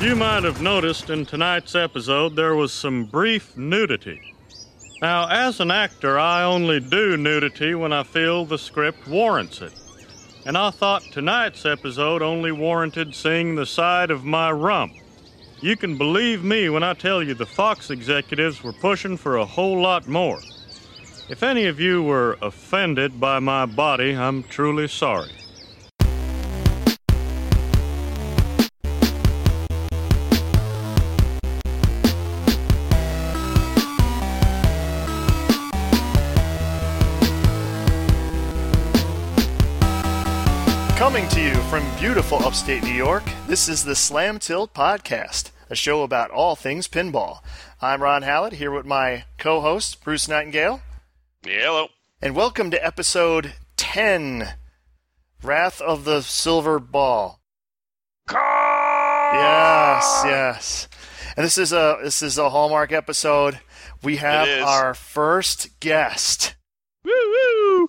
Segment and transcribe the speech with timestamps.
[0.00, 4.34] You might have noticed in tonight's episode there was some brief nudity.
[5.02, 9.74] Now, as an actor, I only do nudity when I feel the script warrants it.
[10.46, 14.94] And I thought tonight's episode only warranted seeing the side of my rump.
[15.60, 19.44] You can believe me when I tell you the Fox executives were pushing for a
[19.44, 20.40] whole lot more.
[21.28, 25.39] If any of you were offended by my body, I'm truly sorry.
[42.00, 46.88] Beautiful upstate New York, this is the Slam Tilt Podcast, a show about all things
[46.88, 47.40] pinball.
[47.82, 50.80] I'm Ron Hallett here with my co host, Bruce Nightingale,
[51.44, 51.88] Hello.
[52.22, 54.54] and welcome to episode 10
[55.42, 57.38] Wrath of the Silver Ball.
[58.32, 60.88] Yes, yes.
[61.36, 63.60] And this is a this is a Hallmark episode.
[64.02, 66.54] We have our first guest.
[67.04, 67.88] Woo woo.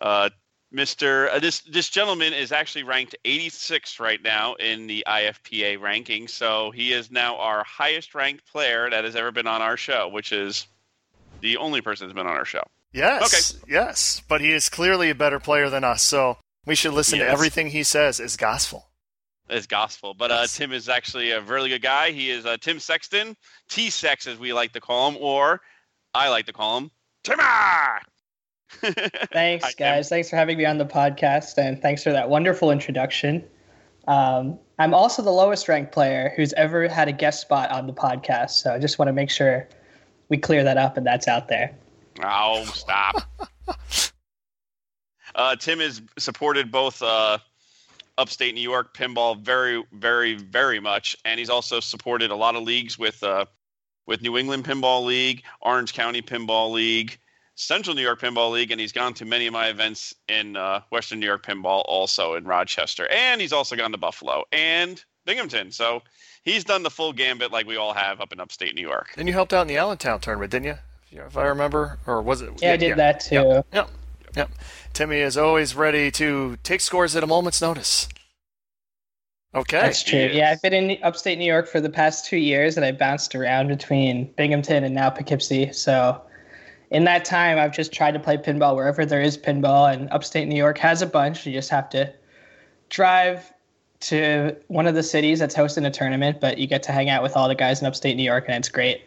[0.00, 0.30] Uh,
[0.74, 1.30] Mr.
[1.32, 6.70] Uh, this this gentleman is actually ranked 86th right now in the IFPA ranking, so
[6.72, 10.32] he is now our highest ranked player that has ever been on our show, which
[10.32, 10.66] is
[11.40, 12.62] the only person that's been on our show.
[12.92, 14.22] Yes, yes.
[14.28, 17.70] But he is clearly a better player than us, so we should listen to everything
[17.70, 18.88] he says as gospel.
[19.48, 22.10] It's gospel, but uh, Tim is actually a really good guy.
[22.10, 23.36] He is uh, Tim Sexton,
[23.68, 25.60] T Sex as we like to call him, or
[26.12, 26.90] I like to call him
[27.22, 28.00] Timmer.
[29.32, 30.08] Thanks, guys.
[30.08, 33.44] Thanks for having me on the podcast, and thanks for that wonderful introduction.
[34.08, 37.92] Um, I'm also the lowest ranked player who's ever had a guest spot on the
[37.92, 39.68] podcast, so I just want to make sure
[40.28, 41.74] we clear that up and that's out there.
[42.22, 43.22] Oh, stop.
[45.34, 47.38] uh, Tim has supported both uh,
[48.18, 52.62] upstate New York pinball very, very, very much, and he's also supported a lot of
[52.62, 53.46] leagues with uh,
[54.06, 57.18] with New England Pinball League, Orange County Pinball League,
[57.56, 60.82] Central New York Pinball League, and he's gone to many of my events in uh,
[60.90, 65.72] Western New York Pinball, also in Rochester, and he's also gone to Buffalo and Binghamton.
[65.72, 66.02] So
[66.44, 69.14] he's done the full gambit like we all have up in upstate New York.
[69.16, 70.76] And you helped out in the Allentown tournament, didn't you?
[71.12, 72.50] If- If I remember, or was it?
[72.60, 73.62] Yeah, I did that too.
[73.72, 73.88] Yep,
[74.36, 74.50] yep.
[74.92, 78.06] Timmy is always ready to take scores at a moment's notice.
[79.54, 79.80] Okay.
[79.80, 80.18] That's true.
[80.18, 80.34] Yes.
[80.34, 83.34] Yeah, I've been in upstate New York for the past two years, and I bounced
[83.34, 85.72] around between Binghamton and now Poughkeepsie.
[85.72, 86.20] So,
[86.90, 90.46] in that time, I've just tried to play pinball wherever there is pinball, and upstate
[90.48, 91.46] New York has a bunch.
[91.46, 92.12] You just have to
[92.88, 93.52] drive
[93.98, 97.22] to one of the cities that's hosting a tournament, but you get to hang out
[97.22, 99.02] with all the guys in upstate New York, and it's great.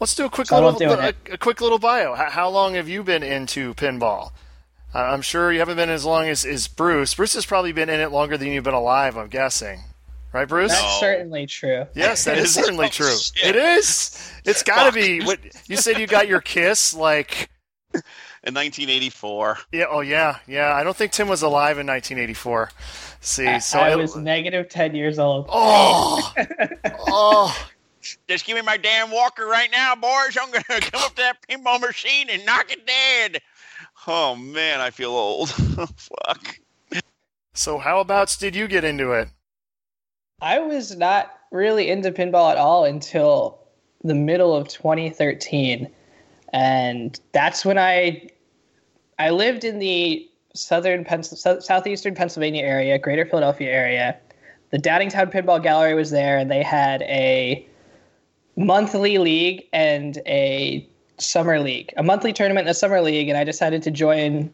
[0.00, 2.14] Let's do a quick So little, a, a quick little bio.
[2.14, 4.32] How, how long have you been into pinball?
[4.92, 7.14] Uh, I'm sure you haven't been as long as, as Bruce.
[7.14, 9.16] Bruce has probably been in it longer than you've been alive.
[9.16, 9.82] I'm guessing,
[10.34, 10.70] right, Bruce?
[10.72, 10.96] That's No.
[11.00, 11.86] certainly true.
[11.94, 13.06] Yes, that is Oh, certainly true.
[13.08, 13.54] Oh, shit.
[13.54, 14.32] It is.
[14.44, 15.20] It's got to be.
[15.24, 15.98] What you said?
[15.98, 17.48] You got your kiss like.
[18.46, 19.58] In 1984.
[19.72, 19.84] Yeah.
[19.88, 20.38] Oh yeah.
[20.46, 20.74] Yeah.
[20.74, 22.70] I don't think Tim was alive in 1984.
[23.20, 23.58] See.
[23.60, 25.46] So I it- was negative 10 years old.
[25.48, 26.34] Oh.
[27.06, 27.68] oh.
[28.28, 30.36] Just give me my damn walker right now, boys.
[30.38, 33.40] I'm gonna come up to that pinball machine and knock it dead.
[34.06, 35.48] Oh man, I feel old.
[35.96, 36.58] Fuck.
[37.54, 39.28] So how abouts did you get into it?
[40.40, 43.58] I was not really into pinball at all until
[44.02, 45.90] the middle of 2013,
[46.52, 48.28] and that's when I
[49.18, 54.16] I lived in the southern southeastern Pennsylvania area, Greater Philadelphia area.
[54.70, 57.66] The Downingtown Pinball Gallery was there, and they had a
[58.56, 63.44] monthly league and a summer league, a monthly tournament and a summer league, and I
[63.44, 64.52] decided to join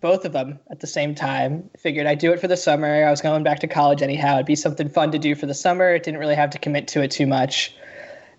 [0.00, 1.68] both of them at the same time.
[1.78, 3.04] Figured I'd do it for the summer.
[3.04, 4.34] I was going back to college anyhow.
[4.34, 5.94] It'd be something fun to do for the summer.
[5.94, 7.74] It didn't really have to commit to it too much.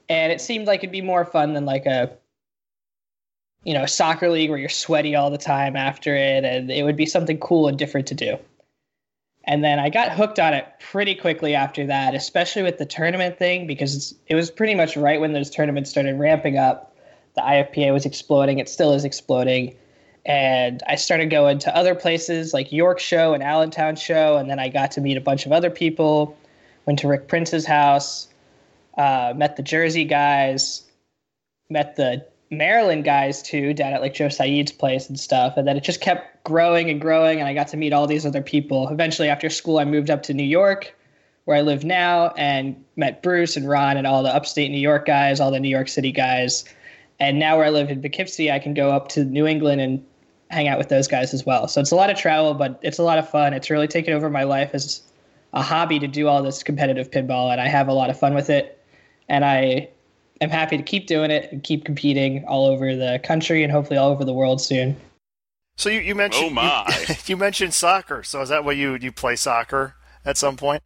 [0.08, 2.18] And it seemed like it'd be more fun than like a
[3.64, 6.96] you know, soccer league where you're sweaty all the time after it and it would
[6.96, 8.38] be something cool and different to do.
[9.44, 13.38] And then I got hooked on it pretty quickly after that, especially with the tournament
[13.38, 16.96] thing because it was pretty much right when those tournaments started ramping up.
[17.36, 18.60] The IFPA was exploding.
[18.60, 19.76] It still is exploding
[20.26, 24.60] and I started going to other places like York Show and Allentown Show, and then
[24.60, 26.38] I got to meet a bunch of other people.
[26.86, 28.28] Went to Rick Prince's house,
[28.98, 30.84] uh, met the Jersey guys,
[31.70, 35.78] met the Maryland guys too, down at like Joe Saeed's place and stuff, and then
[35.78, 38.90] it just kept growing and growing, and I got to meet all these other people.
[38.90, 40.96] Eventually, after school, I moved up to New York,
[41.46, 45.06] where I live now, and met Bruce and Ron and all the upstate New York
[45.06, 46.66] guys, all the New York City guys.
[47.20, 50.06] And now where I live in Poughkeepsie, I can go up to New England and
[50.50, 51.68] hang out with those guys as well.
[51.68, 53.54] So it's a lot of travel, but it's a lot of fun.
[53.54, 55.02] It's really taken over my life as
[55.54, 58.34] a hobby to do all this competitive pinball, and I have a lot of fun
[58.34, 58.84] with it.
[59.28, 59.90] And I
[60.42, 63.98] am happy to keep doing it and keep competing all over the country and hopefully
[63.98, 64.96] all over the world soon.
[65.78, 67.06] So you, you mentioned Oh, my.
[67.08, 68.24] You, you mentioned soccer.
[68.24, 69.96] So is that what you you play soccer
[70.26, 70.84] at some point?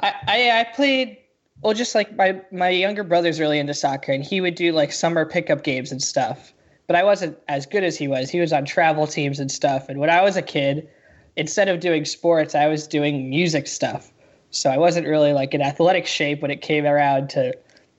[0.00, 1.18] I, I, I played
[1.62, 4.92] well, just like my my younger brother's really into soccer, and he would do like
[4.92, 6.52] summer pickup games and stuff.
[6.86, 8.30] But I wasn't as good as he was.
[8.30, 9.88] He was on travel teams and stuff.
[9.88, 10.88] And when I was a kid,
[11.36, 14.10] instead of doing sports, I was doing music stuff.
[14.50, 17.56] So I wasn't really like in athletic shape when it came around to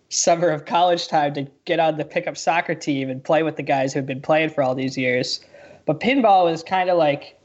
[0.10, 3.63] summer of college time to get on the pickup soccer team and play with the
[3.63, 5.40] guys who had been playing for all these years.
[5.86, 7.40] But pinball was kind of like,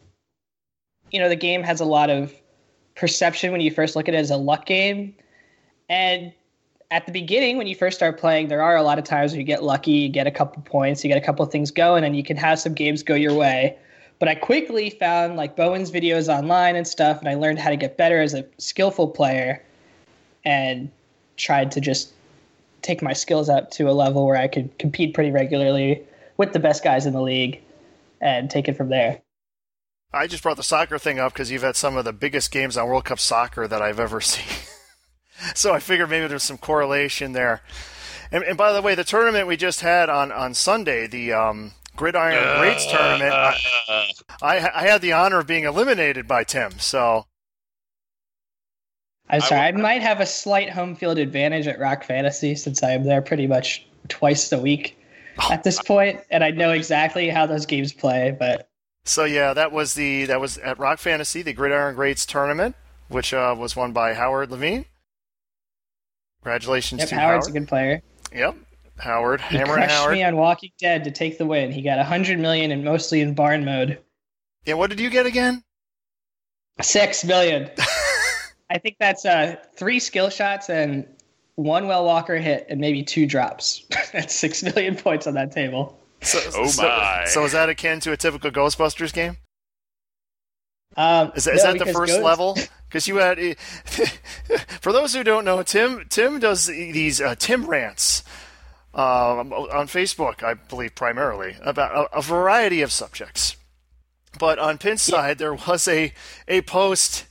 [1.13, 2.35] you know, the game has a lot of
[2.97, 5.15] perception when you first look at it as a luck game.
[5.89, 6.33] And
[6.91, 9.41] at the beginning, when you first start playing, there are a lot of times where
[9.41, 12.17] you get lucky, you get a couple points, you get a couple things going, and
[12.17, 13.77] you can have some games go your way.
[14.19, 17.77] But I quickly found like Bowen's videos online and stuff, and I learned how to
[17.77, 19.63] get better as a skillful player
[20.45, 20.91] and
[21.37, 22.13] tried to just
[22.83, 26.03] take my skills up to a level where I could compete pretty regularly
[26.37, 27.61] with the best guys in the league
[28.21, 29.21] and take it from there.
[30.13, 32.77] I just brought the soccer thing up because you've had some of the biggest games
[32.77, 34.66] on World Cup soccer that I've ever seen.
[35.55, 37.63] so I figured maybe there's some correlation there.
[38.33, 41.73] And, and by the way, the tournament we just had on, on Sunday, the um,
[41.95, 43.57] Gridiron Greats tournament, I,
[44.43, 46.79] I, I had the honor of being eliminated by Tim.
[46.79, 47.27] So
[49.29, 52.83] I'm sorry, I, would- might have a slight home field advantage at Rock Fantasy since
[52.83, 54.99] I am there pretty much twice a week
[55.51, 58.35] at this point, and I know exactly how those games play.
[58.39, 58.69] But
[59.05, 62.77] So yeah, that was the that was at Rock Fantasy, the Gridiron Greats tournament,
[63.09, 64.87] which uh, was won by Howard Levine.
[66.47, 67.57] Congratulations yep, to Howard's Howard.
[67.57, 68.03] a good player.
[68.33, 68.55] Yep,
[68.99, 70.13] Howard, He Hammer crushed Howard.
[70.13, 71.73] me on Walking Dead to take the win.
[71.73, 73.99] He got 100 million and mostly in barn mode.
[74.65, 75.65] Yeah, what did you get again?
[76.81, 77.69] Six million.
[78.71, 81.05] I think that's uh, three skill shots and
[81.57, 83.85] one well Walker hit and maybe two drops.
[84.13, 85.99] that's six million points on that table.
[86.23, 87.25] So, Oh so, my.
[87.27, 89.39] So is that akin to a typical Ghostbusters game?
[90.97, 92.57] Um, Is no, that the first level?
[92.89, 93.39] Because you had,
[94.81, 98.25] for those who don't know, Tim Tim does these uh, Tim rants
[98.95, 103.57] um, on Facebook, I believe primarily about a, a variety of subjects.
[104.39, 106.13] But on Pinside, there was a
[106.49, 107.27] a post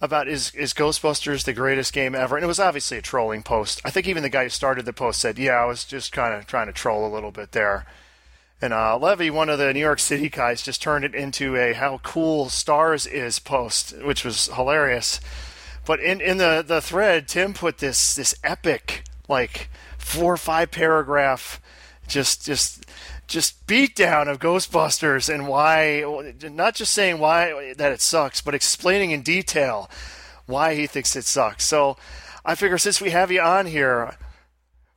[0.00, 3.80] about is is Ghostbusters the greatest game ever, and it was obviously a trolling post.
[3.84, 6.34] I think even the guy who started the post said, "Yeah, I was just kind
[6.34, 7.86] of trying to troll a little bit there."
[8.62, 11.72] And uh, Levy, one of the New York City guys, just turned it into a
[11.72, 15.20] "How cool Stars is" post, which was hilarious.
[15.84, 19.68] But in, in the, the thread, Tim put this this epic, like
[19.98, 21.60] four or five paragraph,
[22.06, 22.86] just just
[23.26, 26.04] just beatdown of Ghostbusters and why,
[26.42, 29.90] not just saying why that it sucks, but explaining in detail
[30.46, 31.64] why he thinks it sucks.
[31.64, 31.96] So
[32.44, 34.16] I figure since we have you on here,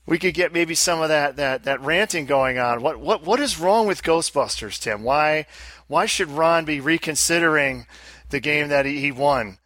[0.06, 2.82] we could get maybe some of that, that, that ranting going on.
[2.82, 5.04] What what what is wrong with Ghostbusters, Tim?
[5.04, 5.46] Why
[5.88, 7.88] why should Ron be reconsidering
[8.30, 9.58] the game that he, he won?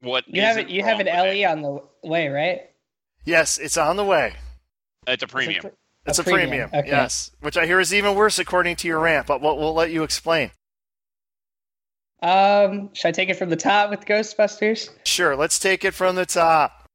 [0.00, 0.70] What You have isn't.
[0.70, 1.42] You have an with it?
[1.44, 2.60] LE on the way, right?
[3.24, 4.34] Yes, it's on the way.
[5.06, 5.70] It's a premium.
[6.06, 6.48] It's a, A premium.
[6.50, 6.88] premium, okay.
[6.88, 9.26] Yes, which I hear is even worse according to your rant.
[9.26, 10.50] But we'll, we'll let you explain.
[12.22, 14.90] Um, should I take it from the top with Ghostbusters?
[15.04, 16.88] Sure, let's take it from the top.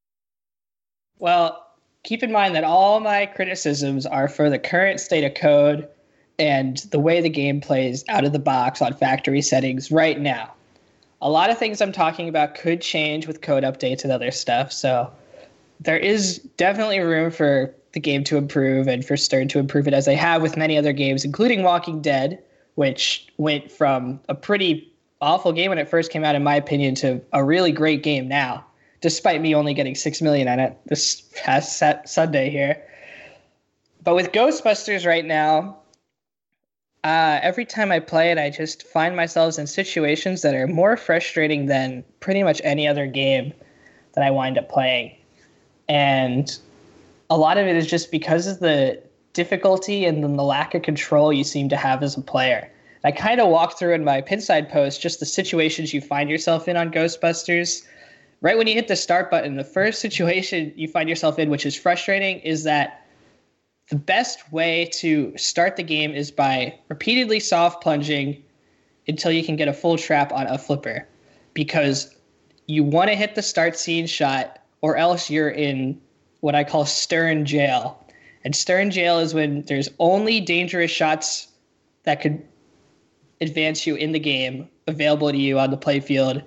[1.18, 1.66] Well,
[2.02, 5.88] keep in mind that all my criticisms are for the current state of code
[6.38, 10.52] and the way the game plays out of the box on factory settings right now.
[11.20, 14.72] A lot of things I'm talking about could change with code updates and other stuff,
[14.72, 15.12] so
[15.80, 19.92] there is definitely room for the game to improve and for Stern to improve it
[19.92, 22.42] as they have with many other games, including Walking Dead,
[22.76, 24.90] which went from a pretty
[25.20, 28.26] awful game when it first came out, in my opinion, to a really great game
[28.26, 28.64] now
[29.00, 32.82] despite me only getting six million on it this past set Sunday here.
[34.02, 35.76] But with Ghostbusters right now,
[37.04, 40.96] uh, every time I play it, I just find myself in situations that are more
[40.96, 43.52] frustrating than pretty much any other game
[44.12, 45.16] that I wind up playing.
[45.88, 46.56] And
[47.30, 49.02] a lot of it is just because of the
[49.32, 52.70] difficulty and then the lack of control you seem to have as a player.
[53.02, 56.68] I kind of walk through in my pinside post just the situations you find yourself
[56.68, 57.82] in on Ghostbusters
[58.40, 61.66] right when you hit the start button, the first situation you find yourself in, which
[61.66, 63.06] is frustrating, is that
[63.88, 68.42] the best way to start the game is by repeatedly soft plunging
[69.08, 71.06] until you can get a full trap on a flipper.
[71.54, 72.14] Because
[72.66, 76.00] you want to hit the start scene shot, or else you're in
[76.40, 78.02] what I call stern jail.
[78.44, 81.48] And stern jail is when there's only dangerous shots
[82.04, 82.42] that could
[83.40, 86.42] advance you in the game available to you on the playfield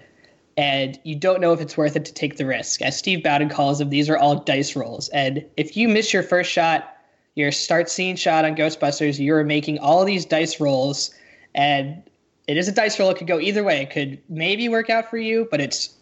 [0.58, 2.82] and you don't know if it's worth it to take the risk.
[2.82, 5.10] As Steve Bowden calls them, these are all dice rolls.
[5.10, 6.96] And if you miss your first shot,
[7.36, 11.14] your start scene shot on Ghostbusters, you're making all these dice rolls,
[11.56, 12.04] and
[12.48, 13.10] it is a dice roll.
[13.10, 13.82] It could go either way.
[13.82, 15.96] It could maybe work out for you, but it's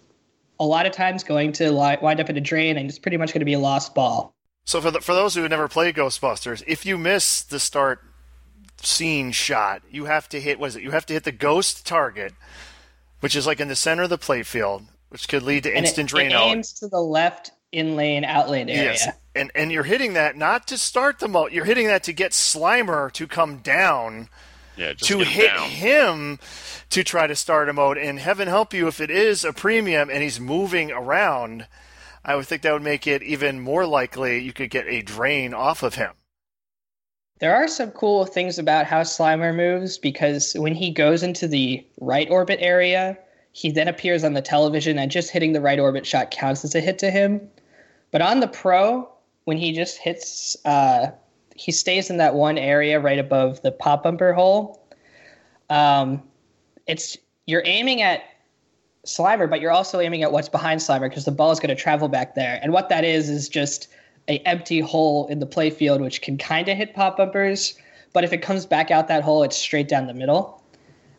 [0.60, 3.34] a lot of times going to wind up in a drain, and it's pretty much
[3.34, 4.34] going to be a lost ball.
[4.66, 8.02] So for the, for those who have never played Ghostbusters, if you miss the start
[8.82, 10.84] scene shot, you have to hit what is it?
[10.84, 12.34] You have to hit the ghost target,
[13.22, 16.10] which is like in the center of the playfield, which could lead to And instant
[16.10, 16.48] it, drain it out.
[16.50, 18.92] aims to the left in lane, out lane area.
[18.92, 21.48] Yes, and and you're hitting that not to start the mo.
[21.48, 24.28] You're hitting that to get Slimer to come down
[24.76, 25.70] Yeah, just to hit down.
[25.70, 26.40] him
[26.90, 27.98] to try to start a mode.
[27.98, 31.68] And heaven help you if it is a premium and he's moving around.
[32.26, 35.54] I would think that would make it even more likely you could get a drain
[35.54, 36.12] off of him.
[37.42, 41.84] There are some cool things about how Slimer moves because when he goes into the
[42.00, 43.18] right orbit area,
[43.52, 46.76] he then appears on the television, and just hitting the right orbit shot counts as
[46.76, 47.42] a hit to him.
[48.12, 49.10] But on the Pro,
[49.46, 51.08] when he just hits, uh,
[51.56, 54.88] he stays in that one area right above the pop bumper hole.
[55.72, 56.22] Um,
[56.86, 57.18] it's
[57.48, 58.22] you're aiming at
[59.08, 61.82] Slimer, but you're also aiming at what's behind Slimer because the ball is going to
[61.82, 62.60] travel back there.
[62.62, 63.88] And what that is is just
[64.32, 67.78] a empty hole in the playfield, which can kind of hit pop bumpers.
[68.14, 70.64] But if it comes back out that hole, it's straight down the middle,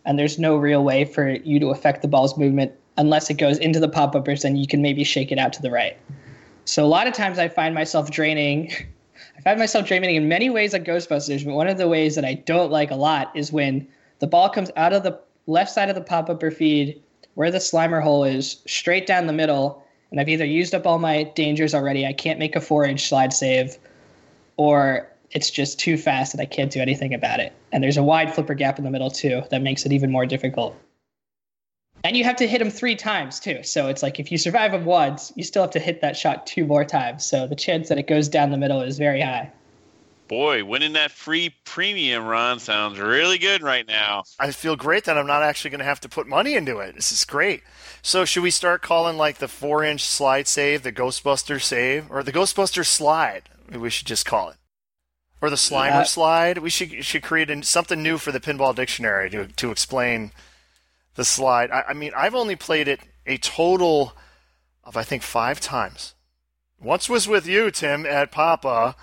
[0.05, 3.59] and there's no real way for you to affect the ball's movement unless it goes
[3.59, 4.43] into the pop bumpers.
[4.43, 5.97] Then you can maybe shake it out to the right.
[6.65, 8.73] So a lot of times I find myself draining.
[9.37, 12.25] I find myself draining in many ways at Ghostbusters, but one of the ways that
[12.25, 13.87] I don't like a lot is when
[14.21, 17.03] the ball comes out of the left side of the pop bumper feed
[17.35, 20.99] where the Slimer hole is, straight down the middle, and I've either used up all
[20.99, 23.79] my dangers already, I can't make a four inch slide save,
[24.59, 27.55] or it's just too fast and I can't do anything about it.
[27.73, 30.27] And there's a wide flipper gap in the middle too that makes it even more
[30.27, 30.77] difficult.
[32.05, 33.63] And you have to hit him three times too.
[33.63, 36.47] So it's like if you survive him once, you still have to hit that shot
[36.47, 37.25] two more times.
[37.25, 39.51] So the chance that it goes down the middle is very high.
[40.29, 44.23] Boy, winning that free premium run sounds really good right now.
[44.41, 46.95] I feel great that I'm not actually going to have to put money into it.
[46.95, 47.63] This is great.
[48.01, 52.23] So should we start calling like the four inch slide save the Ghostbuster save or
[52.23, 53.51] the Ghostbuster slide?
[53.71, 54.57] We should just call it.
[55.43, 56.59] Or the Slimer Uh, slide.
[56.59, 60.31] We should should create an, something new for the Pinball Dictionary to to explain
[61.17, 61.71] the slide.
[61.71, 64.15] I, I mean, I've only played it a total
[64.85, 66.15] of I think five times.
[66.81, 68.97] Once was with you, Tim, at Papa,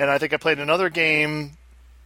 [0.00, 1.52] and I think I played another game.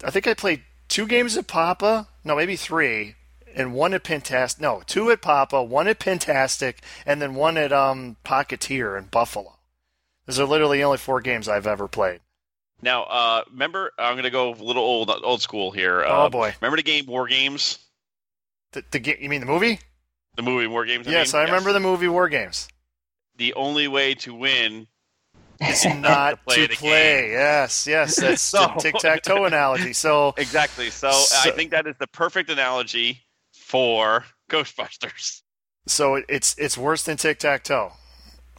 [0.04, 2.08] I think I played two games at Papa.
[2.24, 3.14] No, maybe three,
[3.54, 4.60] and one at Pintastic.
[4.60, 9.56] No, two at Papa, one at Pintastic, and then one at um, Pocketeer in Buffalo.
[10.26, 12.20] Those are literally the only four games I've ever played.
[12.82, 16.02] Now, uh, remember, I'm going to go a little old old school here.
[16.04, 16.54] Oh, Uh, boy.
[16.60, 17.78] Remember the game War Games?
[18.72, 19.78] The, the ga- you mean the movie?
[20.36, 21.06] The movie War Games?
[21.06, 21.42] yes, mean?
[21.42, 22.68] I remember the movie War Games.
[23.36, 24.86] The only way to win
[25.60, 27.30] It's not play to the play.
[27.30, 29.92] Yes, yes, that's So- the tic tac toe analogy.
[29.92, 30.90] So Exactly.
[30.90, 35.42] So, uh, So- I think that is the perfect analogy for Ghostbusters.
[35.86, 37.92] so it's it's worse than tic tac toe,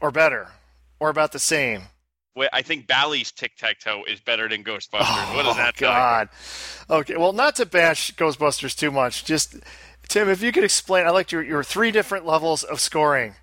[0.02, 0.50] or better,
[1.00, 1.84] or about the same.
[2.36, 5.34] Wait, I think Bally's Tic Tac Toe is better than Ghostbusters.
[5.36, 5.96] what does oh, that tell you?
[5.96, 6.30] Oh, God.
[6.90, 9.24] Okay, well, not to bash Ghostbusters too much.
[9.24, 9.56] Just
[10.10, 13.36] Tim, if you could explain, I liked your your three different levels of scoring.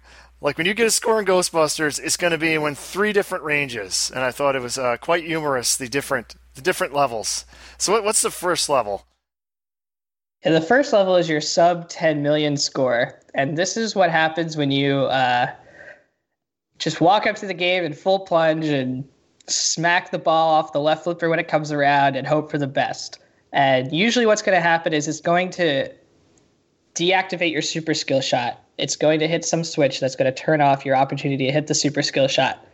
[0.43, 3.45] Like when you get a score in Ghostbusters, it's going to be in three different
[3.45, 7.47] ranges, and I thought it was uh, quite humorous the different the different levels.
[7.79, 9.07] So what, what's the first level?
[10.43, 13.21] And the first level is your sub 10 million score.
[13.35, 15.53] And this is what happens when you uh,
[16.79, 19.09] just walk up to the game in full plunge and
[19.47, 22.67] smack the ball off the left flipper when it comes around and hope for the
[22.67, 23.21] best.
[23.53, 25.89] And usually, what's going to happen is it's going to
[26.97, 28.62] deactivate your super skill shot.
[28.79, 31.67] It's going to hit some switch that's going to turn off your opportunity to hit
[31.67, 32.67] the super skill shot.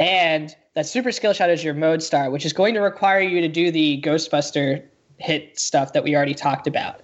[0.00, 3.40] And that super skill shot is your mode star, which is going to require you
[3.40, 4.82] to do the Ghostbuster
[5.18, 7.00] hit stuff that we already talked about.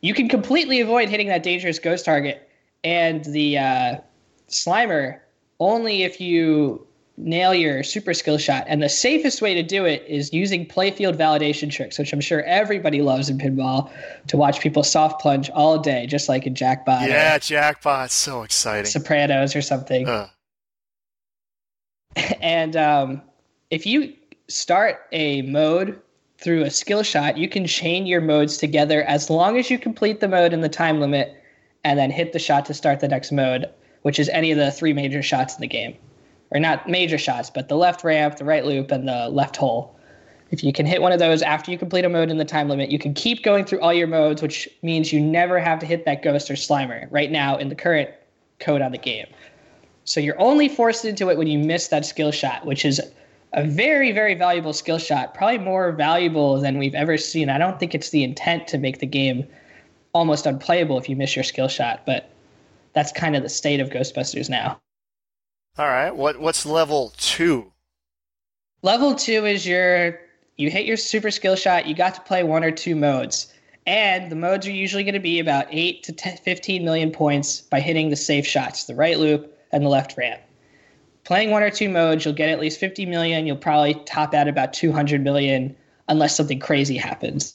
[0.00, 2.48] You can completely avoid hitting that dangerous ghost target
[2.84, 3.96] and the uh,
[4.48, 5.20] Slimer
[5.60, 6.86] only if you
[7.18, 8.64] nail your super skill shot.
[8.68, 12.42] And the safest way to do it is using playfield validation tricks, which I'm sure
[12.44, 13.90] everybody loves in pinball
[14.28, 18.42] to watch people soft plunge all day, just like in Jackpot yeah, or jackpot, so
[18.42, 18.86] exciting.
[18.86, 20.08] Sopranos or something.
[20.08, 20.28] Uh,
[22.40, 23.22] and um,
[23.70, 24.14] if you
[24.48, 26.00] start a mode
[26.38, 30.20] through a skill shot, you can chain your modes together as long as you complete
[30.20, 31.34] the mode in the time limit
[31.82, 33.66] and then hit the shot to start the next mode,
[34.02, 35.96] which is any of the three major shots in the game.
[36.50, 39.94] Or not major shots, but the left ramp, the right loop, and the left hole.
[40.50, 42.68] If you can hit one of those after you complete a mode in the time
[42.68, 45.86] limit, you can keep going through all your modes, which means you never have to
[45.86, 47.06] hit that ghost or slimer.
[47.10, 48.08] Right now, in the current
[48.58, 49.26] code on the game.
[50.04, 52.98] So you're only forced into it when you miss that skill shot, which is
[53.52, 57.50] a very, very valuable skill shot, probably more valuable than we've ever seen.
[57.50, 59.46] I don't think it's the intent to make the game
[60.14, 62.30] almost unplayable if you miss your skill shot, but
[62.94, 64.80] that's kind of the state of Ghostbusters now.
[65.78, 66.14] All right.
[66.14, 67.72] What what's level two?
[68.82, 70.18] Level two is your
[70.56, 71.86] you hit your super skill shot.
[71.86, 73.52] You got to play one or two modes,
[73.86, 77.60] and the modes are usually going to be about eight to 10, 15 million points
[77.60, 80.40] by hitting the safe shots, the right loop and the left ramp.
[81.22, 83.46] Playing one or two modes, you'll get at least 50 million.
[83.46, 85.76] You'll probably top out about 200 million
[86.08, 87.54] unless something crazy happens.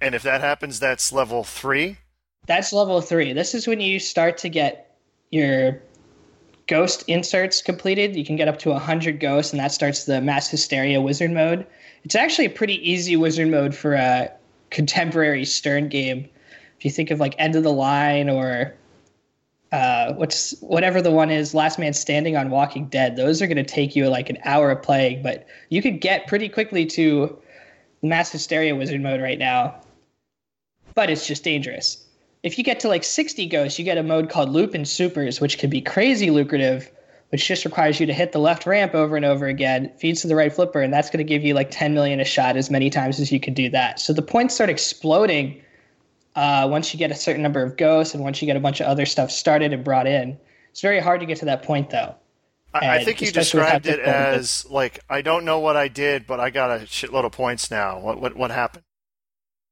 [0.00, 1.98] And if that happens, that's level three.
[2.46, 3.32] That's level three.
[3.32, 4.98] This is when you start to get
[5.30, 5.80] your
[6.66, 8.16] ghost inserts completed.
[8.16, 11.66] You can get up to 100 ghosts, and that starts the mass hysteria wizard mode.
[12.04, 14.30] It's actually a pretty easy wizard mode for a
[14.70, 16.28] contemporary Stern game.
[16.78, 18.74] If you think of like End of the Line or
[19.72, 23.56] uh, what's whatever the one is, Last Man Standing on Walking Dead, those are going
[23.56, 27.36] to take you like an hour of playing, but you could get pretty quickly to
[28.02, 29.80] mass hysteria wizard mode right now.
[30.94, 32.05] But it's just dangerous
[32.46, 35.40] if you get to like 60 ghosts, you get a mode called Loop and Supers,
[35.40, 36.90] which can be crazy lucrative,
[37.30, 40.28] which just requires you to hit the left ramp over and over again, feeds to
[40.28, 42.70] the right flipper, and that's going to give you like 10 million a shot as
[42.70, 43.98] many times as you can do that.
[43.98, 45.60] So the points start exploding
[46.36, 48.80] uh, once you get a certain number of ghosts and once you get a bunch
[48.80, 50.38] of other stuff started and brought in.
[50.70, 52.14] It's very hard to get to that point though.
[52.74, 56.40] I, I think you described it as like I don't know what I did, but
[56.40, 57.98] I got a shitload of points now.
[57.98, 58.84] What what what happened?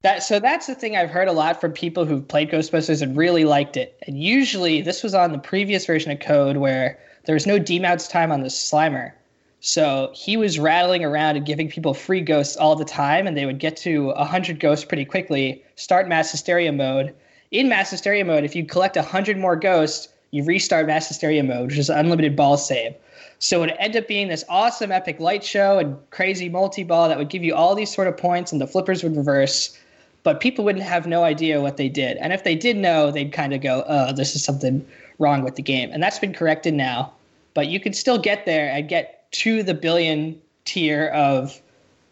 [0.05, 3.17] That so that's the thing I've heard a lot from people who've played Ghostbusters and
[3.17, 3.97] really liked it.
[4.07, 8.07] And usually this was on the previous version of code where there was no demounts
[8.07, 9.13] time on the Slimer.
[9.61, 13.47] So he was rattling around and giving people free ghosts all the time, and they
[13.47, 17.15] would get to 100 ghosts pretty quickly, start mass hysteria mode.
[17.51, 21.69] In mass hysteria mode, if you collect 100 more ghosts, you restart mass hysteria mode,
[21.69, 22.95] which is unlimited ball save.
[23.39, 27.09] So it would end up being this awesome epic light show and crazy multi ball
[27.09, 29.79] that would give you all these sort of points, and the flippers would reverse
[30.25, 32.17] but people wouldn't have no idea what they did.
[32.17, 34.85] And if they did know, they'd kind of go, oh, this is something
[35.19, 35.91] wrong with the game.
[35.93, 37.13] And that's been corrected now.
[37.53, 41.61] But you could still get there and get to the billion tier of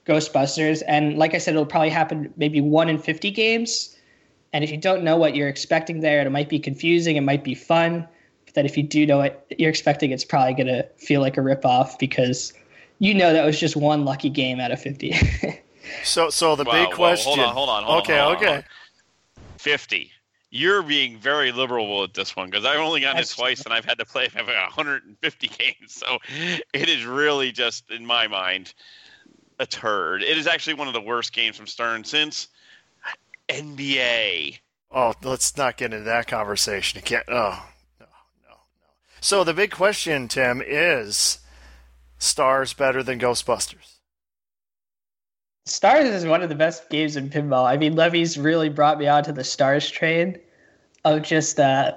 [0.07, 0.83] Ghostbusters.
[0.87, 3.97] And like I said, it'll probably happen maybe one in 50 games.
[4.53, 7.43] And if you don't know what you're expecting there, it might be confusing, it might
[7.43, 8.07] be fun.
[8.45, 11.39] But that if you do know what you're expecting, it's probably going to feel like
[11.39, 12.53] a ripoff because
[12.99, 15.15] you know that was just one lucky game out of 50.
[16.05, 17.33] So, so the big question.
[17.33, 17.85] hold on, hold on.
[17.85, 18.57] Hold okay, on, okay.
[18.57, 18.65] On.
[19.59, 20.11] Fifty.
[20.55, 23.73] You're being very liberal with this one because I've only gotten That's it twice and
[23.73, 25.95] I've had to play 150 games.
[25.95, 26.19] So
[26.75, 28.75] it is really just, in my mind,
[29.59, 30.23] a turd.
[30.23, 32.49] It is actually one of the worst games from Stern since
[33.49, 34.59] NBA.
[34.91, 36.99] Oh, let's not get into that conversation.
[36.99, 37.25] You can't.
[37.29, 37.67] Oh,
[37.99, 38.07] no,
[38.47, 38.57] no, no.
[39.21, 41.39] So the big question, Tim, is:
[42.19, 43.92] Stars better than Ghostbusters?
[45.65, 47.65] Stars is one of the best games in pinball.
[47.65, 50.39] I mean, Levy's really brought me onto the Stars train
[51.05, 51.93] of just uh,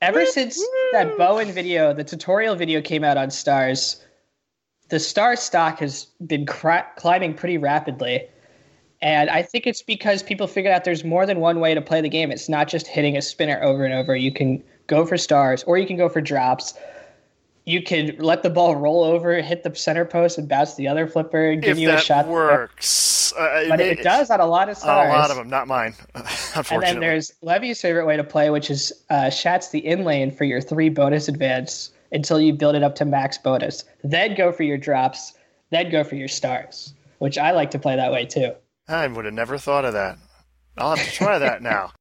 [0.00, 0.58] ever since
[0.92, 4.02] that Bowen video, the tutorial video came out on Stars,
[4.88, 8.26] the Star stock has been cr- climbing pretty rapidly.
[9.02, 12.00] And I think it's because people figured out there's more than one way to play
[12.00, 12.30] the game.
[12.30, 14.16] It's not just hitting a spinner over and over.
[14.16, 16.74] You can go for stars or you can go for drops
[17.64, 21.06] you could let the ball roll over, hit the center post, and bounce the other
[21.06, 22.26] flipper, give if you a shot.
[22.26, 25.08] Works, uh, but it, it, does on a lot of stars.
[25.08, 25.94] a lot of them, not mine.
[26.14, 26.72] Unfortunately.
[26.72, 30.30] And then there's Levy's favorite way to play, which is uh, Shatz the in lane
[30.30, 33.84] for your three bonus advance until you build it up to max bonus.
[34.02, 35.34] Then go for your drops.
[35.70, 38.52] Then go for your stars, which I like to play that way too.
[38.88, 40.18] I would have never thought of that.
[40.76, 41.92] I'll have to try that now.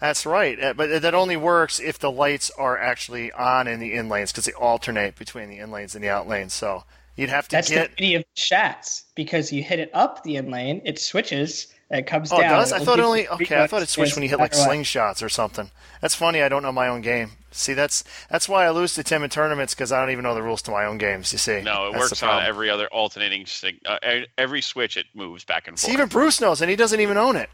[0.00, 3.94] That's right, uh, but that only works if the lights are actually on in the
[3.94, 6.54] in lanes because they alternate between the in lanes and the out lanes.
[6.54, 6.84] So
[7.16, 7.90] you'd have to That's get.
[7.90, 12.06] the beauty of Shatz because you hit it up the in lane, it switches, it
[12.06, 12.54] comes oh, down.
[12.54, 12.72] Oh, does?
[12.72, 13.28] I thought it only.
[13.28, 15.70] Okay, I thought it switched when you hit like slingshots or something.
[16.00, 16.40] That's funny.
[16.40, 17.32] I don't know my own game.
[17.50, 20.34] See, that's that's why I lose to Tim in tournaments because I don't even know
[20.34, 21.32] the rules to my own games.
[21.32, 21.62] You see?
[21.62, 23.44] No, it that's works on every other alternating.
[23.84, 23.98] Uh,
[24.38, 25.90] every switch, it moves back and forth.
[25.90, 27.50] See, even Bruce knows, and he doesn't even own it.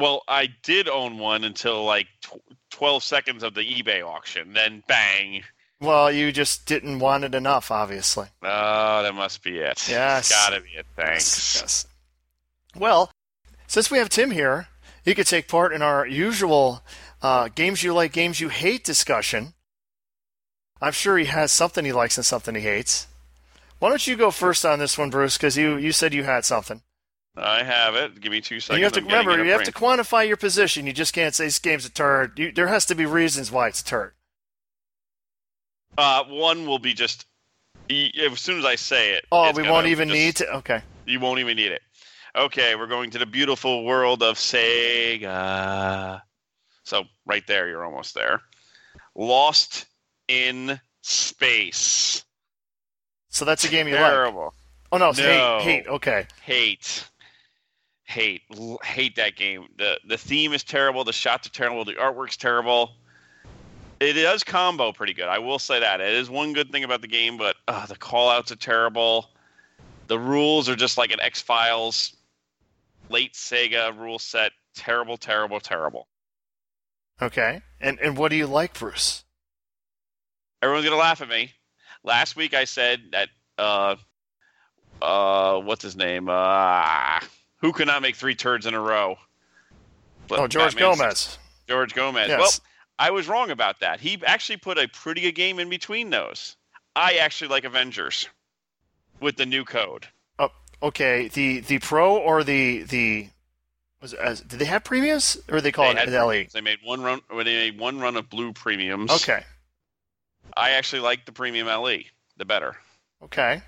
[0.00, 4.54] Well, I did own one until like tw- 12 seconds of the eBay auction.
[4.54, 5.42] Then bang.
[5.80, 8.26] Well, you just didn't want it enough, obviously.
[8.42, 9.88] Oh, that must be it.
[9.88, 10.30] Yes.
[10.30, 10.86] Gotta be it.
[10.96, 11.54] Thanks.
[11.54, 11.60] Yes.
[11.60, 11.86] yes.
[12.76, 13.10] Well,
[13.66, 14.68] since we have Tim here,
[15.04, 16.82] he could take part in our usual
[17.22, 19.54] uh, games you like, games you hate discussion.
[20.80, 23.06] I'm sure he has something he likes and something he hates.
[23.78, 25.36] Why don't you go first on this one, Bruce?
[25.36, 26.82] Because you, you said you had something.
[27.36, 28.20] I have it.
[28.20, 28.70] Give me two seconds.
[28.70, 30.86] And you have to remember, you have to quantify your position.
[30.86, 32.38] You just can't say this game's a turd.
[32.38, 34.12] You, there has to be reasons why it's a turd.
[35.96, 37.26] Uh, one will be just
[37.90, 39.26] as soon as I say it.
[39.32, 40.56] Oh, we won't even just- need to.
[40.56, 40.82] Okay.
[41.06, 41.82] You won't even need it.
[42.36, 46.22] Okay, we're going to the beautiful world of Sega.
[46.84, 48.40] So right there, you're almost there.
[49.16, 49.86] Lost
[50.28, 52.24] in space.
[53.30, 54.04] So that's a game you like.
[54.04, 54.54] Terrible.
[54.92, 55.12] Oh no, No.
[55.12, 55.62] hate.
[55.62, 55.86] Hate.
[55.88, 56.26] Okay.
[56.42, 57.04] Hate.
[58.10, 58.42] Hate.
[58.82, 59.68] Hate that game.
[59.78, 61.04] The the theme is terrible.
[61.04, 61.84] The shots are terrible.
[61.84, 62.90] The artwork's terrible.
[64.00, 65.28] It does combo pretty good.
[65.28, 66.00] I will say that.
[66.00, 69.30] It is one good thing about the game, but uh, the callouts are terrible.
[70.08, 72.16] The rules are just like an X Files
[73.10, 74.50] late Sega rule set.
[74.74, 76.08] Terrible, terrible, terrible.
[77.22, 77.60] Okay.
[77.80, 79.22] And and what do you like, Bruce?
[80.62, 81.52] Everyone's gonna laugh at me.
[82.02, 83.94] Last week I said that uh
[85.00, 86.28] uh what's his name?
[86.28, 87.20] Uh
[87.60, 89.16] who could not make three turds in a row?
[90.28, 91.38] But Oh, George Gomez.
[91.68, 92.28] George Gomez.
[92.28, 92.38] Yes.
[92.38, 92.50] Well,
[92.98, 94.00] I was wrong about that.
[94.00, 96.56] He actually put a pretty good game in between those.
[96.94, 98.28] I actually like Avengers
[99.20, 100.06] with the new code.
[100.38, 100.50] Oh,
[100.82, 101.28] okay.
[101.28, 103.28] The the pro or the the
[104.02, 106.44] was it, as did they have premiums or they call They it the LE?
[106.52, 107.20] They made one run.
[107.30, 109.10] They made one run of blue premiums.
[109.10, 109.44] Okay.
[110.56, 111.98] I actually like the premium LE
[112.36, 112.76] the better.
[113.22, 113.62] Okay.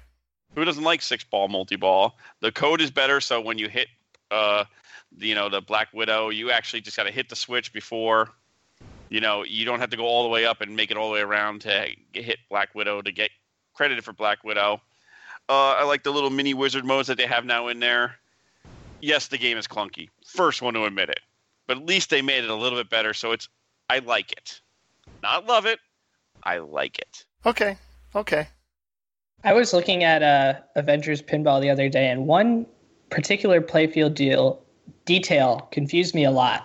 [0.54, 2.16] Who doesn't like six ball multi ball?
[2.40, 3.88] The code is better, so when you hit,
[4.30, 4.64] uh,
[5.18, 8.30] you know, the Black Widow, you actually just got to hit the switch before.
[9.08, 11.08] You know, you don't have to go all the way up and make it all
[11.08, 13.30] the way around to hit Black Widow to get
[13.74, 14.80] credited for Black Widow.
[15.48, 18.16] Uh, I like the little mini wizard modes that they have now in there.
[19.00, 20.08] Yes, the game is clunky.
[20.24, 21.20] First one to admit it,
[21.66, 23.12] but at least they made it a little bit better.
[23.12, 23.48] So it's,
[23.90, 24.60] I like it.
[25.22, 25.80] Not love it.
[26.42, 27.24] I like it.
[27.44, 27.76] Okay.
[28.14, 28.46] Okay.
[29.44, 32.66] I was looking at uh, Avengers Pinball the other day, and one
[33.10, 34.62] particular playfield deal
[35.04, 36.64] detail confused me a lot.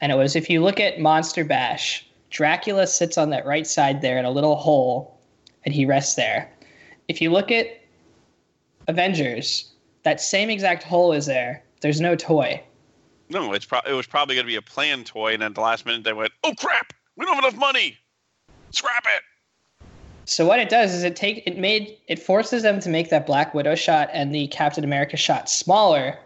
[0.00, 4.02] And it was if you look at Monster Bash, Dracula sits on that right side
[4.02, 5.18] there in a little hole,
[5.64, 6.50] and he rests there.
[7.08, 7.66] If you look at
[8.86, 9.72] Avengers,
[10.02, 11.62] that same exact hole is there.
[11.80, 12.62] There's no toy.
[13.30, 15.60] No, it's pro- it was probably going to be a planned toy, and at the
[15.60, 17.96] last minute they went, "Oh crap, we don't have enough money.
[18.70, 19.22] Scrap it."
[20.28, 23.26] So what it does is it take it made it forces them to make that
[23.26, 26.18] Black Widow shot and the Captain America shot smaller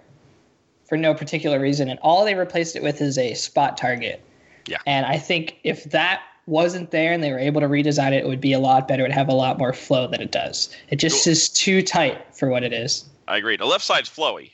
[0.89, 4.23] for no particular reason, and all they replaced it with is a spot target.
[4.67, 4.79] Yeah.
[4.87, 8.27] And I think if that wasn't there and they were able to redesign it, it
[8.27, 9.03] would be a lot better.
[9.03, 10.75] It would have a lot more flow than it does.
[10.89, 11.33] It just Cool.
[11.33, 13.05] is too tight for what it is.
[13.29, 13.57] I agree.
[13.57, 14.51] The left side's flowy.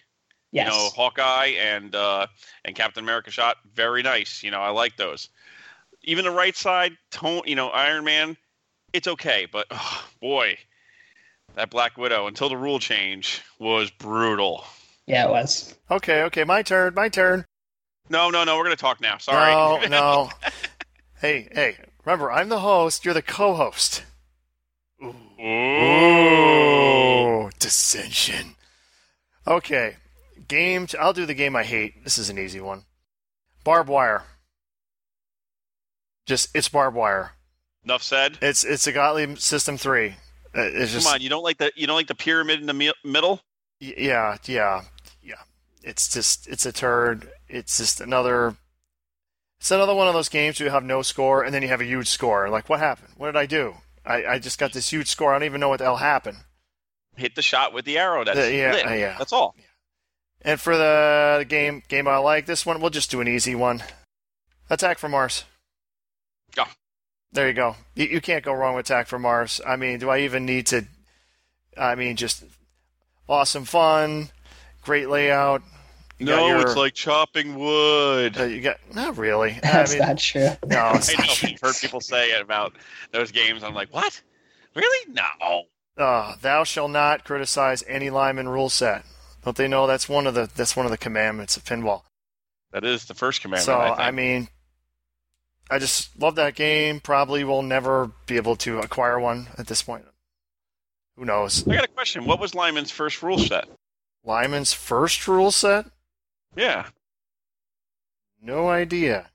[0.53, 0.67] Yes.
[0.67, 2.27] You know, Hawkeye and uh,
[2.65, 4.43] and Captain America shot very nice.
[4.43, 5.29] You know, I like those.
[6.05, 7.43] Even the right side, tone.
[7.47, 8.37] You know, Iron Man,
[8.93, 10.59] it's okay, but oh, boy,
[11.55, 14.65] that Black Widow until the rule change was brutal.
[15.07, 15.75] yeah, it was.
[15.91, 16.23] Okay.
[16.25, 16.45] Okay.
[16.45, 16.95] My turn.
[16.95, 17.45] My turn.
[18.11, 18.57] No, no, no.
[18.57, 19.19] We're gonna talk now.
[19.19, 19.53] Sorry.
[19.53, 19.81] No.
[19.89, 20.31] No.
[21.21, 21.49] hey.
[21.53, 21.77] Hey.
[22.05, 23.05] Remember, I'm the host.
[23.05, 24.03] You're the co-host.
[25.03, 25.15] Ooh.
[25.41, 28.55] Ooh, dissension.
[29.47, 29.97] Okay,
[30.49, 30.87] game.
[30.99, 32.05] I'll do the game I hate.
[32.05, 32.85] This is an easy one.
[33.65, 34.25] Barbed wire.
[36.27, 37.33] Just it's barbed wire.
[37.89, 38.37] Enough said.
[38.43, 40.11] It's it's a Gottlieb System Three.
[40.55, 42.67] Uh, It's just Come on, you don't like the you don't like the pyramid in
[42.67, 43.41] the mi- middle.
[43.81, 44.83] y- yeah yeah
[45.23, 45.37] yeah.
[45.83, 47.31] It's just it's a turd.
[47.49, 48.57] It's just another.
[49.59, 51.81] It's another one of those games where you have no score and then you have
[51.81, 52.51] a huge score.
[52.51, 53.15] Like what happened?
[53.17, 53.75] What did I do?
[54.05, 55.33] I, I just got this huge score.
[55.33, 56.39] I don't even know what the hell happened.
[57.17, 58.23] Hit the shot with the arrow.
[58.23, 59.17] That's Uh, yeah, uh, yeah.
[59.19, 59.55] That's all.
[60.43, 63.83] And for the game game I like, this one we'll just do an easy one.
[64.69, 65.45] Attack from Mars.
[66.55, 66.67] Yeah.
[67.33, 67.77] There you go.
[67.95, 69.61] You, you can't go wrong with Attack from Mars.
[69.67, 70.87] I mean, do I even need to?
[71.77, 72.45] I mean, just
[73.29, 74.31] awesome fun,
[74.83, 75.63] great layout.
[76.19, 78.39] You No, your- it's like chopping wood.
[78.41, 79.59] Uh, you got not really.
[79.63, 80.49] That's I mean, not true.
[80.67, 81.49] no, it's I not know.
[81.51, 82.73] I've heard people say it about
[83.13, 83.63] those games.
[83.63, 84.21] I'm like, what?
[84.75, 85.13] Really?
[85.13, 85.65] No.
[85.97, 89.05] Uh, thou shall not criticize any Lyman rule set.
[89.45, 92.03] Don't they know that's one of the that's one of the commandments of pinball?
[92.73, 93.65] That is the first commandment.
[93.65, 94.01] so I, think.
[94.01, 94.49] I mean,
[95.71, 97.01] I just love that game.
[97.01, 100.05] Probably will never be able to acquire one at this point.
[101.17, 101.67] Who knows?
[101.67, 102.25] I got a question.
[102.25, 103.69] What was Lyman's first rule set?
[104.25, 105.87] Lyman's first rule set?
[106.57, 106.87] Yeah.
[108.41, 109.31] No idea.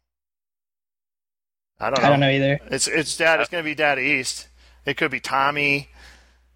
[1.79, 2.07] I don't know.
[2.07, 2.59] I don't know either.
[2.71, 3.41] It's it's dad.
[3.41, 4.47] It's going to be Data East.
[4.85, 5.89] It could be Tommy.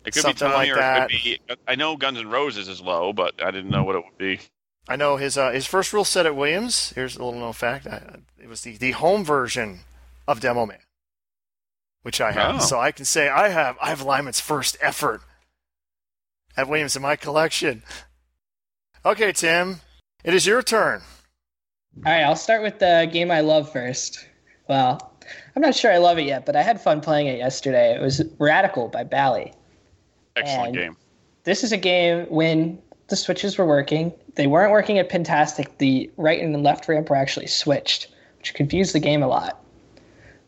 [0.06, 1.12] It could be Tommy like or that.
[1.12, 1.56] it could be.
[1.68, 4.40] I know Guns N' Roses is low, but I didn't know what it would be.
[4.89, 6.91] I know his uh, his first rule set at Williams.
[6.95, 7.88] Here's a little known fact.
[7.88, 9.80] I, it was the, the home version
[10.28, 10.80] of Demo Man,
[12.04, 12.56] which I have.
[12.56, 12.60] Oh.
[12.60, 15.21] So I can say I have I have Lyman's first effort
[16.56, 17.84] at Williams in my collection.
[19.06, 19.82] Okay, Tim,
[20.23, 21.02] it is your turn.
[22.06, 24.28] All right, I'll start with the game I love first.
[24.69, 25.13] Well,
[25.56, 27.95] I'm not sure I love it yet, but I had fun playing it yesterday.
[27.95, 29.54] It was Radical by Bally.
[30.36, 30.97] Excellent And- game.
[31.43, 34.13] This is a game when the switches were working.
[34.36, 35.78] They weren't working at Pintastic.
[35.78, 39.63] The right and left ramp were actually switched, which confused the game a lot.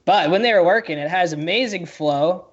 [0.06, 2.48] But when they were working, it has amazing flow.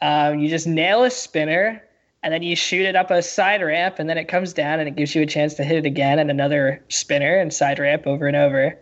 [0.00, 1.82] Um, you just nail a spinner,
[2.22, 4.88] and then you shoot it up a side ramp, and then it comes down, and
[4.88, 8.06] it gives you a chance to hit it again, and another spinner and side ramp
[8.06, 8.78] over and over.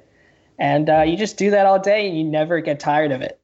[0.58, 3.40] And uh, you just do that all day, and you never get tired of it.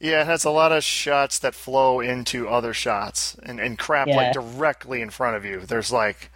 [0.00, 4.08] Yeah, it has a lot of shots that flow into other shots and, and crap
[4.08, 4.16] Yeah.
[4.16, 5.60] like directly in front of you.
[5.60, 6.30] There's like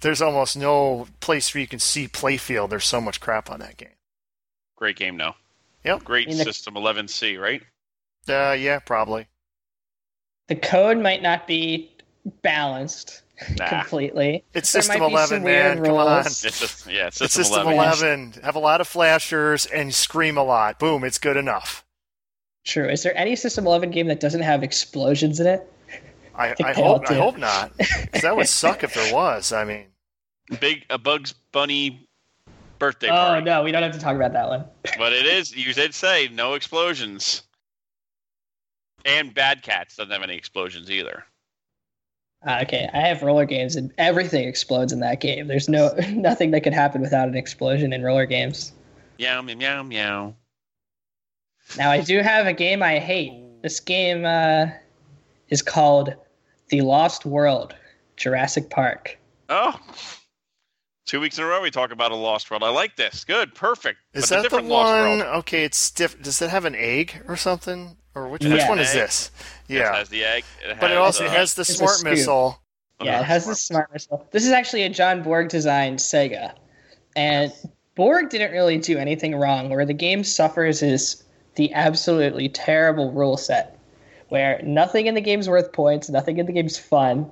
[0.00, 2.70] there's almost no place where you can see playfield.
[2.70, 3.88] There's so much crap on that game.
[4.76, 5.34] Great game, though.
[5.84, 6.04] Yep.
[6.04, 7.62] Great I mean, the- system 11C, right?
[8.28, 9.26] Uh, yeah, probably.
[10.48, 11.90] The code might not be
[12.42, 13.22] balanced
[13.56, 13.68] Nah.
[13.68, 14.44] completely.
[14.52, 15.84] It's There System 11, weird man.
[15.86, 16.16] Come on.
[16.16, 16.44] rules.
[16.44, 18.08] It's a, yeah, it's It's system, System 11.
[18.34, 18.42] 11.
[18.44, 20.78] Have a lot of flashers and scream a lot.
[20.78, 21.84] Boom, it's good enough.
[22.70, 22.88] True.
[22.88, 25.68] Is there any System 11 game that doesn't have explosions in it?
[26.36, 27.20] I, think I hope I do.
[27.20, 27.76] hope not.
[27.76, 29.52] 'Cause that would suck if there was.
[29.52, 29.86] I mean,
[30.60, 32.06] Big a Bugs Bunny
[32.78, 33.44] birthday Oh party.
[33.44, 34.64] no, we don't have to talk about that one.
[34.98, 35.54] But it is.
[35.54, 37.42] You did say no explosions.
[39.04, 41.24] And Bad Cats doesn't have any explosions either.
[42.46, 45.48] Uh, okay, I have roller games and everything explodes in that game.
[45.48, 48.72] There's no nothing that could happen without an explosion in roller games.
[49.18, 50.34] Meow meow meow meow.
[51.78, 53.32] Now I do have a game I hate.
[53.62, 54.66] This game uh,
[55.48, 56.14] is called
[56.68, 57.74] The Lost World,
[58.16, 59.18] Jurassic Park.
[59.48, 59.78] Oh,
[61.06, 62.62] two weeks in a row we talk about a Lost World.
[62.62, 63.24] I like this.
[63.24, 63.98] Good, perfect.
[64.14, 65.18] is But that the different Lost one?
[65.20, 65.36] World.
[65.40, 67.96] Okay, it's diff- Does it have an egg or something?
[68.14, 68.54] Or which, Yeah.
[68.54, 68.94] which one is Egg.
[69.02, 69.30] this?
[69.68, 70.44] It Yeah, has the egg.
[70.68, 72.10] It but it also uh, has the smart scoop.
[72.10, 72.60] missile.
[73.02, 74.26] Yeah, it has the smart missile.
[74.32, 76.52] This is actually a John Borg designed Sega.
[77.16, 77.52] And
[77.94, 79.70] Borg didn't really do anything wrong.
[79.70, 81.22] Where the game suffers is
[81.56, 83.78] the absolutely terrible rule set,
[84.28, 87.30] where nothing in the game's worth points, nothing in the game's fun,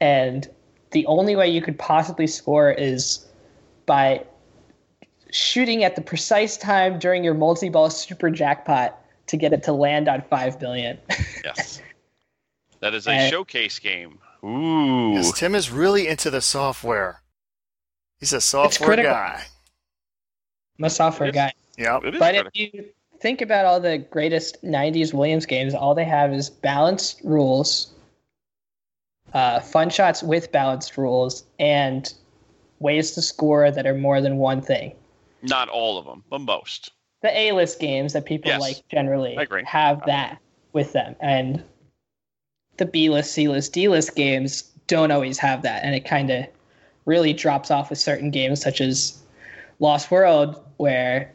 [0.00, 0.48] and
[0.90, 3.26] the only way you could possibly score is
[3.86, 4.24] by
[5.30, 10.08] shooting at the precise time during your multi-ball super jackpot to get it to land
[10.08, 10.98] on 5 billion.
[11.44, 11.80] Yes.
[12.80, 14.18] That is a Uh, showcase game.
[14.44, 15.14] Ooh.
[15.14, 17.20] Yes, Tim is really into the software.
[18.20, 19.42] He's a software guy.
[20.78, 21.52] I'm a software guy.
[21.78, 22.04] Yep.
[22.04, 22.50] It is But critical.
[22.54, 22.84] if you
[23.22, 27.92] think about all the greatest 90s Williams games, all they have is balanced rules,
[29.32, 32.12] uh, fun shots with balanced rules, and
[32.80, 34.92] ways to score that are more than one thing.
[35.40, 36.90] Not all of them, but most.
[37.22, 38.60] The A list games that people Yes.
[38.60, 40.38] like generally have that
[40.72, 41.14] with them.
[41.20, 41.62] And
[42.76, 45.84] the B list, C list, D list games don't always have that.
[45.84, 46.46] And it kind of
[47.04, 49.22] really drops off with certain games, such as
[49.78, 51.32] Lost World, where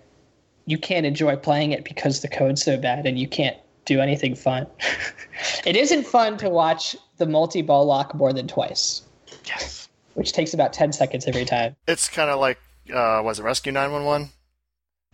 [0.68, 4.36] you can't enjoy playing it because the code's so bad and you can't do anything
[4.36, 4.68] fun.
[5.66, 9.02] it isn't fun to watch the multi ball lock more than twice,
[9.46, 9.90] Yes.
[10.14, 11.76] which takes about 10 seconds every time.
[11.88, 12.60] It's kind of like,
[12.94, 14.30] uh, was it Rescue 911?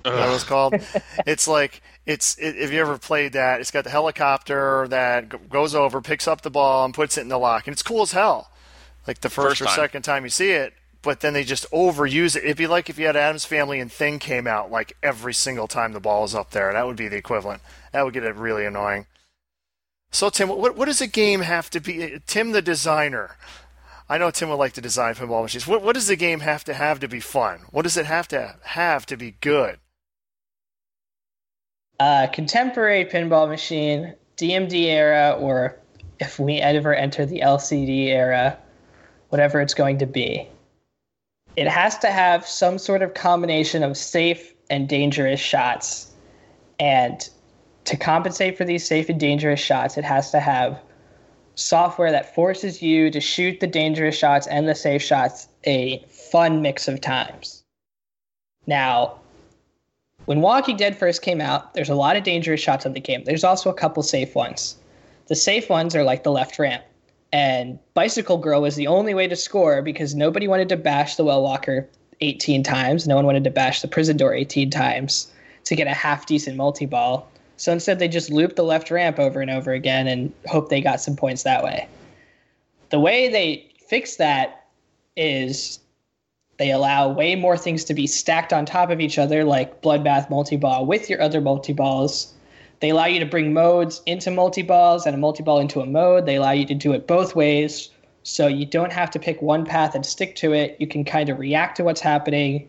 [0.03, 0.73] That was called.
[1.25, 5.37] it's like it's it, if you ever played that, it's got the helicopter that g-
[5.49, 8.01] goes over, picks up the ball, and puts it in the lock, and it's cool
[8.01, 8.51] as hell.
[9.07, 9.75] Like the first, First or time.
[9.75, 12.43] second time you see it, but then they just overuse it.
[12.43, 15.67] It'd be like if you had Addams Family and Thing came out like every single
[15.67, 16.73] time the ball is up there.
[16.73, 17.61] That would be the equivalent.
[17.91, 19.05] That would get it really annoying.
[20.11, 22.19] So Tim, what what does a game have to be?
[22.25, 23.37] Tim, the designer.
[24.09, 25.67] I know Tim would like to design pinball machines.
[25.67, 27.61] What what does the game have to have to be fun?
[27.71, 29.79] What does it have to have to be good?
[31.99, 35.79] uh, contemporary pinball machine, DMD era, or
[36.19, 38.57] if we ever enter the LCD era,
[39.29, 40.47] whatever it's going to be,
[41.55, 46.11] it has to have some sort of combination of safe and dangerous shots.
[46.79, 47.27] And
[47.85, 50.79] to compensate for these safe and dangerous shots, it has to have
[51.55, 56.61] software that forces you to shoot the dangerous shots and the safe shots a fun
[56.61, 57.63] mix of times.
[58.65, 59.19] Now,
[60.25, 63.23] when Walking Dead first came out, there's a lot of dangerous shots in the game.
[63.25, 64.77] There's also a couple safe ones.
[65.27, 66.83] The safe ones are like the left ramp.
[67.33, 71.25] And Bicycle Girl was the only way to score because nobody wanted to bash the
[71.25, 71.89] Well Walker
[72.21, 73.07] 18 times.
[73.07, 75.33] No one wanted to bash the prison door 18 times
[75.65, 77.27] to get a half decent multi ball.
[77.57, 80.79] So instead, they just looped the left ramp over and over again and hope they
[80.79, 81.87] got some points that way.
[82.91, 84.67] The way they fix that
[85.17, 85.79] is
[86.57, 90.29] they allow way more things to be stacked on top of each other, like Bloodbath
[90.29, 92.32] multi ball with your other multi balls.
[92.83, 95.85] They allow you to bring modes into multi balls and a multi ball into a
[95.85, 96.25] mode.
[96.25, 97.89] They allow you to do it both ways.
[98.23, 100.75] So you don't have to pick one path and stick to it.
[100.81, 102.67] You can kind of react to what's happening.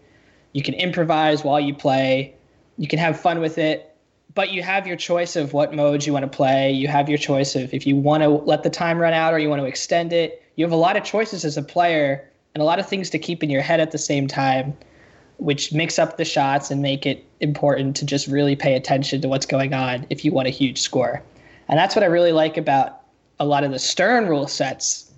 [0.52, 2.32] You can improvise while you play.
[2.78, 3.92] You can have fun with it.
[4.34, 6.72] but you have your choice of what modes you want to play.
[6.72, 9.38] You have your choice of if you want to let the time run out or
[9.38, 10.42] you want to extend it.
[10.56, 13.18] You have a lot of choices as a player and a lot of things to
[13.18, 14.76] keep in your head at the same time,
[15.38, 19.28] which mix up the shots and make it important to just really pay attention to
[19.28, 21.22] what's going on if you want a huge score.
[21.68, 23.00] And that's what I really like about
[23.40, 25.10] a lot of the Stern rule sets.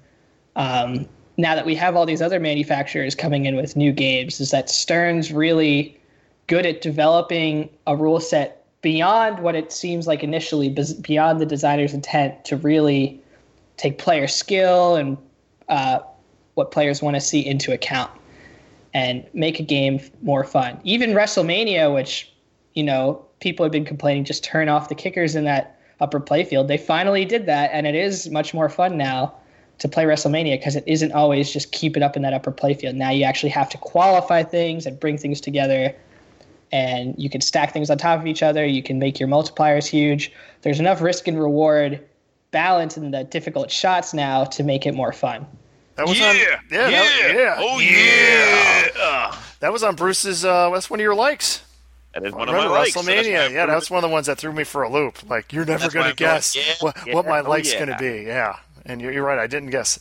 [0.55, 4.51] Um, now that we have all these other manufacturers coming in with new games, is
[4.53, 6.01] that Stern's really
[6.47, 10.69] good at developing a rule set beyond what it seems like initially,
[11.03, 13.21] beyond the designer's intent to really
[13.77, 15.19] take player skill and
[15.69, 15.99] uh,
[16.55, 18.11] what players want to see into account
[18.97, 20.81] and make a game more fun.
[20.83, 22.33] Even WrestleMania, which
[22.73, 26.67] you know people have been complaining, just turn off the kickers in that upper playfield.
[26.67, 29.35] They finally did that, and it is much more fun now
[29.81, 32.95] to play WrestleMania because it isn't always just keep it up in that upper playfield.
[32.95, 35.95] Now you actually have to qualify things and bring things together
[36.73, 38.65] and you can stack things on top of each other.
[38.65, 40.33] You can make your multipliers huge.
[40.63, 42.03] There's enough risk and reward
[42.51, 45.47] balance in the difficult shots now to make it more fun.
[45.97, 48.91] That was yeah, on, yeah, yeah, that, yeah, oh yeah.
[48.97, 49.37] yeah.
[49.61, 50.45] That was on Bruce's.
[50.45, 51.65] Uh, that's one of your likes.
[52.13, 52.93] That is one of my remember likes.
[52.93, 53.53] so that's why I WrestleMania.
[53.53, 55.29] yeah, put that's one of the ones that threw me for a loop.
[55.29, 57.73] Like you're never going to I'm going, guess yeah, what, yeah, what my oh, like's
[57.73, 57.85] yeah.
[57.85, 58.25] going to be.
[58.27, 59.39] Yeah, and you're, you're right.
[59.39, 59.99] I didn't guess.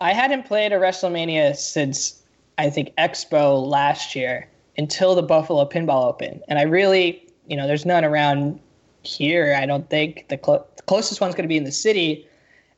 [0.00, 2.22] I hadn't played a WrestleMania since
[2.56, 7.66] I think Expo last year until the Buffalo Pinball Open, and I really, you know,
[7.66, 8.58] there's none around
[9.02, 9.54] here.
[9.54, 12.26] I don't think the, clo- the closest one's going to be in the city,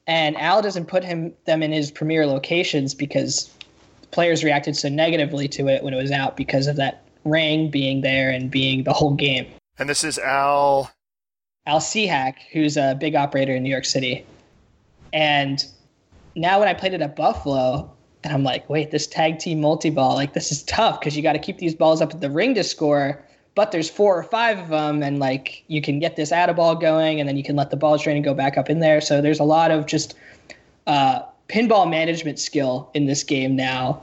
[0.07, 3.51] and Al doesn't put him them in his premier locations because
[4.11, 8.01] players reacted so negatively to it when it was out because of that ring being
[8.01, 9.47] there and being the whole game.
[9.79, 10.91] And this is Al.
[11.67, 14.27] Al Seahack, who's a big operator in New York City.
[15.13, 15.65] And
[16.35, 17.91] now when I played it at Buffalo,
[18.25, 21.23] and I'm like, wait, this tag team multi ball, like this is tough because you
[21.23, 23.25] got to keep these balls up at the ring to score.
[23.55, 26.57] But there's four or five of them, and like you can get this out of
[26.57, 28.81] ball going, and then you can let the ball drain and go back up in
[28.81, 29.01] there.
[29.03, 30.15] So there's a lot of just
[30.87, 34.03] uh, pinball management skill in this game now,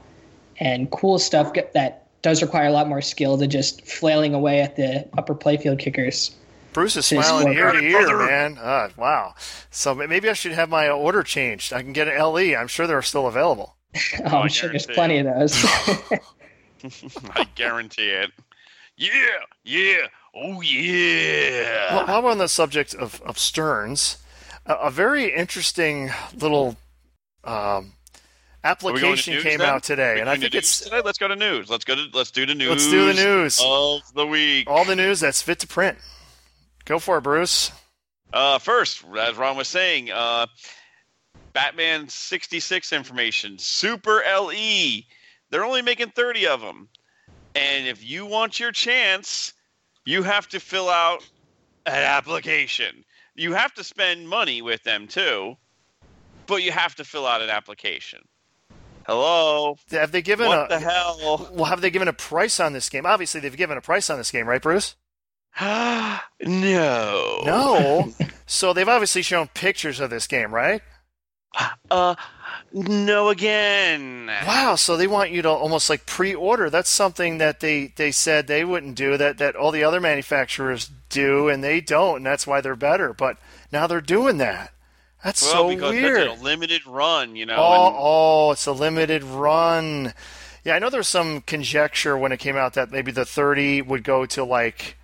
[0.60, 4.62] and cool stuff get- that does require a lot more skill than just flailing away
[4.62, 6.36] at the upper playfield kickers.
[6.74, 8.26] Bruce is smiling like- ear to ear, Brother.
[8.28, 8.58] man.
[8.60, 9.34] Uh, wow.
[9.72, 11.74] So maybe I should have my order changed.
[11.74, 12.56] I can get an LE.
[12.56, 13.76] I'm sure they're still available.
[14.26, 15.66] Oh, I I'm sure there's plenty of those.
[17.34, 18.32] I guarantee it.
[19.00, 19.12] Yeah,
[19.64, 21.96] yeah, oh yeah.
[21.96, 24.18] Well, while we're on the subject of, of Sterns,
[24.66, 26.76] a, a very interesting little
[27.46, 28.20] um, to
[28.66, 29.70] application came then?
[29.70, 31.02] out today, and I think it's today?
[31.04, 31.70] Let's go to news.
[31.70, 32.70] Let's go to let's do the news.
[32.72, 33.62] let's do the news.
[33.64, 34.70] of the week.
[34.70, 35.98] All the news that's fit to print.
[36.84, 37.72] Go for it, Bruce.
[38.34, 40.46] Uh, first, as Ron was saying, uh,
[41.54, 45.04] Batman 66 information, Super LE.
[45.52, 46.90] They're only making 30 of them.
[47.56, 49.54] And if you want your chance,
[50.06, 51.28] you have to fill out
[51.86, 53.04] an application.
[53.36, 55.56] You have to spend money with them too,
[56.48, 58.20] but you have to fill out an application.
[59.06, 59.76] Hello?
[59.92, 61.50] Have they given What a the hell?
[61.54, 61.66] well?
[61.66, 63.06] Have they given a price on this game?
[63.06, 64.96] Obviously, they've given a price on this game, right, Bruce?
[65.60, 66.22] no.
[66.42, 68.14] No.
[68.46, 70.82] so they've obviously shown pictures of this game, right?
[71.90, 72.14] Uh,
[72.74, 74.28] no again.
[74.46, 76.70] Wow, so they want you to almost like pre-order.
[76.70, 80.90] That's something that they, they said they wouldn't do that that all the other manufacturers
[81.10, 83.14] do and they don't, and that's why they're better.
[83.14, 83.38] But
[83.72, 84.72] now they're doing that.
[85.24, 86.30] That's Well, so because weird.
[86.30, 87.56] that's a limited run, you know.
[87.58, 90.14] oh, and- oh, it's a limited run.
[90.64, 93.82] Yeah, I know there was some conjecture when it came out that maybe the 30
[93.82, 94.98] would go to like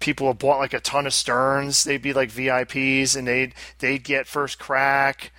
[0.00, 1.84] people who bought like a ton of Sterns.
[1.84, 5.32] They'd be like VIPs and they'd they'd get first crack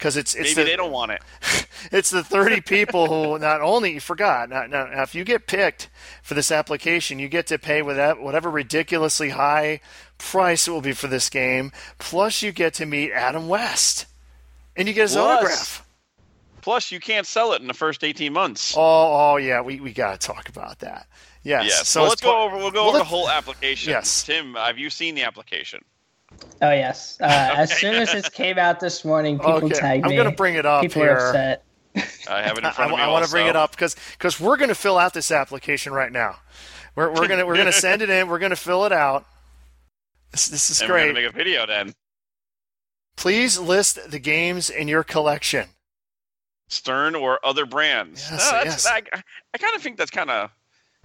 [0.00, 1.20] because it's it's Maybe the, they don't want it.
[1.92, 5.46] it's the 30 people who not only you forgot now, now, now if you get
[5.46, 5.90] picked
[6.22, 9.80] for this application you get to pay with that whatever ridiculously high
[10.16, 14.06] price it will be for this game plus you get to meet adam west
[14.74, 15.86] and you get his Plus- autograph
[16.62, 18.74] Plus, you can't sell it in the first 18 months.
[18.76, 21.06] oh oh yeah we, we got to talk about that
[21.42, 21.88] yes yes.
[21.88, 22.56] so So let's go over.
[22.56, 23.90] We'll go well, over the whole application.
[23.90, 24.24] Yes.
[24.24, 25.82] Tim, have you seen the application?
[26.62, 27.18] Oh yes.
[27.20, 27.24] Uh,
[27.56, 30.12] As soon as this came out this morning, people okay tagged me.
[30.12, 31.64] i'm gonna bring it up people here are upset.
[32.28, 33.02] I have it in front of me.
[33.02, 35.92] I want to bring it up because because we're going to fill out this application
[35.92, 36.36] right now.
[36.94, 38.28] We're, we're gonna we're gonna send it in.
[38.28, 39.24] We're gonna fill it out.
[40.32, 41.94] This, this is And we're gonna make a video then.
[43.16, 45.68] Please list the games in your collection.
[46.68, 48.28] Stern or other brands.
[48.30, 48.86] Yes, No, that's, yes.
[48.86, 49.02] I,
[49.52, 50.50] I kind of think that's kind of,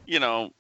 [0.06, 0.52] you know,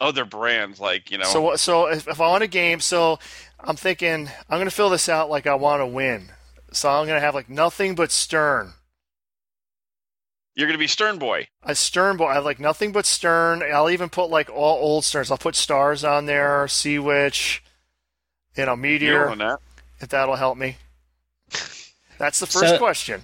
[0.00, 1.24] other brands like you know.
[1.24, 3.18] So so if, if I want a game, so
[3.58, 6.30] I'm thinking I'm gonna fill this out like I want to win.
[6.72, 8.72] So I'm gonna have like nothing but Stern.
[10.56, 11.46] You're going to be Stern Boy.
[11.62, 12.26] A Stern boy.
[12.26, 13.62] I have like nothing but Stern.
[13.62, 15.30] I'll even put like all old Sterns.
[15.30, 17.62] I'll put stars on there, Sea Witch,
[18.56, 19.58] you know, You Meteor, that.
[20.00, 20.76] if that'll help me.
[22.18, 23.22] That's the first So- question.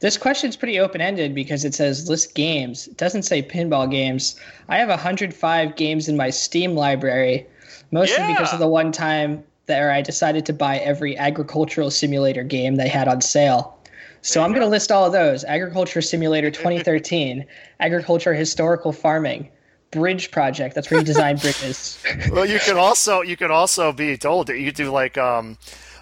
[0.00, 2.88] This question's pretty open ended because it says list games.
[2.88, 4.38] It doesn't say pinball games.
[4.68, 7.46] I have 105 games in my Steam library,
[7.90, 12.76] mostly because of the one time there I decided to buy every agricultural simulator game
[12.76, 13.78] they had on sale.
[14.22, 17.46] So I'm going to list all of those Agriculture Simulator 2013,
[17.78, 19.48] Agriculture Historical Farming,
[19.90, 22.02] Bridge Project, that's where you design bridges.
[22.30, 25.56] well, you can also you can also be told that you do like, um,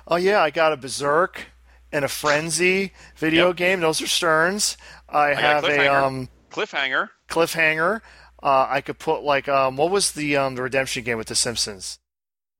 [0.09, 1.47] oh yeah, I got a Berserk
[1.93, 3.57] and a Frenzy video Yep.
[3.57, 3.81] game.
[3.81, 4.77] Those are Sterns.
[5.09, 6.03] I, got have a Cliffhanger.
[6.03, 7.09] um, Cliffhanger.
[7.29, 8.01] cliffhanger.
[8.43, 11.35] Uh, I could put like um, what was the um, the redemption game with the
[11.35, 11.99] Simpsons?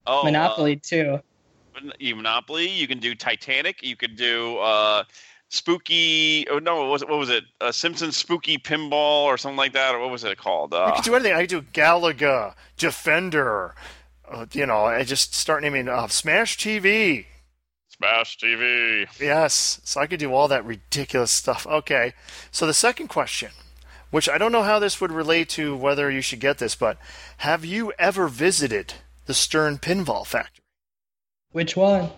[0.07, 1.21] Oh, Monopoly, too.
[1.77, 2.67] Uh, you Monopoly.
[2.69, 3.83] You can do Titanic.
[3.83, 5.05] You could do uh,
[5.51, 6.47] Spooky.
[6.51, 7.09] Oh no, what was it?
[7.09, 7.45] What was it?
[7.61, 9.95] Uh, Simpsons Spooky Pinball or something like that.
[9.95, 10.75] Or what was it called?
[10.75, 11.35] I Uh, could do anything.
[11.35, 13.75] I could do Galaga, Defender.
[14.31, 17.27] Uh, you know, I just start naming uh, Smash TV.
[17.99, 19.07] Smash TV.
[19.21, 21.67] Yes, so I could do all that ridiculous stuff.
[21.67, 22.15] Okay,
[22.53, 23.51] so the second question,
[24.11, 26.97] which I don't know how this would relate to whether you should get this, but
[27.39, 28.95] have you ever visited
[29.27, 30.63] the Stern Pinball Factory?
[31.51, 32.11] Which one?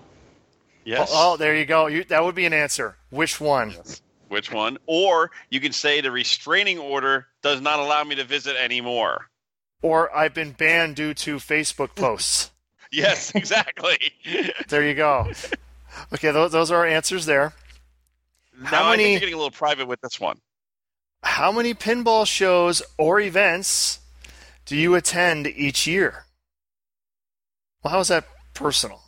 [0.84, 1.08] Yes.
[1.12, 1.86] Oh, oh, there you go.
[1.86, 2.96] You, that would be an answer.
[3.10, 3.70] Which one?
[3.70, 4.02] Yes.
[4.28, 4.76] Which one?
[4.86, 9.30] Or you can say the restraining order does not allow me to visit anymore.
[9.82, 12.50] Or I've been banned due to Facebook posts.
[12.92, 13.98] Yes, exactly.
[14.66, 15.30] there you go.
[16.12, 17.52] Okay, those, those are our answers there.
[18.58, 20.38] now I many- think you're getting a little private with this one.
[21.22, 23.98] How many pinball shows or events
[24.64, 26.24] do you attend each year?
[27.82, 28.24] Well, how is that
[28.54, 29.02] personal?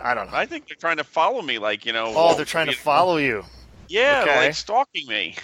[0.00, 0.36] I don't know.
[0.36, 2.12] I think they're trying to follow me, like you know.
[2.14, 3.44] Oh, they're trying to follow you.
[3.88, 4.46] Yeah, they're, Okay.
[4.46, 5.36] like stalking me.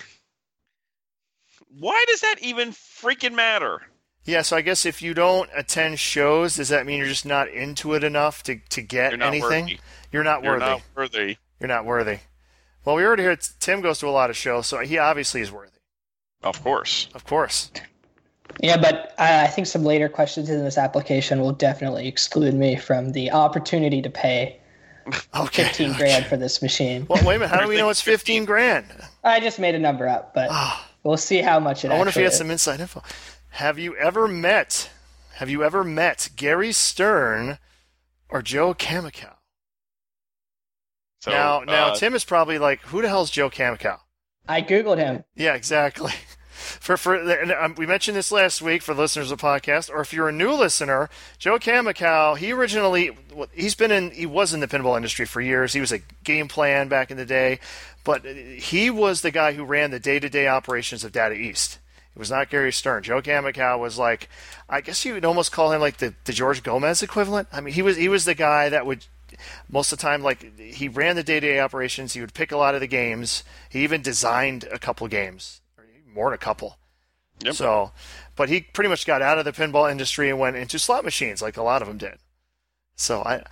[1.78, 3.80] Why does that even freaking matter?
[4.24, 7.48] Yeah, so I guess if you don't attend shows, does that mean you're just not
[7.48, 9.64] into it enough to, to get You're not anything?
[9.64, 9.78] worthy.
[10.12, 10.64] You're not You're worthy.
[10.66, 11.36] not worthy.
[11.58, 12.18] You're not worthy.
[12.84, 15.50] Well, we already heard Tim goes to a lot of shows, so he obviously is
[15.50, 15.70] worthy.
[16.42, 17.08] Of course.
[17.14, 17.70] Of course.
[18.60, 22.76] Yeah, but I I think some later questions in this application will definitely exclude me
[22.76, 24.60] from the opportunity to pay
[25.34, 25.64] Okay.
[25.64, 27.06] 15 grand for this machine.
[27.08, 27.50] Well, wait a minute.
[27.54, 28.86] How do we know it's 15 15 grand?
[29.24, 32.08] I just made a number up, but Ah, we'll see how much it I wonder
[32.10, 33.02] if he actually had some inside info.
[33.52, 34.90] Have you ever met?
[35.34, 37.58] Have you ever met Gary Stern
[38.30, 39.34] or Joe Kaminkow?
[41.20, 43.98] So now, now uh, Tim is probably like, who the hell's Joe Kaminkow?
[44.48, 45.24] I googled him.
[45.36, 46.12] Yeah, exactly.
[46.54, 50.00] For for and, um, we mentioned this last week for listeners of the podcast, or
[50.00, 53.10] if you're a new listener, Joe Kaminkow, he originally
[53.52, 55.72] he's been in he was in the pinball industry for years.
[55.72, 57.58] He was a game plan back in the day,
[58.04, 61.78] but he was the guy who ran the day-to-day operations of Data East.
[62.14, 63.02] It was not Gary Stern.
[63.02, 64.28] Joe Kaminkow was like,
[64.68, 67.48] I guess you would almost call him like the, the George Gomez equivalent.
[67.52, 69.06] I mean, he was he was the guy that would
[69.70, 72.12] most of the time like he ran the day-to-day operations.
[72.12, 73.44] He would pick a lot of the games.
[73.70, 76.76] He even designed a couple games, or more than a couple.
[77.42, 77.54] Yep.
[77.54, 77.92] So,
[78.36, 81.40] but he pretty much got out of the pinball industry and went into slot machines,
[81.40, 82.18] like a lot of them did.
[82.94, 83.42] So I,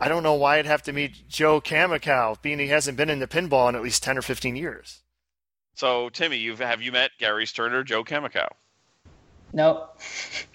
[0.00, 3.18] I don't know why I'd have to meet Joe Kaminkow, being he hasn't been in
[3.18, 5.02] the pinball in at least ten or fifteen years.
[5.74, 8.48] So Timmy, you've have you met Gary Stern or Joe Kaminkow?
[9.52, 9.98] Nope.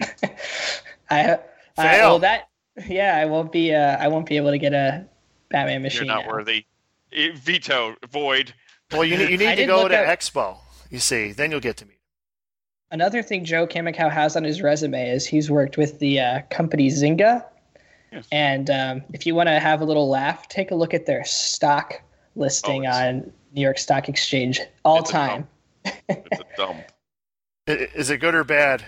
[1.10, 1.38] I, I
[1.76, 2.08] Fail.
[2.10, 2.48] well that
[2.88, 5.06] yeah, I won't be uh, I won't be able to get a
[5.50, 6.06] Batman machine.
[6.06, 6.24] You're machine.
[6.26, 6.36] not now.
[6.36, 6.64] worthy.
[7.12, 7.96] Eh, Veto.
[8.10, 8.52] Void.
[8.92, 10.58] Well, you need you need to go to up- Expo.
[10.90, 11.92] You see, then you'll get to meet.
[12.92, 16.88] Another thing Joe Kaminkow has on his resume is he's worked with the uh, company
[16.88, 17.44] Zynga.
[18.12, 18.26] Yes.
[18.30, 21.24] And um, if you want to have a little laugh, take a look at their
[21.24, 22.00] stock
[22.36, 25.48] listing Oh, on New York Stock Exchange all It's a time.
[25.84, 26.76] It's a dumb.
[27.66, 28.84] Is it good or bad?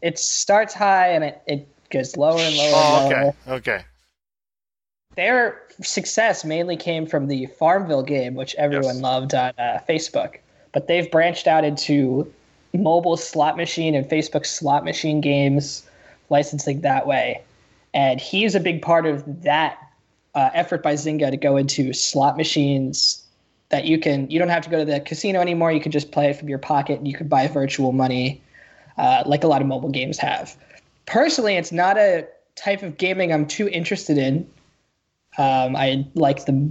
[0.00, 3.26] It starts high and it, it goes lower and lower Oh, and lower.
[3.28, 3.84] okay, okay.
[5.16, 9.02] Their success mainly came from the Farmville game, which everyone Yes.
[9.02, 10.36] loved on uh, Facebook.
[10.72, 12.32] But they've branched out into
[12.72, 15.84] mobile slot machine and Facebook slot machine games,
[16.30, 17.42] licensing that way.
[17.94, 19.78] And he's a big part of that
[20.36, 23.24] uh, effort by Zynga to go into slot machines
[23.70, 25.72] that you can you don't have to go to the casino anymore.
[25.72, 27.04] You can just play it from your pocket.
[27.04, 28.42] You can buy virtual money,
[28.96, 30.56] uh, like a lot of mobile games have.
[31.06, 34.48] Personally, it's not a type of gaming I'm too interested in.
[35.38, 36.70] Um, I like the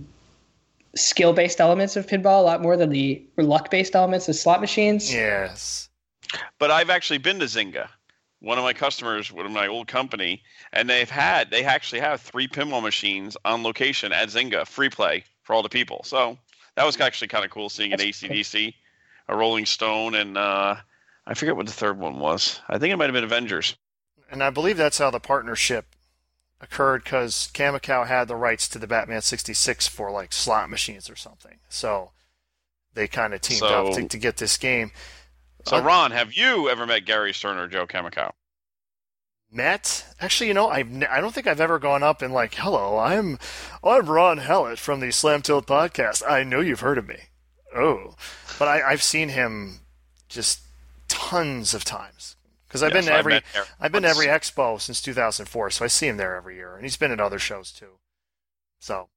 [0.95, 4.61] skill based elements of pinball a lot more than the luck based elements of slot
[4.61, 5.11] machines.
[5.13, 5.89] Yes.
[6.59, 7.87] But I've actually been to Zynga.
[8.39, 10.43] One of my customers, one of my old company,
[10.73, 15.23] and they've had they actually have three pinball machines on location at Zynga, free play
[15.43, 16.01] for all the people.
[16.03, 16.37] So
[16.77, 18.73] that was actually kind of cool seeing an ACDC
[19.27, 20.75] a Rolling Stone, and uh,
[21.25, 22.61] I forget what the third one was.
[22.69, 23.75] I think it might have been Avengers.
[24.31, 25.87] And I believe that's how the partnership
[26.61, 31.15] occurred because Kaminkow had the rights to the Batman 66 for like slot machines or
[31.17, 31.57] something.
[31.67, 32.11] So
[32.93, 34.91] they kind of teamed So- up to, to get this game.
[35.65, 38.31] So, Uh, Ron, have you ever met Gary Stern or Joe Kaminkow?
[39.51, 40.05] Met?
[40.19, 42.97] Actually, you know, I've ne- I don't think I've ever gone up and like, hello,
[42.97, 43.39] I'm
[43.83, 46.21] I'm Ron Hallett from the Slam Tilt podcast.
[46.29, 47.17] I know you've heard of me.
[47.75, 48.15] Oh,
[48.59, 49.79] but I, I've seen him
[50.29, 50.61] just
[51.07, 52.35] tons of times
[52.67, 53.41] because I've Yes, been to I've every
[53.79, 56.97] I've been every expo since 2004, so I see him there every year, and he's
[56.97, 57.99] been at other shows too.
[58.79, 59.09] So,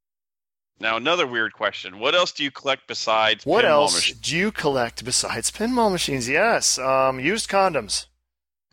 [0.78, 1.98] Now, another weird question.
[1.98, 4.20] What else do you collect besides what else machines?
[4.20, 6.28] do you collect besides pinball machines?
[6.28, 8.06] Yes, um, used condoms.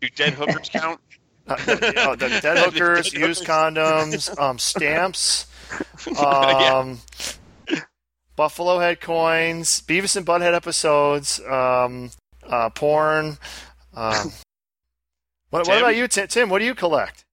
[0.00, 1.00] Do dead hookers count?
[1.48, 5.46] Uh, the dead hookers, used condoms, um, stamps,
[6.06, 6.78] Yeah.
[6.78, 6.98] um,
[8.36, 12.10] Buffalo Head coins, Beavis and Butthead episodes, um,
[12.44, 13.38] uh, porn.
[13.94, 14.32] Um,
[15.50, 16.28] what, what about you, Tim?
[16.28, 17.24] Tim, what do you collect?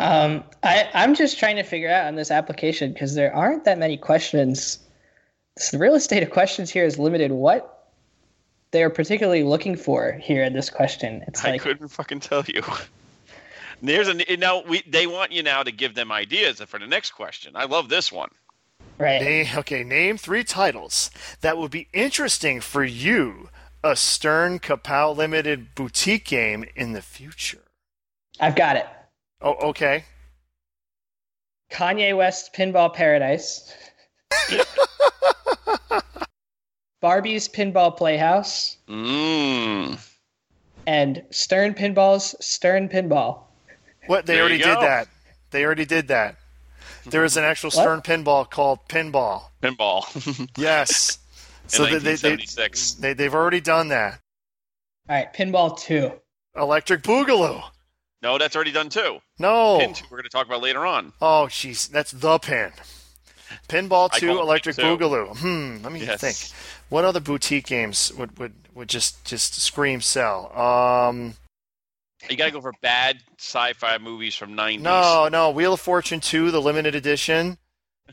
[0.00, 3.78] Um, I, I'm just trying to figure out on this application because there aren't that
[3.78, 4.78] many questions.
[5.58, 7.30] So the real estate of questions here is limited.
[7.32, 7.71] What
[8.72, 11.22] they're particularly looking for here in this question.
[11.28, 12.62] It's like I like, couldn't fucking tell you.
[13.82, 17.12] There's a now we they want you now to give them ideas for the next
[17.12, 17.52] question.
[17.54, 18.30] I love this one.
[18.98, 19.20] right?
[19.20, 21.10] Name, okay, name three titles
[21.40, 23.48] that would be interesting for you,
[23.82, 27.62] a Stern Kapow Limited boutique game in the future.
[28.40, 28.86] I've got it.
[29.40, 30.04] Oh, okay.
[31.72, 33.74] Kanye West Pinball Paradise.
[37.02, 39.98] Barbie's Pinball Playhouse Mmm.
[40.86, 43.40] and Stern Pinball's Stern Pinball.
[44.06, 45.08] What they There already you did that.
[45.50, 46.36] They already did that.
[47.04, 47.82] There is an actual What?
[47.82, 49.42] Stern pinball called Pinball.
[49.62, 50.48] Pinball.
[50.56, 51.18] Yes.
[51.64, 52.92] In so they, they, they, 1976.
[52.94, 54.20] they, they've already done that.
[55.08, 56.12] All right, Pinball 2.
[56.56, 57.62] Electric Boogaloo.
[58.22, 59.18] no, that's already done too.
[59.38, 59.78] No.
[59.80, 61.12] Pin two, we're going to talk about later on.
[61.20, 61.88] Oh, jeez.
[61.88, 62.72] That's the pin.
[63.68, 64.82] Pinball 2, Electric 2.
[64.82, 65.36] Boogaloo.
[65.38, 66.20] Hmm, let me Yes.
[66.20, 66.58] think.
[66.90, 70.56] What other boutique games would, would, would just, just scream sell?
[70.58, 71.34] Um,
[72.28, 74.80] You got to go for bad sci-fi movies from 90s.
[74.80, 75.50] no, no.
[75.50, 77.58] Wheel of Fortune 2, the limited edition.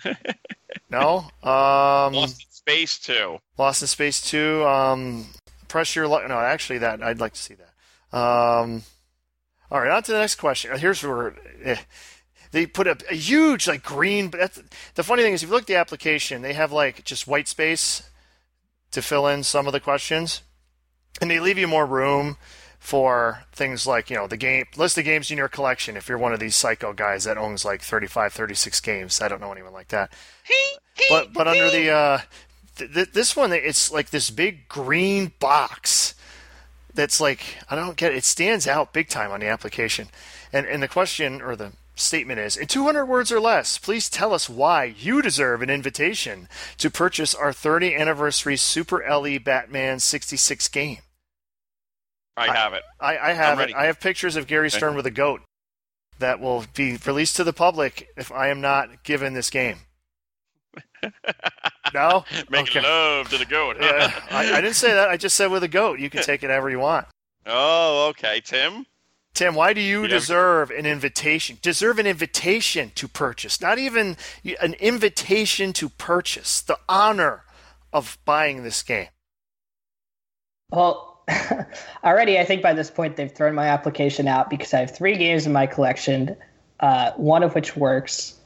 [0.90, 1.18] no.
[1.44, 3.38] Um, Lost in Space Two.
[3.58, 4.66] Lost in Space 2.
[4.66, 5.28] Um,
[5.68, 6.28] Press Your Luck.
[6.28, 8.18] No, actually, that I'd like to see that.
[8.18, 8.84] Um,
[9.72, 10.76] all right, on to the next question.
[10.80, 11.76] Here's where eh,
[12.52, 14.30] they put a, a huge, like, green.
[14.30, 14.62] But that's,
[14.96, 17.48] the funny thing is, if you look at the application, they have, like, just white
[17.48, 18.10] space
[18.92, 20.42] to fill in some of the questions.
[21.22, 22.38] And they leave you more room
[22.80, 26.18] for things like, you know, the game list of games in your collection if you're
[26.18, 29.22] one of these psycho guys that owns like 35, 36 games.
[29.22, 30.12] I don't know anyone like that.
[31.10, 32.20] But but under the uh
[32.78, 36.16] th- th- this one it's like this big green box
[36.94, 38.20] that's like I don't get it.
[38.20, 40.08] It stands out big time on the application.
[40.54, 44.34] And and the question or the statement is in 200 words or less, please tell
[44.34, 46.48] us why you deserve an invitation
[46.78, 51.00] to purchase our 30 anniversary Super LE Batman 66 game.
[52.38, 52.84] I have it.
[53.00, 53.74] I, I have it.
[53.76, 55.42] I have pictures of Gary Stern with a goat
[56.20, 59.78] that will be released to the public if I am not given this game.
[61.94, 62.24] No?
[62.52, 62.88] Making Okay.
[62.88, 63.78] love to the goat.
[63.82, 65.10] Yeah, I, I didn't say that.
[65.10, 66.00] I just said with a goat.
[66.00, 67.08] You can take it however you want.
[67.48, 68.86] oh, okay, Tim.
[69.40, 70.10] Tim, why do you Yeah.
[70.10, 71.60] deserve an invitation?
[71.62, 74.18] Deserve an invitation to purchase, not even
[74.60, 76.60] an invitation to purchase.
[76.60, 77.46] The honor
[77.94, 79.08] of buying this game.
[80.72, 81.24] Well,
[82.04, 85.16] already I think by this point they've thrown my application out because I have three
[85.16, 86.36] games in my collection,
[86.82, 88.38] uh, one of which works.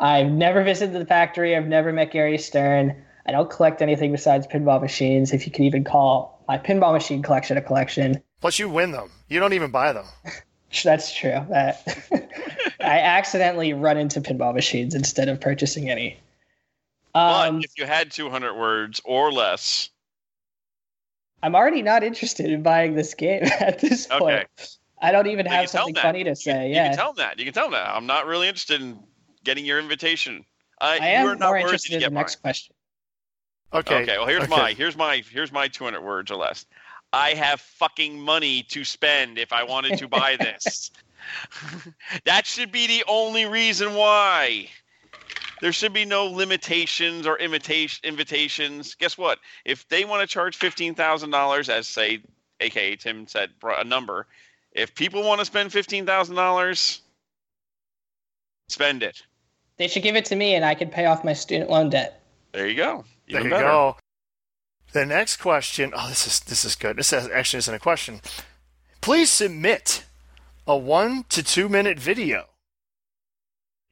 [0.00, 1.54] I've never visited the factory.
[1.54, 3.04] I've never met Gary Stern.
[3.24, 7.22] I don't collect anything besides pinball machines, if you could even call my pinball machine
[7.22, 8.20] collection a collection.
[8.44, 9.10] Plus, you win them.
[9.30, 10.04] You don't even buy them.
[10.84, 11.46] That's true.
[11.48, 11.80] That
[12.78, 16.18] I accidentally run into pinball machines instead of purchasing any.
[17.14, 19.88] But Um, if you had 200 words or less,
[21.42, 24.22] I'm already not interested in buying this game at this point.
[24.22, 24.46] Okay.
[25.00, 26.68] I don't even have something funny to say.
[26.68, 26.88] you, yeah.
[26.88, 27.38] can tell them that.
[27.38, 27.96] You can tell them that.
[27.96, 28.98] I'm not really interested in
[29.42, 30.44] getting your invitation.
[30.82, 32.42] Uh, I you am are not more interested in get the next mine.
[32.42, 32.74] question.
[33.72, 34.02] Okay.
[34.02, 34.18] Okay.
[34.18, 34.50] Well, here's okay.
[34.54, 36.66] my here's my here's my 200 words or less.
[37.14, 40.90] I have fucking money to spend if I wanted to buy this.
[42.24, 44.68] that should be the only reason why.
[45.60, 48.96] There should be no limitations or imitation invitations.
[48.96, 49.38] Guess what?
[49.64, 52.20] If they want to charge fifteen thousand dollars, as say,
[52.58, 54.26] aka Tim said, a number.
[54.72, 57.00] If people want to spend fifteen thousand dollars,
[58.68, 59.22] spend it.
[59.76, 62.22] They should give it to me, and I could pay off my student loan debt.
[62.50, 63.04] There you go.
[63.28, 63.62] There you better.
[63.62, 63.96] go.
[64.94, 65.92] The next question.
[65.92, 66.96] Oh, this is this is good.
[66.96, 68.20] This actually isn't a question.
[69.00, 70.04] Please submit
[70.68, 72.44] a one to two minute video.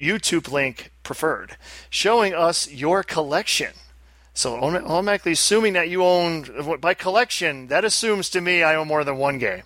[0.00, 1.56] YouTube link preferred,
[1.90, 3.72] showing us your collection.
[4.32, 9.02] So automatically assuming that you own by collection, that assumes to me I own more
[9.02, 9.64] than one game.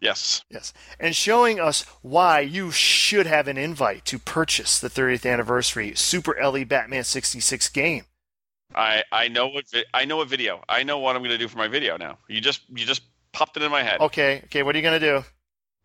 [0.00, 0.42] Yes.
[0.50, 0.72] Yes.
[0.98, 6.36] And showing us why you should have an invite to purchase the 30th anniversary Super
[6.42, 8.06] LE Batman 66 game.
[8.74, 10.62] I I know what vi- I know what video.
[10.68, 12.18] I know what I'm going to do for my video now.
[12.28, 13.02] You just you just
[13.32, 14.00] popped it in my head.
[14.00, 14.42] Okay.
[14.44, 15.24] Okay, what are you going to do?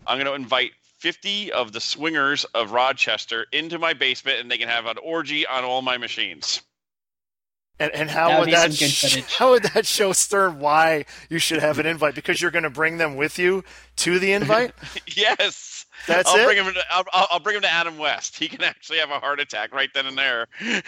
[0.07, 4.57] I'm going to invite 50 of the swingers of Rochester into my basement and they
[4.57, 6.61] can have an orgy on all my machines.
[7.81, 11.39] And, and how That would would that sh- how would that show Stern why you
[11.39, 13.63] should have an invite because you're going to bring them with you
[13.97, 14.73] to the invite?
[15.15, 15.78] yes.
[16.07, 16.45] That's I'll it?
[16.45, 18.37] bring him to I'll, I'll I'll bring him to Adam West.
[18.37, 20.47] He can actually have a heart attack right then and there.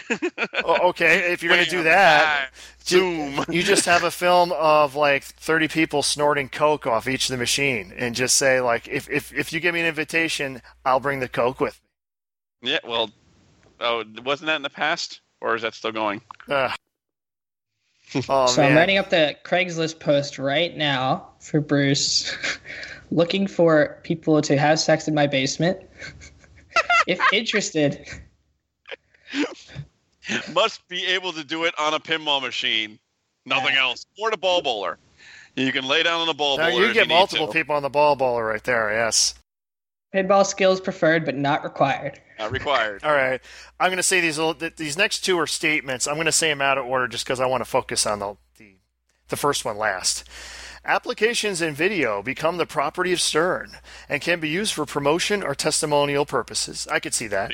[0.64, 2.50] Oh, okay, if you're going to do that.
[2.84, 3.44] Zoom.
[3.48, 7.38] you just have a film of like 30 people snorting coke off each of the
[7.38, 11.20] machine and just say like if if if you give me an invitation, I'll bring
[11.20, 11.80] the coke with
[12.62, 12.72] me.
[12.72, 13.10] Yeah, well,
[13.80, 16.20] oh, wasn't that in the past, or is that still going?
[16.48, 16.54] me.
[16.54, 16.70] Ugh.
[18.28, 22.36] Oh so I'm writing up the Craigslist post right now for Bruce,
[23.12, 25.80] looking for people to have sex in my basement.
[27.06, 28.06] if interested,
[30.52, 32.98] Must be able to do it on a pinball machine,
[33.44, 34.98] nothing else, or the ball bowler.
[35.56, 36.82] You can lay down on the ball Now, bowler.
[36.82, 37.52] you if get need multiple to.
[37.52, 38.92] people on the ball bowler right there.
[38.92, 39.34] Yes.
[40.14, 42.20] pinball skills preferred but not required.
[42.38, 43.02] Not required.
[43.04, 43.40] All right.
[43.80, 46.06] I'm going to say these little, these next two are statements.
[46.06, 48.20] I'm going to say them out of order just because I want to focus on
[48.20, 48.76] the, the
[49.28, 50.24] the first one last.
[50.84, 53.76] Applications in video become the property of Stern
[54.08, 56.88] and can be used for promotion or testimonial purposes.
[56.90, 57.52] I could see that.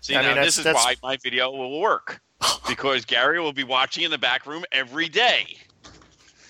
[0.00, 2.20] See, I now mean, this is why my video will work
[2.68, 5.56] because Gary will be watching in the back room every day.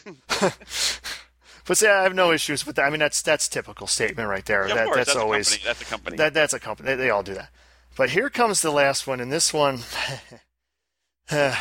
[1.66, 2.84] But see, I have no issues with that.
[2.84, 4.68] I mean, that's that's typical statement right there.
[4.68, 5.64] Yeah, that, that's, that's, always a company.
[5.64, 6.16] That's a company.
[6.18, 6.88] that that's a company.
[6.88, 7.48] They, they all do that.
[7.96, 9.80] But here comes the last one, and this one.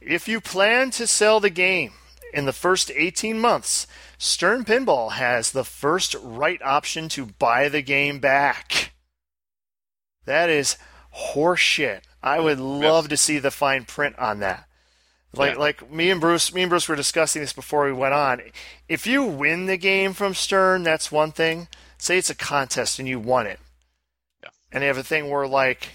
[0.00, 1.92] if you plan to sell the game
[2.36, 3.86] in the first 18 months,
[4.18, 8.92] Stern Pinball has the first right option to buy the game back.
[10.26, 10.76] That is
[11.32, 12.02] horseshit.
[12.22, 14.68] I would love to see the fine print on that.
[15.32, 15.58] Like Yeah.
[15.58, 18.42] like me and Bruce, me and Bruce were discussing this before we went on.
[18.88, 21.68] If you win the game from Stern, that's one thing.
[21.98, 23.60] Say it's a contest and you won it,
[24.42, 24.50] Yeah.
[24.72, 25.88] and they have a thing where like,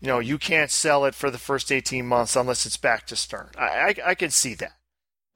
[0.00, 3.16] you know, you can't sell it for the first eighteen months unless it's back to
[3.16, 3.50] Stern.
[3.56, 4.72] I I, I could see that.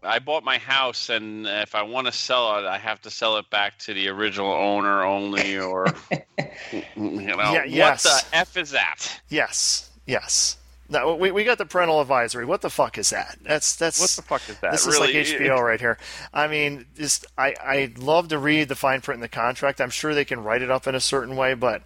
[0.05, 3.37] I bought my house, and if I want to sell it, I have to sell
[3.37, 5.87] it back to the original owner only, or
[6.73, 8.05] you know, Yeah, yes.
[8.05, 9.21] what the f is that?
[9.29, 10.57] Yes, yes.
[10.89, 12.45] No, we we got the parental advisory.
[12.45, 13.39] What the fuck is that?
[13.43, 14.73] That's that's What the fuck is that?
[14.73, 15.99] This really, is like HBO right here.
[16.35, 19.81] I mean, just I I'd love to read the fine print in the contract.
[19.81, 21.83] I'm sure they can write it up in a certain way, but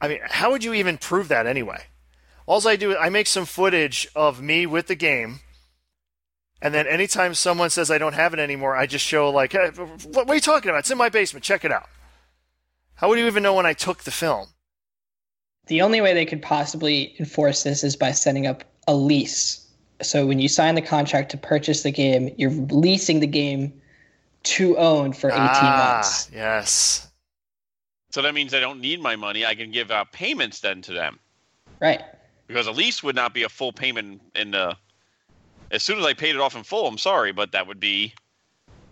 [0.00, 1.84] I mean, how would you even prove that anyway?
[2.46, 5.40] All I do is I make some footage of me with the game,
[6.62, 9.68] and then anytime someone says I don't have it anymore, I just show like, hey,
[9.68, 10.80] what, what are you talking about?
[10.80, 11.44] It's in my basement.
[11.44, 11.88] Check it out.
[12.94, 14.48] How would you even know when I took the film?
[15.66, 19.66] The only way they could possibly enforce this is by setting up a lease.
[20.02, 23.72] So when you sign the contract to purchase the game, you're leasing the game
[24.42, 26.30] to own for 18 ah, months.
[26.34, 27.08] yes.
[28.10, 29.46] So that means I don't need my money.
[29.46, 31.18] I can give out payments then to them
[31.80, 32.02] Right.
[32.48, 34.76] because a lease would not be a full payment in the.
[35.70, 38.14] As soon as I paid it off in full, I'm sorry, but that would be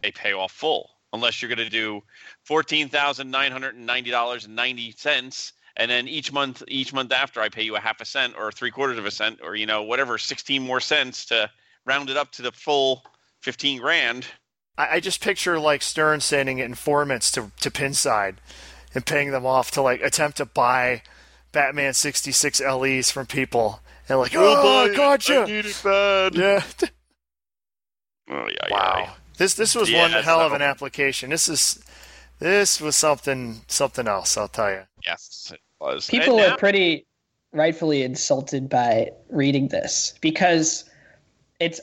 [0.04, 2.02] a payoff full unless you're going to do
[2.44, 6.92] fourteen thousand nine hundred and ninety dollars and ninety cents, and then each month, each
[6.92, 9.40] month after, I pay you a half a cent or three quarters of a cent
[9.42, 11.50] or you know whatever, sixteen more cents to
[11.84, 13.04] round it up to the full
[13.40, 14.26] fifteen grand.
[14.76, 18.36] I, I just picture like Stern sending informants to to Pinside
[18.94, 21.02] and paying them off to like attempt to buy
[21.52, 26.34] Batman 66 LEs from people and like oh gotcha need it bad.
[26.34, 26.62] yeah
[28.30, 29.12] Oh, yeah, wow yeah.
[29.38, 31.82] this this was Yeah, one hell of an application this is
[32.38, 36.06] this was something something else I'll tell you Yes, it was.
[36.08, 37.06] People And are pretty
[37.52, 40.84] rightfully insulted by reading this because
[41.60, 41.80] it's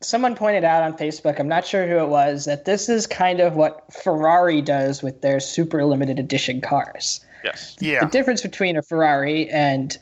[0.00, 3.40] someone pointed out on Facebook, I'm not sure who it was, that this is kind
[3.40, 7.20] of what Ferrari does with their super limited edition cars.
[7.44, 7.76] Yes.
[7.80, 9.98] yeah The difference between a Ferrari and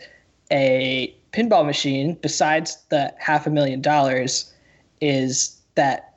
[0.53, 4.53] a pinball machine, besides the half a million dollars,
[5.01, 6.15] is that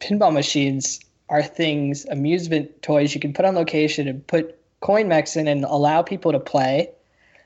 [0.00, 5.36] pinball machines are things, amusement toys you can put on location and put coin mechs
[5.36, 6.90] in and allow people to play.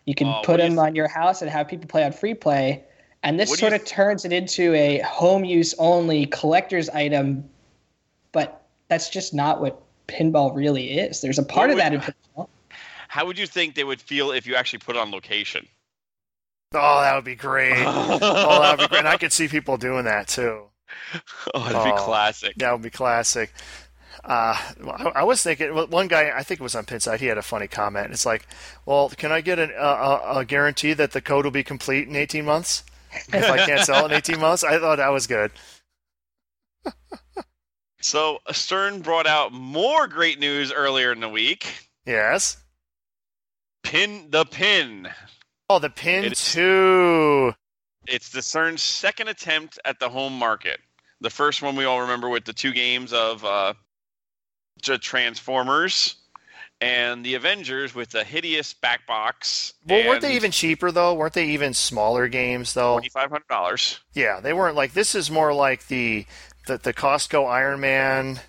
[0.07, 2.13] You can Oh, put you them th- on your house and have people play on
[2.13, 2.83] free play.
[3.23, 7.49] And this What sort you of turns it into a home use only collector's item,
[8.33, 11.21] but that's just not what pinball really is.
[11.21, 12.49] There's a part What of that in pinball.
[13.09, 15.67] How would you think they would feel if you actually put it on location?
[16.73, 17.75] Oh, that would be great.
[17.85, 18.19] oh,
[18.63, 18.99] that would be great.
[19.01, 20.65] And I could see people doing that too.
[21.55, 22.05] Oh, that'd be Oh.
[22.05, 22.55] classic.
[22.57, 23.53] That would be classic.
[24.25, 24.55] Uh,
[24.87, 27.43] I, I was thinking, one guy, I think it was on Pinside, he had a
[27.43, 28.13] funny comment.
[28.13, 28.47] It's like,
[28.87, 32.07] well, can I get an, uh, a, a guarantee that the code will be complete
[32.09, 32.85] in 18 months?
[33.33, 34.63] If I can't sell it in 18 months?
[34.63, 35.51] I thought that was good.
[38.03, 41.89] So Stern brought out more great news earlier in the week.
[42.07, 42.57] Yes.
[43.83, 45.07] Pin the pin.
[45.71, 47.55] Oh, the pin It is- too.
[48.09, 50.81] It's the Stern's second attempt at the home market.
[51.21, 53.75] The first one we all remember with the two games of uh,
[54.83, 56.17] Transformers
[56.81, 59.75] and the Avengers with the hideous back box.
[59.87, 61.15] Well, weren't they even cheaper though?
[61.15, 62.95] Weren't they even smaller games though?
[62.95, 64.01] twenty five hundred dollars?
[64.13, 66.27] Yeah, they weren't like this is more like the
[66.67, 68.41] the, the Costco Iron Man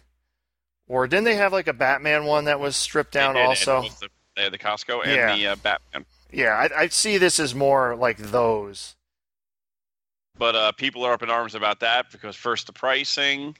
[0.88, 3.84] or didn't they have like a Batman one that was stripped down also?
[4.00, 5.36] The, they had the Costco and Yeah.
[5.36, 6.06] the uh, Batman.
[6.32, 8.96] Yeah, I, I see this as more like those.
[10.38, 13.56] But uh, people are up in arms about that because first the pricing,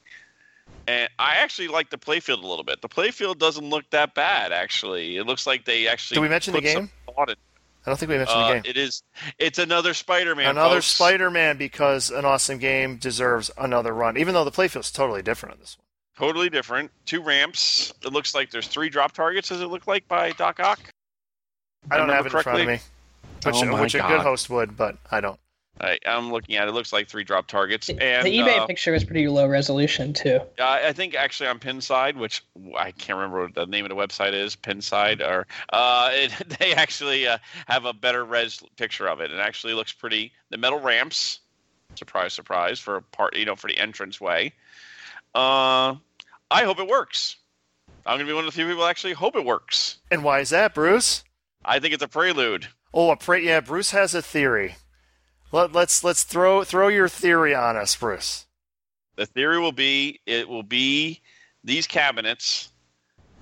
[0.88, 2.82] and I actually like the playfield a little bit.
[2.82, 5.18] The playfield doesn't look that bad actually.
[5.18, 6.16] It looks like they actually.
[6.16, 6.90] Did we mention the game?
[7.18, 8.64] I don't think we mentioned Uh, the game.
[8.66, 9.04] It is.
[9.38, 10.52] It's another Spider-Man.
[10.52, 10.88] another folks.
[10.88, 15.60] Spider-Man because an awesome game deserves another run, even though the playfield's totally different on
[15.60, 15.86] this one.
[16.28, 16.92] Totally different.
[17.06, 17.92] Two ramps.
[18.06, 19.50] It looks like there's three drop targets.
[19.50, 20.80] Does it look like by Doc Ock?
[21.90, 22.74] I don't have remember it in front of me,
[23.44, 25.40] which, Oh which a good host would, but I don't.
[25.80, 26.70] I, I'm looking at it.
[26.70, 27.88] It looks like three drop targets.
[27.88, 30.40] The, And the eBay uh, picture was pretty low resolution too.
[30.60, 32.44] I I think actually on Pinside, which
[32.78, 36.74] I can't remember what the name of the website is, Pinside, or uh, it, they
[36.74, 39.32] actually uh, have a better res picture of it.
[39.32, 40.34] It actually looks pretty.
[40.50, 41.40] The metal ramps,
[41.96, 44.54] surprise, surprise, for a part, you know, for the entrance way.
[45.34, 45.96] Uh,
[46.52, 47.38] I hope it works.
[48.06, 49.98] I'm gonna be one of the few people that actually hope it works.
[50.12, 51.24] And why is that, Bruce?
[51.64, 52.68] I think it's a prelude.
[52.94, 54.76] Oh, a pre- yeah, Bruce has a theory.
[55.52, 58.48] Let, let's let's throw throw your theory on us, Bruce.
[59.16, 61.22] The theory will be it will be
[61.64, 62.70] these cabinets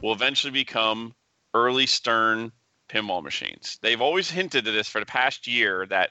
[0.01, 1.13] will eventually become
[1.53, 2.51] early Stern
[2.89, 3.77] pinball machines.
[3.81, 6.09] They've always hinted at this for the past year that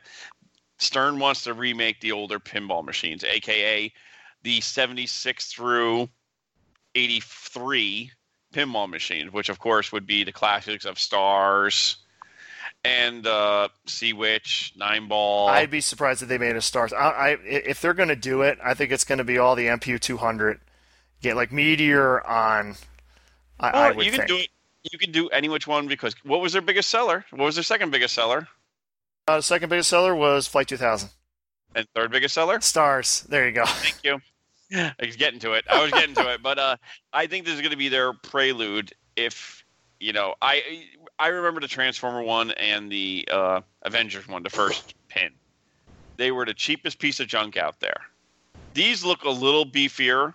[0.79, 3.93] Stern wants to remake the older pinball machines, aka
[4.43, 6.09] the 76 through
[6.95, 8.13] 83
[8.53, 11.97] pinball machines, which of course would be the classics of Stars
[12.85, 15.49] and uh, Sea Witch, Nine Ball.
[15.49, 16.93] I'd be surprised if they made a stars.
[16.93, 19.55] I, I if they're going to do it, I think it's going to be all
[19.57, 20.61] the MPU 200.
[21.21, 22.77] Get like Meteor on.
[23.59, 24.29] I, I would you can think.
[24.29, 24.49] do it.
[24.93, 27.25] You can do any which one because what was their biggest seller?
[27.31, 28.47] What was their second biggest seller?
[29.27, 31.11] Uh, second biggest seller was Flight 2000.
[31.75, 32.61] And third biggest seller?
[32.61, 33.23] Stars.
[33.29, 33.67] There you go.
[33.67, 34.21] Thank you.
[34.75, 35.65] I was getting to it.
[35.69, 36.77] I was getting to it, but uh,
[37.13, 38.93] I think this is going to be their prelude.
[39.17, 39.65] If
[39.99, 40.85] you know, I
[41.19, 45.31] I remember the Transformer one and the uh, Avengers one, the first pin.
[46.17, 48.01] They were the cheapest piece of junk out there.
[48.75, 50.35] These look a little beefier.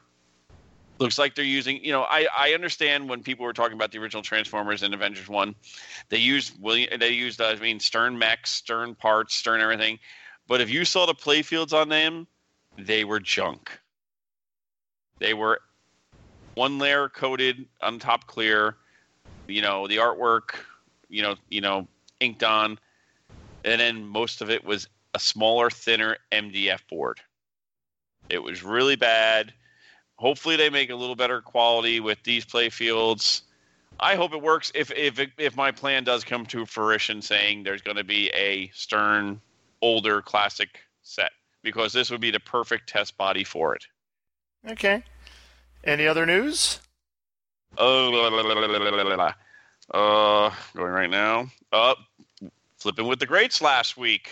[0.99, 3.97] Looks like they're using, you know, I, I understand when people were talking about the
[3.97, 5.55] original Transformers and Avengers one,
[6.09, 9.99] they used William, they used, uh, I mean, Stern mechs, Stern parts, Stern everything.
[10.47, 12.27] But if you saw the playfields on them,
[12.77, 13.71] they were junk.
[15.19, 15.61] They were
[16.55, 18.75] one layer coated on top clear,
[19.47, 20.55] you know, the artwork,
[21.09, 21.87] you know, you know,
[22.19, 22.79] inked on,
[23.63, 27.19] and then most of it was a smaller, thinner MDF board.
[28.29, 29.53] It was really bad.
[30.15, 33.43] Hopefully, they make a little better quality with these play fields.
[33.99, 34.71] I hope it works.
[34.73, 38.69] If if if my plan does come to fruition, saying there's going to be a
[38.73, 39.41] Stern
[39.81, 43.85] older classic set, because this would be the perfect test body for it.
[44.69, 45.03] Okay.
[45.83, 46.79] Any other news?
[47.77, 48.41] Oh, la, la,
[49.15, 49.33] la,
[49.93, 51.47] uh, going right now.
[51.71, 51.95] Uh,
[52.77, 54.29] flipping with the greats last week.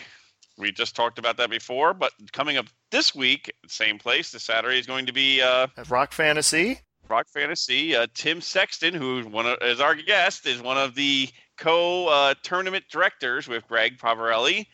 [0.57, 4.79] We just talked about that before, but coming up this week, same place, this Saturday
[4.79, 6.79] is going to be uh, Rock Fantasy.
[7.09, 7.95] Rock Fantasy.
[7.95, 12.33] Uh, Tim Sexton, who one of, is our guest, is one of the co uh,
[12.43, 14.67] tournament directors with Greg Pavarelli.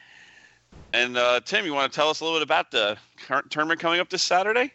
[0.93, 3.79] And uh, Tim, you want to tell us a little bit about the current tournament
[3.79, 4.71] coming up this Saturday?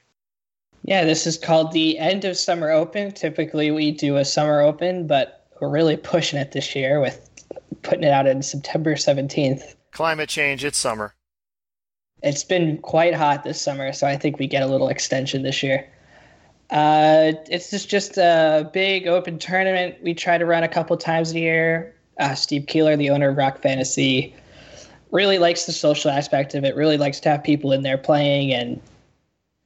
[0.85, 3.13] Yeah, this is called the End of Summer Open.
[3.13, 7.29] Typically, we do a Summer Open, but we're really pushing it this year with
[7.83, 9.77] putting it out on September 17th.
[9.93, 10.65] Climate change.
[10.65, 11.15] It's summer.
[12.23, 15.63] It's been quite hot this summer, so I think we get a little extension this
[15.63, 15.89] year.
[16.71, 21.33] Uh, it's just, just a big open tournament we try to run a couple times
[21.33, 21.95] a year.
[22.19, 24.35] Uh, Steve Keeler, the owner of Rock Fantasy,
[25.11, 26.75] really likes the social aspect of it.
[26.75, 28.81] Really likes to have people in there playing, and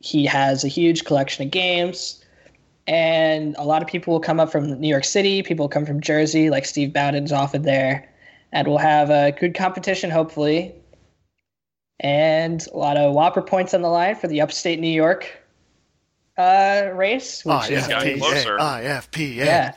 [0.01, 2.22] he has a huge collection of games.
[2.88, 5.42] And a lot of people will come up from New York City.
[5.42, 8.09] People will come from Jersey, like Steve Bowden's often there,
[8.53, 10.72] and we'll have a good competition, hopefully.
[11.99, 15.26] And a lot of WPPR points on the line for the upstate New York
[16.38, 18.57] uh, race, which Oh, is getting a- closer.
[18.59, 19.44] IFP, yeah.
[19.44, 19.72] yeah.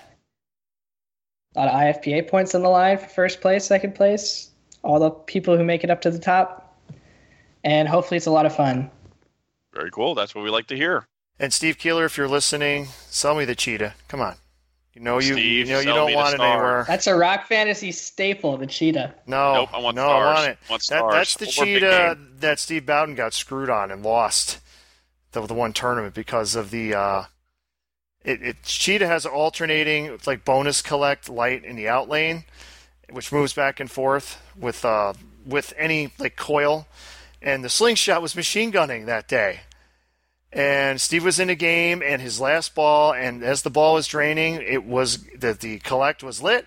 [1.56, 4.52] A lot of IFPA points on the line for first place, second place.
[4.84, 6.78] All the people who make it up to the top.
[7.64, 8.92] And hopefully it's a lot of fun.
[9.74, 10.16] Very cool.
[10.16, 11.08] That's what we like to hear.
[11.40, 13.94] And Steve Keeler, if you're listening, sell me the cheetah.
[14.08, 14.36] Come on.
[14.94, 16.48] You know you, Steve, you know you don't want it star.
[16.54, 16.86] anywhere.
[16.88, 19.14] That's a rock fantasy staple, the cheetah.
[19.28, 20.26] No, Nope, I want no, stars.
[20.26, 20.58] I want it.
[20.68, 24.60] I want That, that's the Or cheetah that Steve Bowden got screwed on and lost
[25.32, 26.94] the, the one tournament because of the.
[26.96, 27.24] Uh,
[28.26, 32.44] it, it cheetah has alternating it's like bonus collect light in the out lane,
[33.10, 35.14] which moves back and forth with uh,
[35.46, 36.88] with any like coil,
[37.42, 39.62] and the slingshot was machine gunning that day.
[40.52, 44.08] And Steve was in a game, and his last ball, and as the ball was
[44.08, 46.66] draining, it was that the collect was lit.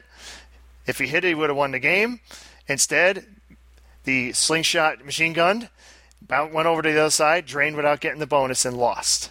[0.86, 2.20] If he hit it, he would have won the game.
[2.68, 3.26] Instead,
[4.04, 5.68] the slingshot machine gunned,
[6.28, 9.30] went over to the other side, drained without getting the bonus, and lost.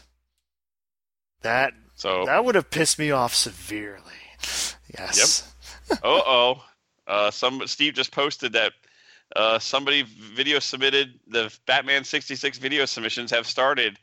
[1.41, 4.03] That So, that would have pissed me off severely.
[4.97, 5.49] Yes.
[5.91, 6.63] uh oh.
[7.07, 8.73] Uh, some Steve just posted that
[9.35, 13.99] uh, somebody video submitted the Batman 66 video submissions have started,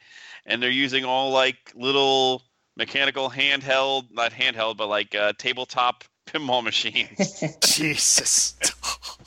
[0.47, 2.43] and they're using all like little
[2.77, 7.43] mechanical handheld, not handheld, but like uh, tabletop pinball machines.
[7.61, 8.55] Jesus.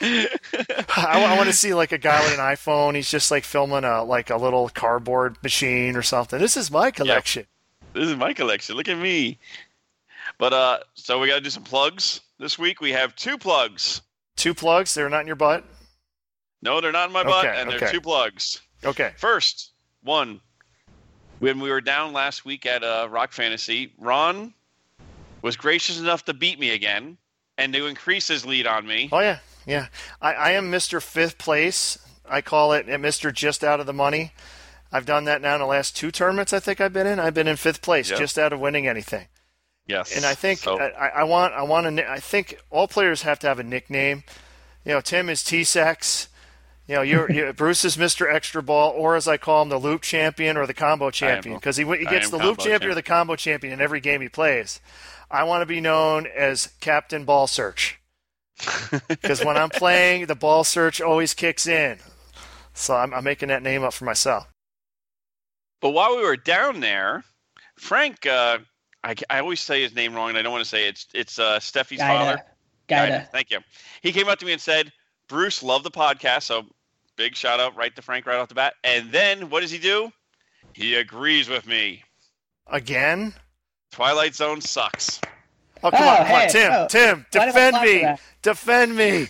[0.00, 2.96] I, want to see like a guy with an iPhone.
[2.96, 6.38] He's just like filming a like a little cardboard machine or something.
[6.38, 7.46] This is my collection.
[7.92, 8.76] this is my collection.
[8.76, 9.38] Look at me.
[10.38, 12.80] But uh, so we got to do some plugs this week.
[12.80, 14.02] We have two plugs.
[14.36, 14.94] Two plugs.
[14.94, 15.64] They're not in your butt.
[16.62, 17.90] No, they're not in my butt, Okay, and they're okay.
[17.92, 18.60] two plugs.
[18.84, 19.12] Okay.
[19.16, 20.40] First, one,
[21.40, 24.54] when we were down last week at uh, Rock Fantasy, Ron
[25.42, 27.18] was gracious enough to beat me again
[27.58, 29.08] and to increase his lead on me.
[29.12, 29.88] Oh yeah, yeah.
[30.20, 31.02] I, I am Mr.
[31.02, 31.98] Fifth Place.
[32.28, 33.32] I call it Mr.
[33.32, 34.32] Just Out of the Money.
[34.92, 36.52] I've done that now in the last two tournaments.
[36.52, 37.18] I think I've been in.
[37.18, 38.18] I've been in fifth place, Yeah.
[38.18, 39.26] just out of winning anything.
[39.86, 40.14] Yes.
[40.16, 43.38] And I think So- I, I want I want to I think all players have
[43.40, 44.22] to have a nickname.
[44.84, 46.28] You know, Tim is T-Sex.
[46.92, 48.30] You know, you're, you Bruce is Mr.
[48.30, 51.78] Extra Ball, or as I call him, the Loop Champion or the Combo Champion, because
[51.78, 54.28] he he gets the Loop Combo Champion or the Combo Champion in every game he
[54.28, 54.78] plays.
[55.30, 57.98] I want to be known as Captain Ball Search
[59.08, 61.96] because when I'm playing, the ball search always kicks in.
[62.74, 64.46] So I'm, I'm making that name up for myself.
[65.80, 67.24] But while we were down there,
[67.78, 68.58] Frank, uh,
[69.02, 70.90] I, I always say his name wrong, and I don't want to say it.
[70.90, 72.42] it's it's uh, Steffi's father.
[72.86, 73.06] Gaida.
[73.06, 73.28] Gaida, Gaida.
[73.32, 73.60] Thank you.
[74.02, 74.92] He came up to me and said,
[75.26, 76.66] "Bruce, love the podcast." So
[77.22, 78.74] big shout out right to Frank right off the bat.
[78.82, 80.12] And then what does he do?
[80.72, 82.02] He agrees with me.
[82.66, 83.32] Again?
[83.92, 85.20] Twilight Zone sucks.
[85.84, 88.96] Oh, come Oh, on, come on, Tim, oh, Tim, why did I defend me, defend
[88.96, 89.26] me.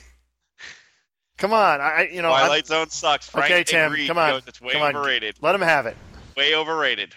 [1.38, 3.28] Come on, I, I- you know, I- Twilight Zone sucks.
[3.28, 4.06] Frank okay, Tim, agreed.
[4.06, 4.94] come on, goes, it's way come on.
[4.96, 5.36] overrated.
[5.40, 5.96] let him have it.
[6.36, 7.14] Way overrated.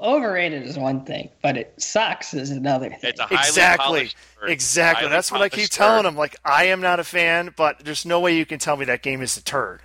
[0.00, 2.98] Overrated is one thing, but it sucks is another thing.
[3.02, 5.02] It's a Exactly, polished exactly.
[5.04, 6.16] Highly That's what I keep polished telling them.
[6.16, 9.02] Like, I am not a fan, but there's no way you can tell me that
[9.02, 9.80] game is a turd.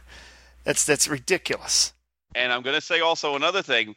[0.63, 1.93] That's that's ridiculous.
[2.33, 3.95] And I'm going to say also another thing.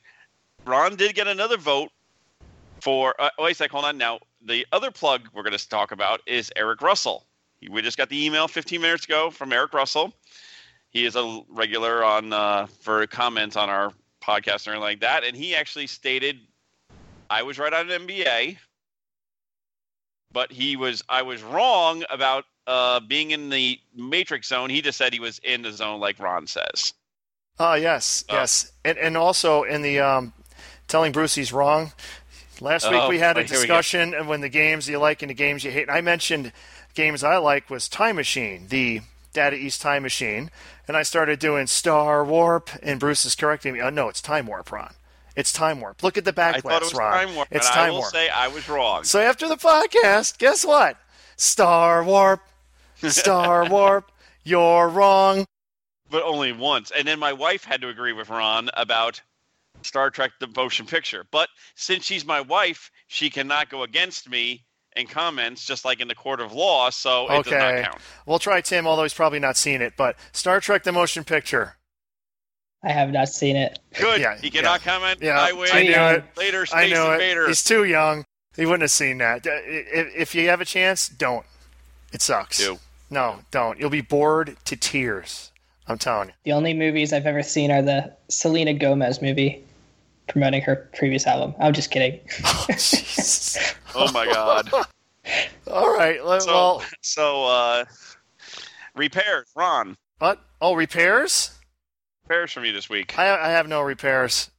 [0.65, 1.91] Ron did get another vote
[2.81, 3.15] for.
[3.21, 3.97] Uh, wait a sec, hold on.
[3.97, 7.27] Now, the other plug we're going to talk about is Eric Russell.
[7.71, 10.15] We just got the email 15 minutes ago from Eric Russell.
[10.91, 13.93] He is a regular on uh, for comments on our
[14.23, 16.39] podcast or anything like that, and he actually stated,
[17.31, 18.57] "I was right on NBA,
[20.33, 24.71] but he was I was wrong about uh, being in the matrix zone.
[24.71, 26.93] He just said he was in the zone, like Ron says."
[27.59, 28.35] Oh yes, Oh.
[28.35, 30.33] yes, and and also in the um,
[30.87, 31.93] telling Bruce he's wrong.
[32.61, 33.77] Last week Oh, we had a wait, here we go.
[33.77, 35.83] discussion and when the games you like and the games you hate.
[35.83, 36.51] And I mentioned
[36.95, 39.03] games I like was Time Machine, the
[39.33, 40.51] Data East Time Machine,
[40.87, 43.81] and I started doing Star Warp, and Bruce is correcting me.
[43.81, 44.95] Oh no, it's Time Warp, Ron.
[45.37, 46.03] It's Time Warp.
[46.03, 47.13] Look at the I backlash, thought it was Ron.
[47.27, 48.11] Time Warp, it's Time I will Warp.
[48.13, 49.05] say I was wrong.
[49.05, 50.97] So after the podcast, guess what?
[51.37, 52.41] Star Warp,
[52.97, 54.11] Star Warp.
[54.45, 55.45] You're wrong.
[56.11, 56.91] but only once.
[56.91, 59.21] And then my wife had to agree with Ron about
[59.83, 61.25] Star Trek: The Motion Picture.
[61.31, 64.65] But since she's my wife, she cannot go against me
[64.99, 66.91] in comments, just like in the court of law.
[66.91, 67.59] So it does Okay.
[67.59, 68.03] not count.
[68.27, 69.95] We'll try Tim, although he's probably not seen it.
[69.97, 71.77] But Star Trek: The Motion Picture.
[72.83, 73.79] I have not seen it.
[73.99, 74.21] Good.
[74.21, 75.19] Yeah, he cannot comment.
[75.21, 75.69] Yeah, I win.
[75.73, 76.25] I knew it.
[76.37, 77.45] Later, I Space know Invader.
[77.45, 77.49] it.
[77.49, 78.25] He's too young.
[78.57, 79.47] He wouldn't have seen that.
[79.47, 81.45] Uh, If, if you have a chance, don't.
[82.13, 82.59] It sucks.
[82.59, 82.79] Do.
[83.11, 83.79] No, don't.
[83.81, 85.51] You'll be bored to tears.
[85.87, 86.35] I'm telling you.
[86.45, 89.65] The only movies I've ever seen are the Selena Gomez movie
[90.29, 91.55] promoting her previous album.
[91.61, 92.21] I'm just kidding.
[92.69, 93.75] Jesus.
[93.95, 94.71] Oh my god.
[95.71, 96.25] All right.
[96.25, 97.85] le- So, well, so uh,
[98.95, 99.97] repairs, Ron.
[100.19, 100.41] what?
[100.61, 101.59] Oh, repairs?
[102.25, 103.19] Repairs for me this week.
[103.19, 104.51] I, I have no repairs.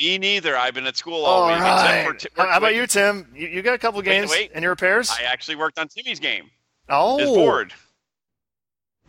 [0.00, 0.56] Me neither.
[0.56, 1.60] I've been at school all All week.
[1.60, 2.08] right.
[2.14, 3.28] Except for How how about wait, you, Tim?
[3.34, 4.50] You, you got a couple Wait, games wait.
[4.54, 5.10] and your repairs?
[5.10, 6.50] I actually worked on Timmy's game.
[6.88, 7.72] oh, His board.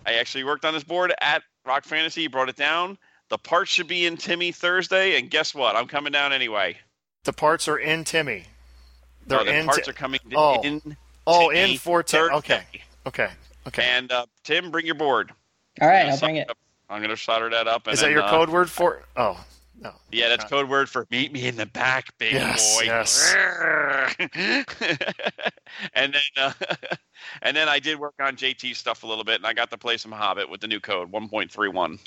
[0.06, 2.22] I actually worked on his board at Rock Fantasy.
[2.22, 2.98] He brought it down.
[3.30, 5.76] The parts should be in Timmy Thursday, and guess what?
[5.76, 6.78] I'm coming down anyway.
[7.24, 8.44] the parts are in Timmy.
[9.26, 9.66] They're No, the in.
[9.66, 10.62] parts Ti- are coming Oh.
[10.62, 10.96] in.
[11.26, 12.30] oh, Timmy in for Tim.
[12.30, 12.36] Thursday.
[12.38, 12.64] Okay.
[13.08, 13.30] Okay.
[13.68, 13.84] Okay.
[13.84, 15.32] And uh, Tim, bring your board.
[15.82, 16.50] All right, I'm I'll bring it.
[16.50, 16.58] up-
[16.88, 17.88] I'm going to solder that up.
[17.88, 19.02] And Is that then, your uh, code word for?
[19.18, 19.44] Oh,
[19.82, 19.92] no.
[20.12, 22.84] Yeah, that's code word for meet me in the back, big Yes, boy.
[22.84, 23.36] yes.
[25.94, 26.54] and then, uh,
[27.42, 29.78] and then I did work on JT stuff a little bit, and I got to
[29.80, 32.00] play some Hobbit with the new code 1.31.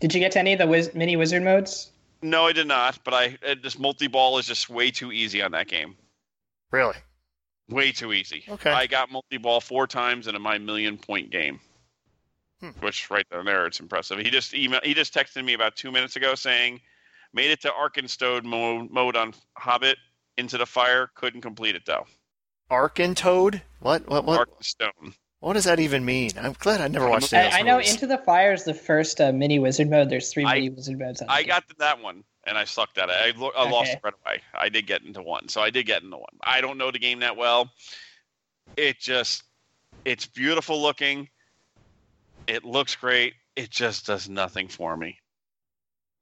[0.00, 1.90] Did you get to any of the wiz- mini wizard modes?
[2.22, 2.98] No, I did not.
[3.04, 5.96] But I uh, this multi ball is just way too easy on that game.
[6.70, 6.96] Really?
[7.68, 8.44] Way too easy.
[8.48, 8.70] Okay.
[8.70, 11.60] I got multi ball four times in a my million point game.
[12.60, 12.70] Hmm.
[12.80, 14.18] Which right there, there, it's impressive.
[14.18, 16.80] He just email, he just texted me about two minutes ago saying,
[17.32, 19.98] made it to Arkenstone mode, mode on Hobbit
[20.36, 21.10] into the fire.
[21.14, 22.06] Couldn't complete it though.
[22.70, 23.60] Arkentoad?
[23.80, 24.08] What?
[24.08, 24.24] What?
[24.24, 24.48] What?
[24.48, 25.14] Arkenstone.
[25.44, 26.30] What does that even mean?
[26.40, 27.78] I'm glad I never watched any of I, I know.
[27.78, 30.08] Into the Fire is the first uh, mini wizard mode.
[30.08, 31.20] There's three I- mini wizard modes.
[31.20, 31.48] On I game.
[31.48, 33.14] got to that one and I sucked at it.
[33.14, 34.40] I, lo- I lost right away.
[34.54, 36.32] I did get into one, so I did get into one.
[36.42, 37.70] I don't know the game that well.
[38.78, 39.42] It just,
[40.06, 41.28] it's beautiful looking.
[42.46, 43.34] It looks great.
[43.54, 45.18] It just does nothing for me.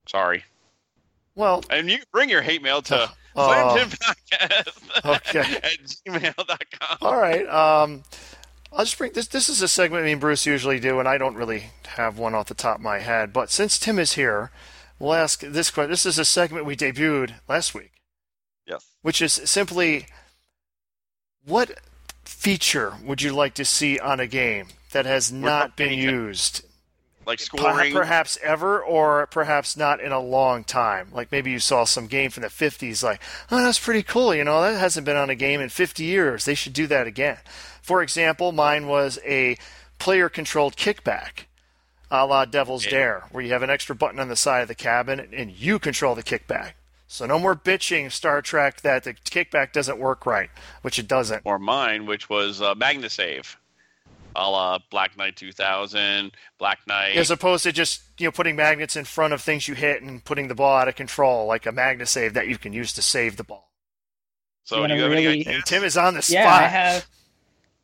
[0.09, 0.43] Sorry.
[1.37, 5.57] Well, And you bring your hate mail to oh, slamtiltpodcast okay.
[5.63, 6.99] at gmail.com.
[7.03, 7.47] all right.
[7.49, 8.03] Um,
[8.73, 9.29] I'll just bring this.
[9.29, 12.35] This is a segment me and Bruce usually do, and I don't really have one
[12.35, 13.33] off the top of my head.
[13.33, 14.51] But since Tim is here,
[14.99, 15.91] we'll ask this question.
[15.91, 17.93] This is a segment we debuted last week,
[18.67, 18.85] Yes.
[19.03, 20.07] which is simply,
[21.45, 21.79] what
[22.25, 26.65] feature would you like to see on a game that has not been used
[27.27, 27.93] Like scoring.
[27.93, 31.09] Perhaps ever, or perhaps not in a long time.
[31.13, 33.21] Like maybe you saw some game from the 50s, like,
[33.51, 34.35] oh, that's pretty cool.
[34.35, 36.45] You know, that hasn't been on a game in 50 years.
[36.45, 37.39] They should do that again.
[37.83, 39.57] For example, mine was a
[39.99, 41.45] player controlled kickback,
[42.11, 42.91] a la Devil's Yeah.
[42.91, 45.79] Dare, where you have an extra button on the side of the cabin and you
[45.79, 46.73] control the kickback.
[47.07, 50.49] So no more bitching, Star Trek, that the kickback doesn't work right,
[50.81, 51.43] which it doesn't.
[51.45, 53.55] or mine, which was uh, MagnaSave.
[54.35, 57.17] A la Black Knight 2000, Black Knight.
[57.17, 60.25] As opposed to just you know putting magnets in front of things you hit and
[60.25, 63.03] putting the ball out of control, like a magnet save that you can use to
[63.03, 63.71] save the ball.
[64.65, 65.63] so You you wanna have any really- ideas?
[65.67, 66.63] Tim is on the Yeah, spot.
[66.63, 67.07] I have.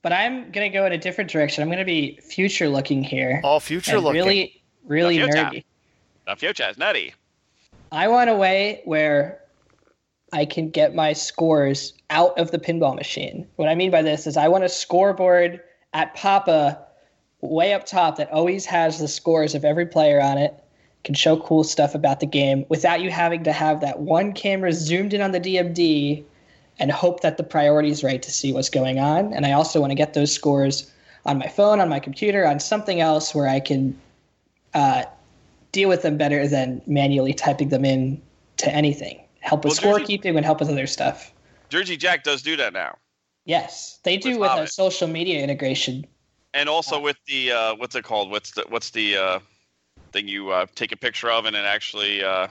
[0.01, 1.62] But I'm gonna go in a different direction.
[1.62, 3.40] I'm gonna be future looking here.
[3.44, 4.14] All future looking.
[4.22, 5.38] really, really Now, future.
[5.44, 5.64] nerdy.
[6.26, 7.14] Now, future is nutty.
[7.90, 9.40] I want a way where
[10.32, 13.49] I can get my scores out of the pinball machine.
[13.57, 15.61] What I mean by this is I want a scoreboard
[15.93, 16.78] at Papa
[17.41, 20.55] way up top that always has the scores of every player on it,
[21.05, 24.72] can show cool stuff about the game without you having to have that one camera
[24.72, 26.24] zoomed in on the DMD
[26.80, 29.32] and hope that the priority is right to see what's going on.
[29.32, 30.91] And I also want to get those scores
[31.24, 33.99] on my phone, on my computer, on something else where I can
[34.74, 35.05] uh,
[35.72, 38.20] deal with them better than manually typing them in
[38.59, 39.20] to anything.
[39.41, 41.32] Help with Well, Jersey- scorekeeping and help with other stuff.
[41.68, 42.97] Jersey Jack does do that now.
[43.49, 46.07] Yes, they do With with a social media integration.
[46.53, 48.30] And also with the, uh, what's it called?
[48.30, 49.38] What's the, what's the uh,
[50.12, 52.49] thing you uh, take a picture of and it actually, uh,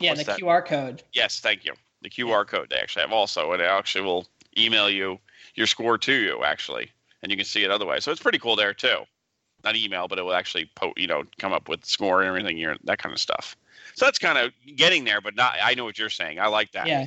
[0.00, 0.40] Yeah, the that?
[0.40, 1.04] QR code.
[1.12, 1.72] yes, thank you.
[2.02, 4.26] The QR code they actually have also, and it actually will
[4.58, 5.20] email you
[5.54, 6.90] your score to you, actually.
[7.22, 8.02] And you can see it otherwise.
[8.02, 9.04] So it's pretty cool there, too.
[9.62, 12.76] Not email, but it will actually, po- you know, come up with score and everything,
[12.84, 13.56] that kind of stuff.
[13.94, 15.54] So that's kind of getting there, but not.
[15.62, 16.40] I know what you're saying.
[16.40, 16.88] I like that.
[16.88, 17.06] Yeah,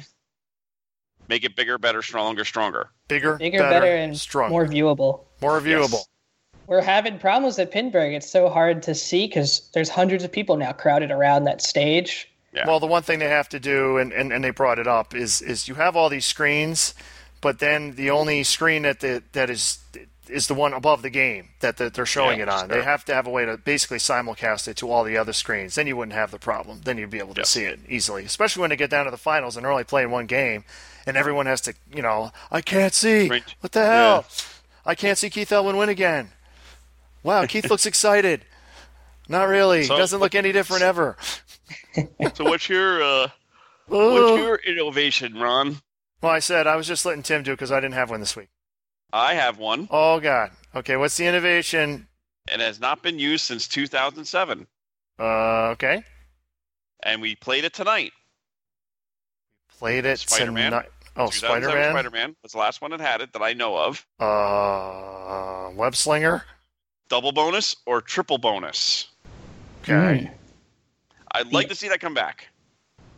[1.27, 2.89] Make it bigger, better, stronger, stronger.
[3.07, 5.25] bigger, bigger, better, and stronger, more viewable.
[5.41, 5.91] more viewable.
[5.93, 6.07] Yes.
[6.67, 8.13] We're having problems at Pinburgh.
[8.13, 12.29] It's so hard to see because there's hundreds of people now crowded around that stage.
[12.53, 12.67] Yeah.
[12.67, 15.13] Well, the one thing they have to do, and, and, and they brought it up,
[15.15, 16.93] is is you have all these screens,
[17.39, 19.79] but then the only screen that the, that is
[20.29, 22.67] is the one above the game that, that they're showing Yeah, it on.
[22.67, 22.77] sure.
[22.79, 25.75] They have to have a way to basically simulcast it to all the other screens.
[25.75, 26.81] Then you wouldn't have the problem.
[26.83, 27.49] Then you'd be able to Yes.
[27.51, 30.11] see it easily, especially when they get down to the finals and they're only playing
[30.11, 30.65] one game,
[31.07, 33.27] and everyone has to, you know, I can't see.
[33.29, 33.43] Right.
[33.61, 34.25] What the hell?
[34.85, 36.29] I can't see Keith Elwin win again.
[37.23, 38.45] Wow, Keith looks excited.
[39.27, 39.83] Not really.
[39.83, 41.17] So- doesn't look any different ever.
[42.35, 43.27] so what's your uh,
[43.87, 45.77] what's your innovation, Ron?
[46.21, 48.19] Well, I said I was just letting Tim do it because I didn't have one
[48.19, 48.49] this week.
[49.11, 49.87] I have one.
[49.91, 50.51] Oh God.
[50.75, 52.07] Okay, what's the innovation?
[52.49, 54.67] It has not been used since 2007,
[55.19, 55.23] Uh,
[55.71, 56.03] okay.
[57.03, 58.13] and we played it tonight.
[59.71, 60.71] We played it Spider-Man?
[60.71, 60.89] tonight.
[61.17, 61.91] Oh, Spider-Man.
[61.91, 64.05] Spider-Man was the last one that had it that I know of.
[64.19, 66.43] Uh, web slinger.
[67.09, 69.07] Double bonus or triple bonus.
[69.83, 69.93] Okay.
[69.93, 70.31] Mm.
[71.31, 71.69] I'd like Yeah.
[71.69, 72.47] to see that come back.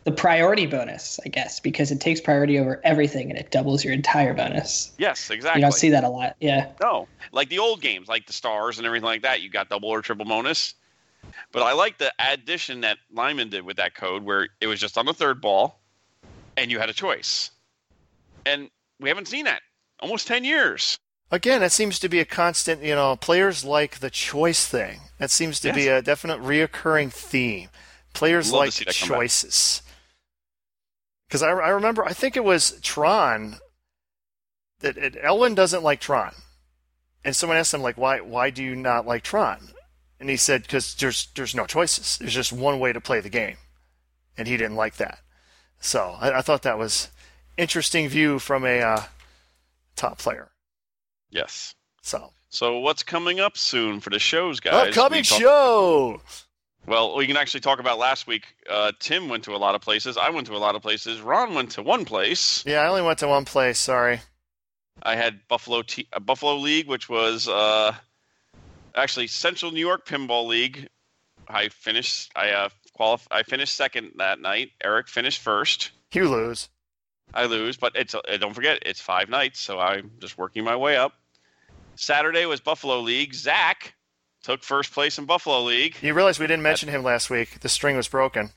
[0.04, 3.92] The priority bonus, I guess, because it takes priority over everything and it doubles your
[3.92, 4.92] entire bonus.
[4.96, 5.60] Yes, exactly.
[5.60, 6.36] You don't see that a lot.
[6.40, 6.68] Yeah.
[6.80, 9.90] No, like the old games, like the stars and everything like that, you got double
[9.90, 10.74] or triple bonus.
[11.52, 14.96] But I like the addition that Lyman did with that code, where it was just
[14.96, 15.78] on the third ball,
[16.56, 17.50] and you had a choice.
[18.46, 19.62] And we haven't seen that
[20.00, 20.98] almost ten years.
[21.30, 22.82] Again, that seems to be a constant.
[22.82, 25.00] You know, players like the choice thing.
[25.18, 27.68] That seems to be a definite reoccurring theme.
[28.12, 29.18] Players Love like see that come back.
[29.18, 29.82] choices.
[31.28, 33.58] Because I, I remember, I think it was Tron
[34.80, 36.34] that it, Elwin doesn't like Tron,
[37.24, 38.20] and someone asked him like, "Why?
[38.20, 39.68] Why do you not like Tron?"
[40.18, 42.18] And he said, "Because there's there's no choices.
[42.18, 43.58] There's just one way to play the game,"
[44.36, 45.20] and he didn't like that.
[45.78, 47.10] So I, I thought that was
[47.60, 49.02] interesting view from a uh,
[49.96, 50.50] top player.
[51.30, 51.74] Yes.
[52.02, 54.88] So So what's coming up soon for the shows, guys?
[54.88, 56.22] upcoming We talk- show.
[56.86, 58.44] Well, we can actually talk about last week.
[58.68, 60.16] Uh, Tim went to a lot of places.
[60.16, 61.20] I went to a lot of places.
[61.20, 62.64] Ron went to one place.
[62.66, 63.78] Yeah, I only went to one place.
[63.78, 64.20] Sorry.
[65.02, 67.94] I had Buffalo T- uh, Buffalo League, which was uh,
[68.94, 70.88] actually Central New York Pinball League.
[71.46, 72.32] I finished.
[72.34, 74.70] I uh, qualif- I finished second that night.
[74.82, 75.90] Eric finished first.
[76.12, 76.68] You lose.
[77.34, 80.76] I lose, but it's uh, don't forget it's five nights, so I'm just working my
[80.76, 81.14] way up.
[81.94, 83.34] Saturday was Buffalo League.
[83.34, 83.94] Zach
[84.42, 85.96] took first place in Buffalo League.
[86.02, 87.60] You realize we didn't mention him last week.
[87.60, 88.50] The string was broken.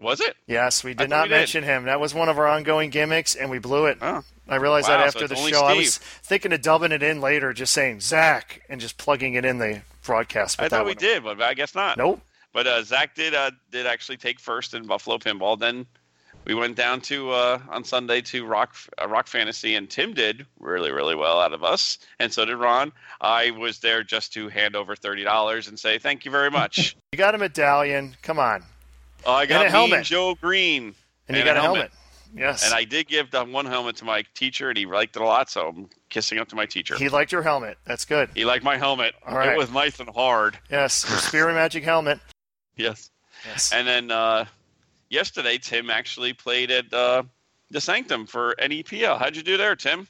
[0.00, 0.36] Was it?
[0.46, 1.36] Yes, we did not we did.
[1.36, 1.84] mention him.
[1.84, 3.98] That was one of our ongoing gimmicks, and we blew it.
[4.02, 4.22] Oh.
[4.48, 5.64] I realized Wow, that after it's the show.
[5.64, 9.44] I was thinking of dubbing it in later, just saying Zach and just plugging it
[9.44, 10.58] in the broadcast.
[10.58, 11.96] But I thought we did, but I guess not.
[11.96, 12.20] Nope.
[12.52, 15.58] But uh, Zach did uh, did actually take first in Buffalo Pinball.
[15.58, 15.86] Then
[16.46, 20.46] we went down to uh, on Sunday to Rock uh, Rock Fantasy, and Tim did
[20.60, 22.92] really really well out of us, and so did Ron.
[23.20, 26.96] I was there just to hand over thirty dollars and say thank you very much.
[27.12, 28.14] You got a medallion.
[28.22, 28.62] Come on.
[29.24, 30.04] Oh, I got a Mean helmet.
[30.04, 30.94] Joe Green,
[31.28, 31.90] And you got a a helmet.
[31.90, 31.92] helmet.
[32.36, 32.66] Yes.
[32.66, 35.24] and I did give the one helmet to my teacher, and he liked it a
[35.24, 35.48] lot.
[35.48, 36.94] So I'm kissing up to my teacher.
[36.96, 37.78] He liked your helmet.
[37.86, 38.28] That's good.
[38.34, 39.14] He liked my helmet.
[39.26, 39.52] All right.
[39.52, 40.58] It was nice and hard.
[40.70, 41.06] Yes.
[41.08, 42.18] Your Spear and Magic helmet.
[42.76, 43.10] Yes.
[43.46, 43.72] Yes.
[43.72, 44.44] And then uh,
[45.10, 47.22] yesterday, Tim actually played at uh,
[47.70, 49.18] the Sanctum for NEPL.
[49.18, 50.08] How'd you do there, Tim?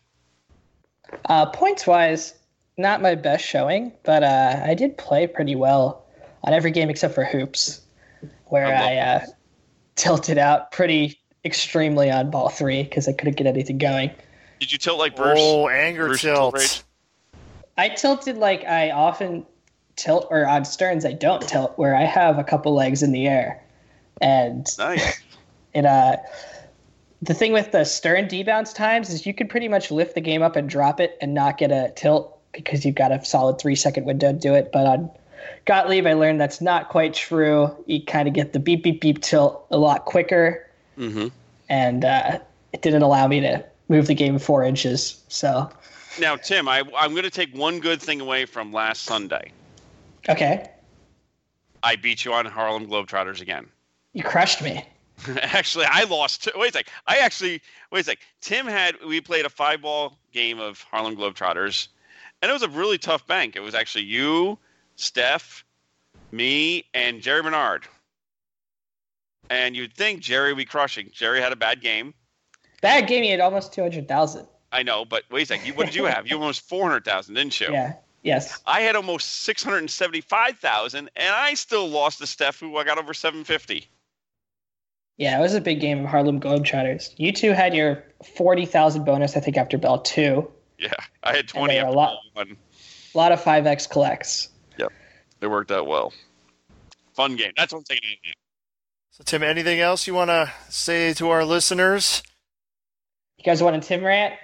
[1.29, 2.35] Uh, points wise,
[2.77, 6.05] not my best showing, but uh, I did play pretty well
[6.45, 7.81] on every game except for hoops,
[8.47, 9.27] where I I uh,
[9.95, 14.11] tilted out pretty extremely on ball three because I couldn't get anything going.
[14.61, 15.39] Did you tilt like Bruce?
[15.41, 16.55] oh, anger Bruce tilt.
[16.55, 16.83] Rage?
[17.79, 19.47] I tilted like I often
[19.97, 23.27] tilt, or on Sterns I don't tilt, where I have a couple legs in the
[23.27, 23.63] air,
[24.21, 25.21] and Nice.
[25.75, 26.17] it uh
[27.23, 30.43] the thing with the stern debounce times is you could pretty much lift the game
[30.43, 33.75] up and drop it and not get a tilt because you've got a solid three
[33.75, 34.71] second window to do it.
[34.73, 35.11] But on
[35.65, 37.75] Gottlieb, I learned that's not quite true.
[37.87, 41.29] You kind of get the beep beep beep tilt a lot quicker, hmm
[41.69, 42.39] and uh,
[42.73, 45.23] it didn't allow me to move the game four inches.
[45.29, 45.71] So
[46.21, 49.53] Now, Tim, I, I'm going to take one good thing away from last Sunday.
[50.29, 50.69] okay,
[51.83, 53.67] I beat you on Harlem Globetrotters again.
[54.17, 54.83] You crushed me.
[55.43, 56.45] actually, I lost.
[56.45, 56.51] Two.
[56.57, 56.89] Wait a sec.
[57.07, 57.61] I actually
[57.93, 58.19] wait a sec.
[58.41, 61.89] Tim had we played a five ball game of Harlem Globetrotters,
[62.41, 63.57] and it was a really tough bank.
[63.57, 64.59] It was actually you,
[64.97, 65.67] Steph,
[66.33, 67.85] me, and Jerry Bernard.
[69.51, 71.11] And you'd think Jerry would be crushing.
[71.13, 72.15] Jerry had a bad game.
[72.81, 73.23] Bad game.
[73.23, 74.47] You had almost two hundred thousand.
[74.73, 75.67] I know, but wait a sec.
[75.67, 76.27] You, what did you have?
[76.27, 77.71] You almost four hundred thousand, didn't you?
[77.71, 77.93] Yeah.
[78.23, 78.61] Yes.
[78.67, 82.79] I had almost six hundred and seventy-five thousand, and I still lost to Steph, who
[82.79, 83.89] I got over seven fifty.
[85.19, 87.15] Yeah, it was a big game of Harlem Globetrotters.
[87.17, 90.51] You two had your forty thousand bonus, I think, after bell two.
[90.79, 92.57] Yeah, I had twenty after a lot- one.
[93.15, 94.51] A lot of five X collects.
[94.79, 94.93] Yep,
[95.41, 96.13] it worked out well.
[97.15, 97.53] Fun game.
[97.57, 98.11] That's what I'm taking.
[98.11, 98.37] out of it.
[99.13, 102.23] So, Tim, anything else you want to say to our listeners?
[103.39, 104.35] You guys want a Tim rant?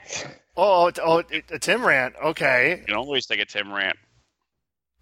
[0.57, 2.15] Oh, oh, oh, a Tim rant.
[2.25, 2.79] Okay.
[2.81, 3.97] You can always take a Tim rant.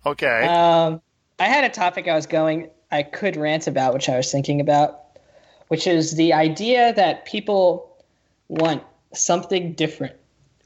[0.05, 0.47] Okay.
[0.47, 1.01] Um,
[1.39, 4.61] I had a topic I was going, I could rant about, which I was thinking
[4.61, 5.10] about,
[5.71, 7.97] which is the idea that people
[8.49, 8.83] want
[9.15, 10.17] something different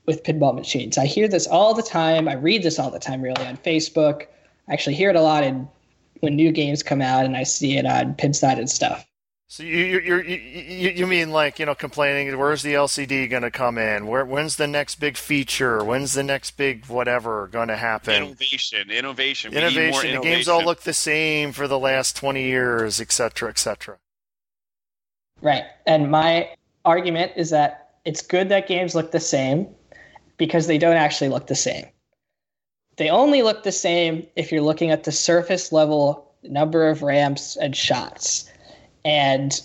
[0.07, 0.97] with pinball machines.
[0.97, 2.27] I hear this all the time.
[2.27, 4.23] I read this all the time, really, on Facebook.
[4.67, 5.69] I actually hear it a lot in
[6.21, 9.07] when new games come out, and I see it on Pinside and stuff.
[9.47, 12.39] So you you you you mean like you know complaining?
[12.39, 14.07] Where's the LCD going to come in?
[14.07, 15.85] Where when's the next big feature?
[15.85, 18.15] When's the next big whatever going to happen?
[18.15, 19.53] Innovation, innovation, innovation.
[19.53, 20.23] The innovation.
[20.23, 23.99] games all look the same for the last twenty years, et cetera, et cetera.
[25.43, 25.65] Right.
[25.87, 26.51] And my
[26.85, 29.69] argument is that it's good that games look the same
[30.37, 31.87] because they don't actually look the same.
[32.97, 37.57] They only look the same if you're looking at the surface level number of ramps
[37.57, 38.51] and shots.
[39.05, 39.61] And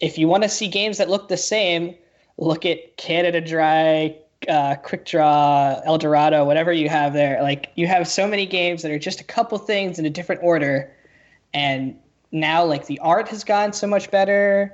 [0.00, 1.94] if you want to see games that look the same,
[2.36, 4.16] look at Canada Dry,
[4.48, 7.42] uh, Quick Draw, El Dorado, whatever you have there.
[7.42, 10.42] Like you have so many games that are just a couple things in a different
[10.42, 10.92] order,
[11.54, 11.96] and
[12.32, 14.72] now like the art has gotten so much better,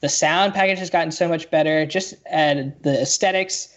[0.00, 3.76] the sound package has gotten so much better, just and the aesthetics.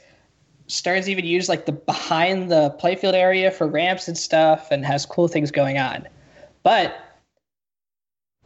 [0.68, 5.06] Stern's even used like the behind the playfield area for ramps and stuff, and has
[5.06, 6.08] cool things going on.
[6.64, 6.96] But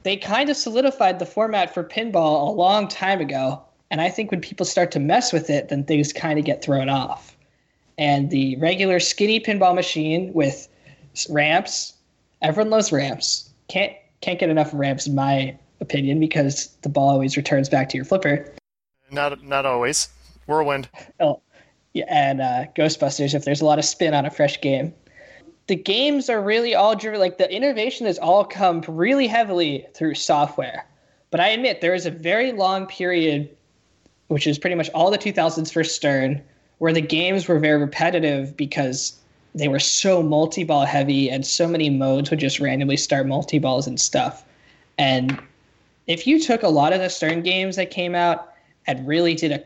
[0.04, 3.62] they kind of solidified the format for pinball a long time ago.
[3.92, 6.64] And I think when people start to mess with it, then things kind of get
[6.64, 7.38] thrown off.
[7.98, 10.68] And the regular skinny pinball machine with
[11.30, 11.94] ramps,
[12.42, 13.50] everyone loves ramps.
[13.70, 17.98] Can't can't get enough ramps in my opinion because the ball always returns back to
[17.98, 18.54] your flipper.
[19.12, 20.10] Not not always.
[20.48, 20.90] Whirlwind.
[21.20, 21.42] Oh,
[21.94, 24.94] yeah, and uh, Ghostbusters if there's a lot of spin on a fresh game.
[25.68, 30.16] The games are really all driven, like the innovation has all come really heavily through
[30.16, 30.86] software.
[31.30, 33.50] But I admit there is a very long period,
[34.28, 36.42] which is pretty much all the 2000s for Stern,
[36.78, 39.20] where the games were very repetitive because
[39.58, 43.60] they were so multi ball heavy and so many modes would just randomly start multi
[43.60, 44.46] balls and stuff.
[44.98, 45.42] And
[46.06, 48.54] if you took a lot of the Stern games that came out
[48.86, 49.64] and really did a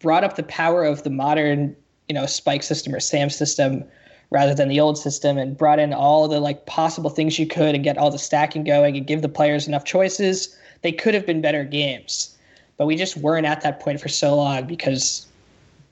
[0.00, 1.74] brought up the power of the modern,
[2.08, 3.84] you know, spike system or SAM system
[4.30, 7.74] rather than the old system and brought in all the like possible things you could
[7.74, 11.24] and get all the stacking going and give the players enough choices, they could have
[11.24, 12.36] been better games.
[12.76, 15.26] But we just weren't at that point for so long because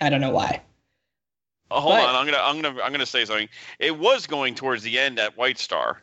[0.00, 0.60] I don't know why.
[1.73, 3.49] Oh, hold But- on, I'm gonna, I'm gonna, I'm gonna say something.
[3.78, 6.03] It was going towards the end at White Star.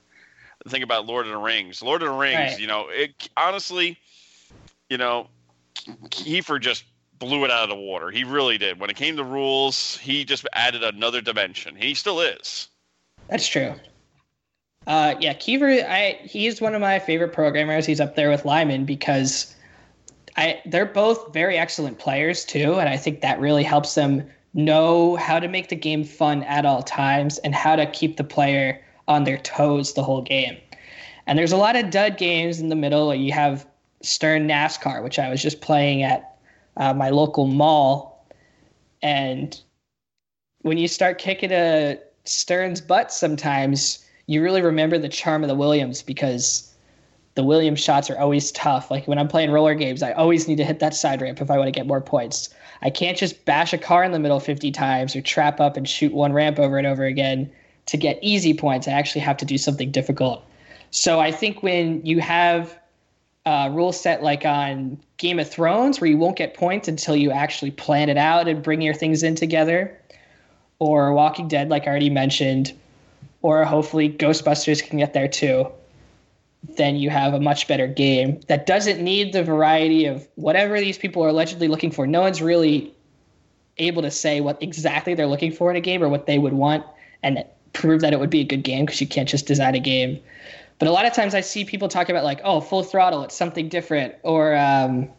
[0.67, 1.81] Think about Lord of the Rings.
[1.81, 2.35] Lord of the Rings.
[2.53, 2.59] Right.
[2.59, 3.97] You know, it honestly,
[4.89, 5.27] you know,
[6.09, 6.83] Keefer just
[7.17, 8.09] blew it out of the water.
[8.11, 8.79] He really did.
[8.79, 11.75] When it came to rules, he just added another dimension.
[11.75, 12.67] He still is.
[13.29, 13.73] That's true.
[14.87, 17.85] Uh, yeah, Keefer, I he's one of my favorite programmers.
[17.85, 19.55] He's up there with Lyman because
[20.35, 25.15] I they're both very excellent players too, and I think that really helps them know
[25.15, 28.83] how to make the game fun at all times and how to keep the player
[29.07, 30.57] on their toes the whole game.
[31.27, 33.13] And there's a lot of dud games in the middle.
[33.13, 33.67] You have
[34.01, 36.37] Stern NASCAR, which I was just playing at
[36.77, 38.25] uh, my local mall,
[39.01, 39.59] and
[40.61, 45.55] when you start kicking a Stern's butt sometimes, you really remember the charm of the
[45.55, 46.73] Williams because
[47.35, 48.91] the Williams shots are always tough.
[48.91, 51.49] Like when I'm playing roller games, I always need to hit that side ramp if
[51.49, 52.49] I want to get more points.
[52.81, 55.87] I can't just bash a car in the middle 50 times or trap up and
[55.87, 57.51] shoot one ramp over and over again
[57.87, 58.87] to get easy points.
[58.87, 60.45] I actually have to do something difficult.
[60.91, 62.77] So I think when you have
[63.45, 67.31] a rule set like on Game of Thrones, where you won't get points until you
[67.31, 69.99] actually plan it out and bring your things in together,
[70.79, 72.73] or Walking Dead, like I already mentioned,
[73.41, 75.71] or hopefully Ghostbusters can get there too,
[76.63, 80.97] then you have a much better game that doesn't need the variety of whatever these
[80.97, 82.05] people are allegedly looking for.
[82.05, 82.93] No one's really
[83.77, 86.53] able to say what exactly they're looking for in a game or what they would
[86.53, 86.85] want
[87.23, 89.79] and prove that it would be a good game because you can't just design a
[89.79, 90.19] game.
[90.79, 93.35] But a lot of times I see people talk about like, oh, full throttle, it's
[93.35, 95.09] something different, or um,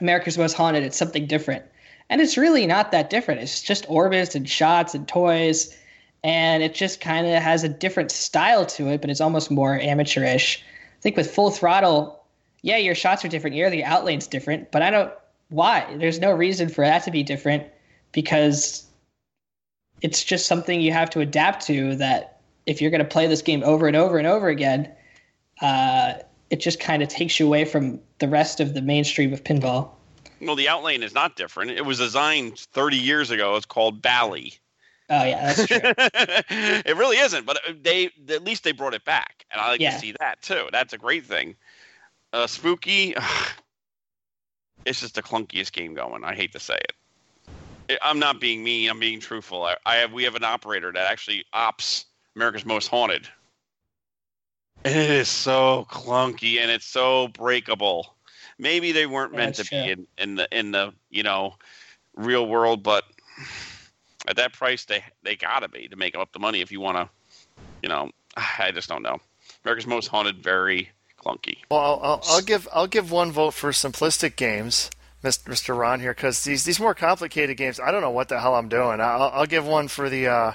[0.00, 1.64] America's Most Haunted, it's something different.
[2.10, 3.40] And it's really not that different.
[3.40, 5.76] It's just orbits and shots and toys.
[6.24, 9.78] And it just kind of has a different style to it, but it's almost more
[9.78, 10.60] amateurish.
[10.98, 12.24] I think with full throttle,
[12.62, 13.54] yeah, your shots are different.
[13.54, 15.12] Yeah, the outlane's different, but I don't
[15.50, 15.94] why.
[15.98, 17.64] There's no reason for that to be different
[18.12, 18.86] because
[20.00, 23.42] it's just something you have to adapt to that if you're going to play this
[23.42, 24.90] game over and over and over again,
[25.60, 26.14] uh,
[26.50, 29.90] it just kind of takes you away from the rest of the mainstream of pinball.
[30.40, 31.70] Well, the outlane is not different.
[31.70, 33.56] It was designed 30 years ago.
[33.56, 34.54] It's called Bally.
[35.10, 35.80] Oh yeah, that's true.
[35.98, 39.90] it really isn't, but they at least they brought it back, and I like Yeah.
[39.90, 40.68] to see that too.
[40.72, 41.56] That's a great thing.
[42.32, 43.14] Uh, spooky,
[44.86, 46.24] it's just the clunkiest game going.
[46.24, 46.76] I hate to say
[47.88, 47.98] it.
[48.02, 48.88] I'm not being mean.
[48.90, 49.64] I'm being truthful.
[49.64, 52.06] I, I have we have an operator that actually ops
[52.36, 53.28] America's Most Haunted.
[54.84, 58.16] It is so clunky and it's so breakable.
[58.58, 61.54] Maybe they weren't Yeah, meant to that's be in, in the in the you know
[62.14, 63.04] real world, but
[64.26, 66.96] at that price they they gotta be to make up the money if you want
[66.96, 67.08] to
[67.82, 68.10] you know
[68.58, 69.18] i just don't know
[69.64, 70.90] america's most haunted very
[71.24, 71.58] clunky.
[71.70, 74.90] Well, I'll, I'll, I'll give I'll give one vote for simplistic games,
[75.22, 75.76] Mr.
[75.76, 78.68] Ron here, because these these more complicated games, I don't know what the hell I'm
[78.68, 79.00] doing.
[79.00, 80.52] I'll, I'll give one for the uh,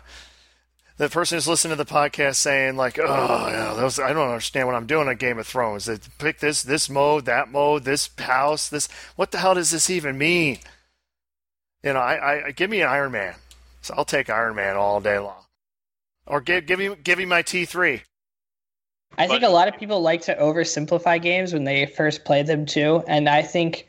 [0.97, 4.67] the person who's listening to the podcast saying like, oh, know, those I don't understand
[4.67, 5.85] what I'm doing on Game of Thrones.
[5.85, 8.87] They pick this this mode, that mode, this house, this.
[9.15, 10.59] What the hell does this even mean?
[11.83, 13.35] You know, I, I give me an Iron Man,
[13.81, 15.45] so I'll take Iron Man all day long,
[16.25, 18.01] or give give me give me my T three.
[19.17, 22.65] I think a lot of people like to oversimplify games when they first play them
[22.65, 23.87] too, and I think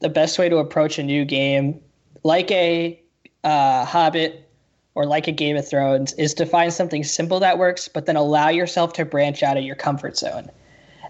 [0.00, 1.80] the best way to approach a new game,
[2.22, 3.00] like a
[3.42, 4.48] uh, Hobbit
[4.94, 8.16] or like a Game of Thrones, is to find something simple that works, but then
[8.16, 10.50] allow yourself to branch out of your comfort zone.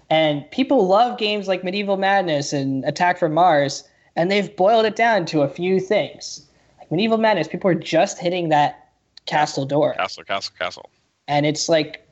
[0.09, 3.83] And people love games like Medieval Madness and Attack from Mars,
[4.15, 6.44] and they've boiled it down to a few things.
[6.91, 8.89] Medieval Madness, people are just hitting that
[9.25, 9.93] castle door.
[9.93, 10.89] Castle, castle, castle.
[11.27, 12.07] And it's like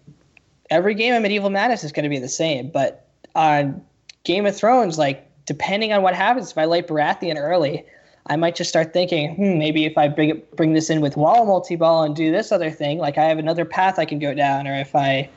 [0.69, 2.69] every game of Medieval Madness is going to be the same.
[2.69, 3.83] But on
[4.23, 7.85] Game of Thrones, like depending on what happens, if I light Baratheon early,
[8.27, 11.45] I might just start thinking, hmm, maybe if I bring bring this in with wall
[11.45, 14.33] multi ball and do this other thing, like I have another path I can go
[14.33, 14.67] down.
[14.67, 15.29] Or if I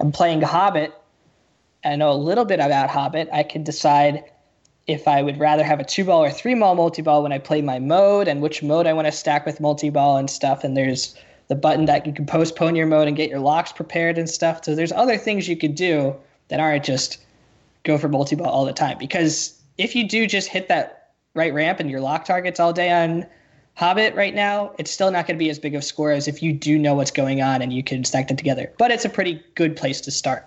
[0.00, 0.92] am playing Hobbit,
[1.84, 4.24] I know a little bit about Hobbit, I can decide
[4.86, 7.38] if I would rather have a two ball or three ball multi ball when I
[7.38, 10.62] play my mode and which mode I want to stack with multi ball and stuff.
[10.62, 11.16] And there's
[11.48, 14.64] the button that you can postpone your mode and get your locks prepared and stuff.
[14.64, 16.14] So there's other things you could do
[16.48, 17.18] that aren't just
[17.84, 18.98] go for multi ball all the time.
[18.98, 22.90] Because if you do just hit that right ramp and your lock targets all day
[22.90, 23.26] on
[23.74, 26.28] Hobbit right now, it's still not going to be as big of a score as
[26.28, 28.72] if you do know what's going on and you can stack them together.
[28.78, 30.46] But it's a pretty good place to start.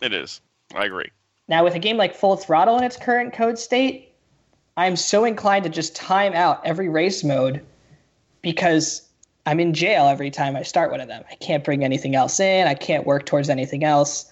[0.00, 0.40] It is.
[0.74, 1.10] I agree.
[1.50, 4.14] Now, with a game like Full Throttle in its current code state,
[4.76, 7.60] I'm so inclined to just time out every race mode
[8.40, 9.02] because
[9.46, 11.24] I'm in jail every time I start one of them.
[11.28, 14.30] I can't bring anything else in, I can't work towards anything else.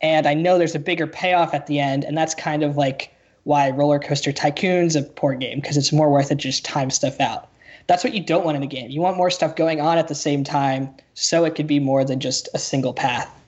[0.00, 3.12] And I know there's a bigger payoff at the end, and that's kind of like
[3.42, 7.18] why Roller Coaster Tycoon's a poor game because it's more worth it just time stuff
[7.18, 7.48] out.
[7.88, 8.90] That's what you don't want in a game.
[8.90, 12.04] You want more stuff going on at the same time so it could be more
[12.04, 13.39] than just a single path.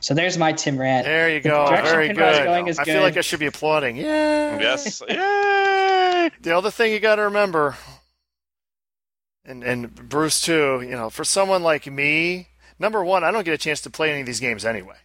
[0.00, 1.04] So there's my Tim rant.
[1.04, 1.68] There you go.
[1.68, 2.22] Very good.
[2.22, 2.76] I good.
[2.76, 3.96] feel like I should be applauding.
[3.96, 4.58] Yeah.
[4.58, 5.02] Yes.
[5.08, 6.30] Yay.
[6.40, 7.76] the other thing you got to remember,
[9.44, 10.80] and and Bruce too.
[10.82, 12.48] You know, for someone like me,
[12.78, 14.96] number one, I don't get a chance to play any of these games anyway.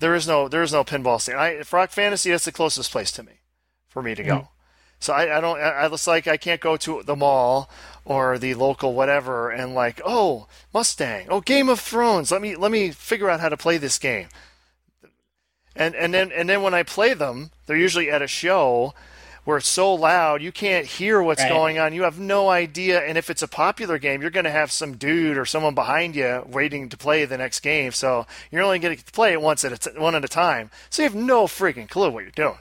[0.00, 1.38] There is no there is no pinball stand.
[1.38, 3.40] I, Rock Fantasy, that's the closest place to me,
[3.88, 4.36] for me to go.
[4.36, 4.48] Mm.
[4.98, 5.58] So I, I don't.
[5.58, 7.70] I, it's like I can't go to the mall
[8.04, 12.30] or the local whatever and like, oh, Mustang, oh, Game of Thrones.
[12.30, 14.28] Let me let me figure out how to play this game.
[15.74, 18.94] And and then and then when I play them, they're usually at a show
[19.44, 21.48] where it's so loud you can't hear what's right.
[21.48, 21.94] going on.
[21.94, 23.00] You have no idea.
[23.00, 26.16] And if it's a popular game, you're going to have some dude or someone behind
[26.16, 27.92] you waiting to play the next game.
[27.92, 30.70] So you're only going to play it once at a t- one at a time.
[30.90, 32.58] So you have no freaking clue what you're doing.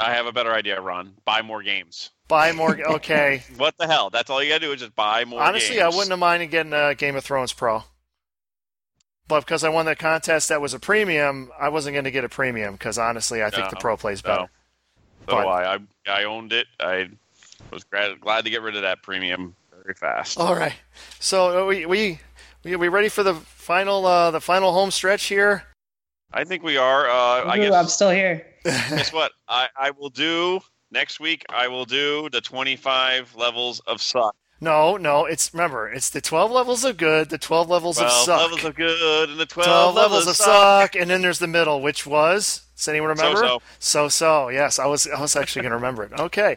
[0.00, 1.14] I have a better idea, Ron.
[1.24, 2.10] Buy more games.
[2.28, 2.78] Buy more.
[2.80, 3.42] Okay.
[3.56, 4.10] what the hell?
[4.10, 5.40] That's all you gotta do is just buy more.
[5.40, 5.94] Honestly, games.
[5.94, 7.84] I wouldn't have minded getting a Game of Thrones Pro,
[9.28, 12.24] but because I won that contest that was a premium, I wasn't going to get
[12.24, 14.42] a premium because honestly, I think no, the Pro plays better.
[14.42, 14.48] No.
[15.28, 15.78] So but, I, I,
[16.08, 16.66] I owned it.
[16.80, 17.08] I
[17.70, 20.38] was glad, glad to get rid of that premium very fast.
[20.38, 20.74] All right.
[21.18, 22.20] So uh, we we
[22.64, 25.64] we, we ready for the final uh, the final home stretch here?
[26.32, 27.08] I think we are.
[27.08, 28.46] Uh, Ooh, I guess I'm still here.
[28.64, 29.32] Guess what?
[29.48, 30.60] I, I will do
[30.90, 31.44] next week.
[31.48, 34.34] I will do the 25 levels of suck.
[34.60, 35.24] No, no.
[35.24, 38.40] It's remember, it's the 12 levels of good, the 12 levels 12 of suck.
[38.40, 40.92] levels of good, and the 12, 12 levels of suck.
[40.92, 40.96] suck.
[40.96, 42.66] and then there's the middle, which was.
[42.76, 43.38] Does anyone remember?
[43.38, 44.08] So so.
[44.08, 45.06] So Yes, I was.
[45.06, 46.12] I was actually going to remember it.
[46.18, 46.56] Okay.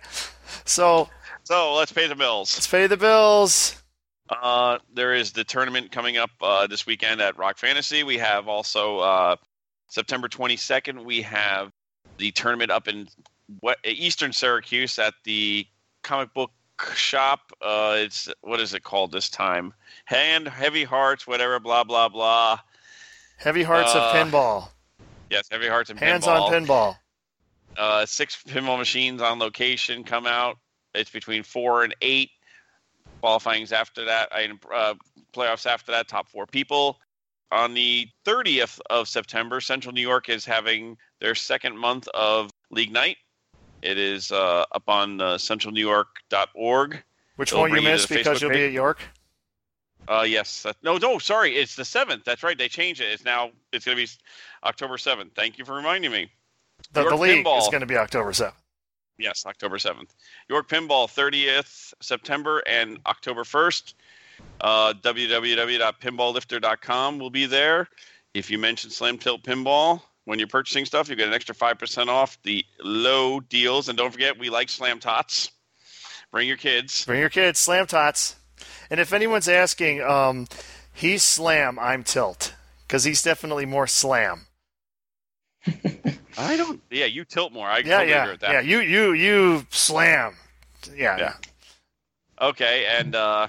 [0.66, 1.10] So.
[1.44, 2.56] So let's pay the bills.
[2.56, 3.82] Let's pay the bills.
[4.30, 8.04] Uh, there is the tournament coming up uh, this weekend at Rock Fantasy.
[8.04, 9.36] We have also uh,
[9.88, 11.04] September 22nd.
[11.04, 11.72] We have
[12.18, 13.08] the tournament up in
[13.86, 15.66] Eastern Syracuse at the
[16.04, 16.52] comic book
[16.96, 17.52] shop.
[17.62, 19.74] Uh, it's what is it called this time?
[20.06, 22.60] Hand Heavy Hearts, whatever, blah blah blah.
[23.38, 24.70] Heavy Hearts uh, of Pinball.
[25.30, 26.42] Yes, Heavy Hearts and Hands Pinball.
[26.42, 26.98] on Pinball.
[27.76, 30.58] Uh, six pinball machines on location come out.
[30.94, 32.30] It's between four and eight.
[33.22, 34.30] Qualifying's after that.
[34.32, 34.94] I uh,
[35.34, 36.08] playoffs after that.
[36.08, 37.00] Top four people.
[37.52, 42.92] On the 30th of September, Central New York is having their second month of League
[42.92, 43.18] Night.
[43.82, 47.04] It is uh, up on uh, centralnewyork.org.
[47.38, 48.60] Which It'll one you missed you because you'll page.
[48.60, 49.00] be at York?
[50.08, 50.68] Uh, yes.
[50.84, 51.56] no, no, sorry.
[51.56, 52.26] It's the seventh.
[52.26, 52.56] That's right.
[52.58, 53.06] They changed it.
[53.06, 53.50] It's now.
[53.72, 54.10] It's going to be
[54.66, 55.32] October seventh.
[55.34, 56.30] Thank you for reminding me.
[56.92, 57.60] The, the league Pinball.
[57.60, 58.58] is going to be October seventh.
[59.18, 60.14] Yes, October seventh.
[60.50, 63.96] York Pinball, thirtieth September and October first.
[64.60, 67.88] Uh, www.pinballlifter.com will be there.
[68.34, 71.78] If you mention Slam Tilt Pinball, when you're purchasing stuff, you get an extra five
[71.80, 73.90] percent off the low deals.
[73.90, 75.52] And don't forget, we like Slam Tots.
[76.32, 77.06] Bring your kids.
[77.06, 78.36] Bring your kids, Slam Tots.
[78.90, 80.48] And if anyone's asking, um,
[80.94, 82.54] he's Slam, I'm Tilt,
[82.88, 84.48] because he's definitely more Slam.
[86.38, 86.82] I don't.
[86.90, 87.68] Yeah, you tilt more.
[87.68, 88.52] I Yeah, totally yeah, agree with that.
[88.52, 88.60] yeah.
[88.62, 90.36] You, you, you Slam.
[90.96, 91.34] Yeah, Yeah.
[92.42, 93.48] Okay, and uh,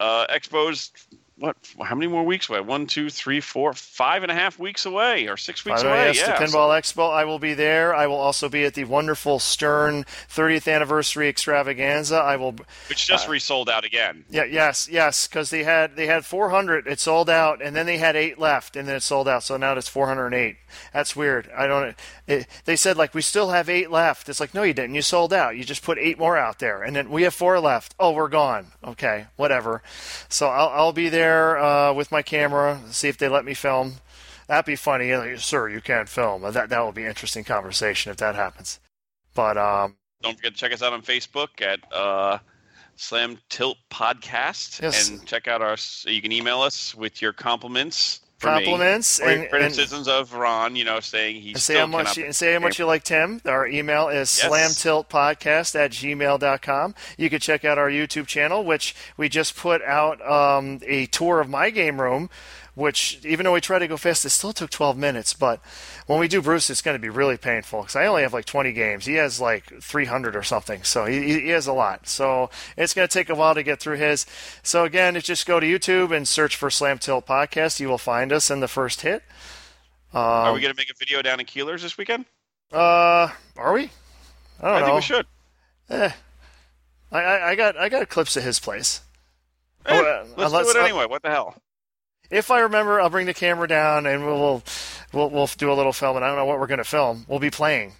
[0.00, 0.90] uh, Expo's
[1.40, 1.56] what?
[1.82, 2.60] How many more weeks away?
[2.60, 6.12] One, two, three, four, five and a half weeks away, or six weeks away?
[6.12, 6.38] yes, yeah.
[6.38, 7.10] the Pinball Expo.
[7.10, 7.94] I will be there.
[7.94, 12.16] I will also be at the wonderful Stern 30th anniversary extravaganza.
[12.16, 12.56] I will.
[12.90, 14.26] which just uh, resold out again.
[14.28, 16.86] Yeah, yes, yes, because they had they had 400.
[16.86, 19.42] It sold out, and then they had eight left, and then it sold out.
[19.42, 20.56] So now it's 408.
[20.92, 21.50] That's weird.
[21.56, 21.96] I don't.
[22.30, 24.28] It, they said like we still have eight left.
[24.28, 24.94] It's like no, you didn't.
[24.94, 25.56] You sold out.
[25.56, 27.94] You just put eight more out there, and then we have four left.
[27.98, 28.68] Oh, we're gone.
[28.84, 29.82] Okay, whatever.
[30.28, 32.80] So I'll I'll be there uh, with my camera.
[32.90, 33.94] See if they let me film.
[34.46, 35.14] That'd be funny.
[35.14, 36.42] Like, Sir, you can't film.
[36.42, 38.80] That that will be interesting conversation if that happens.
[39.34, 42.38] But um, Don't forget to check us out on Facebook at uh,
[42.96, 45.08] Slam Tilt Podcast, Yes.
[45.08, 45.76] and check out our.
[46.06, 48.20] You can email us with your compliments.
[48.40, 50.76] Compliments and, and criticisms of Ron.
[50.76, 52.86] You know, saying he And say still how much you, and say how much you
[52.86, 53.40] like Tim.
[53.44, 54.50] Our email is Yes.
[54.50, 56.94] slamtiltpodcast at gmail.com.
[57.16, 61.40] You can check out our YouTube channel, which we just put out um, a tour
[61.40, 62.30] of my game room,
[62.80, 65.34] which even though we tried to go fast, it still took 12 minutes.
[65.34, 65.60] But
[66.06, 68.46] when we do Bruce, it's going to be really painful because I only have like
[68.46, 69.06] 20 games.
[69.06, 70.82] He has like 300 or something.
[70.82, 72.08] So he, he has a lot.
[72.08, 74.26] So it's going to take a while to get through his.
[74.62, 77.78] So again, it's just go to YouTube and search for Slam Tilt Podcast.
[77.80, 79.22] You will find us in the first hit.
[80.12, 82.24] Um, Are we going to make a video down in Keelers this weekend?
[82.72, 83.90] uh, are we?
[84.62, 84.84] I don't I know.
[84.86, 85.26] think we should.
[85.90, 86.10] Eh.
[87.12, 89.00] I, I, I got I got clips of his place.
[89.86, 91.06] Eh, Oh, uh, let's unless- do it uh, anyway.
[91.06, 91.54] What the hell?
[92.30, 94.62] If I remember, I'll bring the camera down and we'll we'll
[95.12, 96.16] we'll, we'll do a little film.
[96.16, 97.24] And I don't know what we're going to film.
[97.28, 97.92] We'll be playing,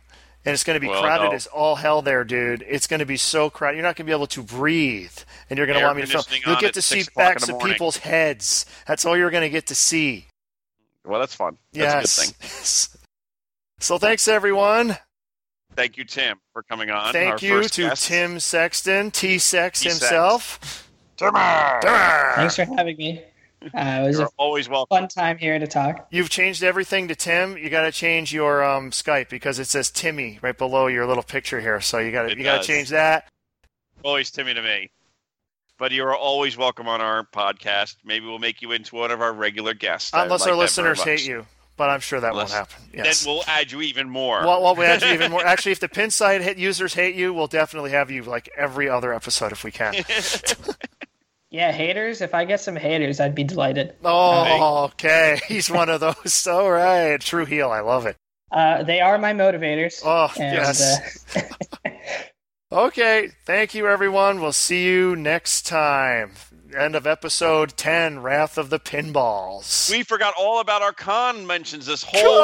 [0.45, 1.35] and it's going to be Well, crowded no.
[1.35, 2.65] as all hell there, dude.
[2.67, 3.77] It's going to be so crowded.
[3.77, 5.17] You're not going to be able to breathe,
[5.49, 6.25] and you're going to Air want me to film.
[6.47, 8.67] You'll get to see 6 o'clock in backs of people's heads.
[8.87, 10.27] That's all you're going to get to see.
[11.05, 11.57] Well, that's fun.
[11.73, 12.19] That's yes.
[12.19, 13.01] a good thing.
[13.81, 14.97] so thanks everyone.
[15.75, 17.13] Thank you, Tim, for coming on.
[17.13, 18.07] Thank our you first to guest.
[18.07, 20.01] Tim Sexton, T Sex T-Sex.
[20.01, 20.89] himself.
[21.17, 21.81] Timmer.
[22.35, 23.23] Thanks for having me.
[23.63, 24.97] Uh, it was You're a always welcome.
[24.97, 26.07] fun time here to talk.
[26.11, 27.59] You've changed everything to Tim.
[27.59, 31.23] You got to change your um, Skype because it says Timmy right below your little
[31.23, 31.81] picture here.
[31.81, 33.29] So you got to you got to change that.
[34.03, 34.91] Always Timmy to me.
[35.79, 37.97] But you are always welcome on our podcast.
[38.05, 40.11] Maybe we'll make you into one of our regular guests.
[40.15, 41.47] Unless like our listeners hate you,
[41.77, 42.85] but I'm sure that Unless- won't happen.
[42.95, 43.25] Yes.
[43.25, 44.41] Then we'll add you even more.
[44.45, 45.43] well, well, we actually even more.
[45.47, 48.89] Actually, if the pin site hit users hate you, we'll definitely have you like every
[48.89, 49.95] other episode if we can.
[51.51, 52.21] Yeah, haters.
[52.21, 53.95] If I get some haters, I'd be delighted.
[54.05, 55.41] Oh, okay.
[55.49, 56.47] He's one of those.
[56.51, 57.71] All right, true heel.
[57.71, 58.17] I love it.
[58.53, 60.01] Uh, they are my motivators.
[60.05, 61.25] Oh, and, yes.
[61.37, 61.41] uh,
[62.73, 64.41] Okay, thank you, everyone.
[64.41, 66.35] We'll see you next time.
[66.77, 69.91] End of episode 10 Wrath of the Pinballs.
[69.91, 72.37] we forgot all about our Khan mentions this whole, you know,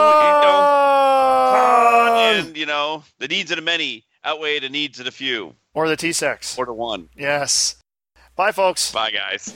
[1.52, 2.34] Khan, Khan!
[2.46, 5.88] and you know, the needs of the many outweigh the needs of the few, Or
[5.88, 6.58] the T-Sex.
[6.58, 7.08] or the one.
[7.16, 7.76] Yes.
[8.36, 8.92] Bye, folks.
[8.92, 9.54] Bye, guys.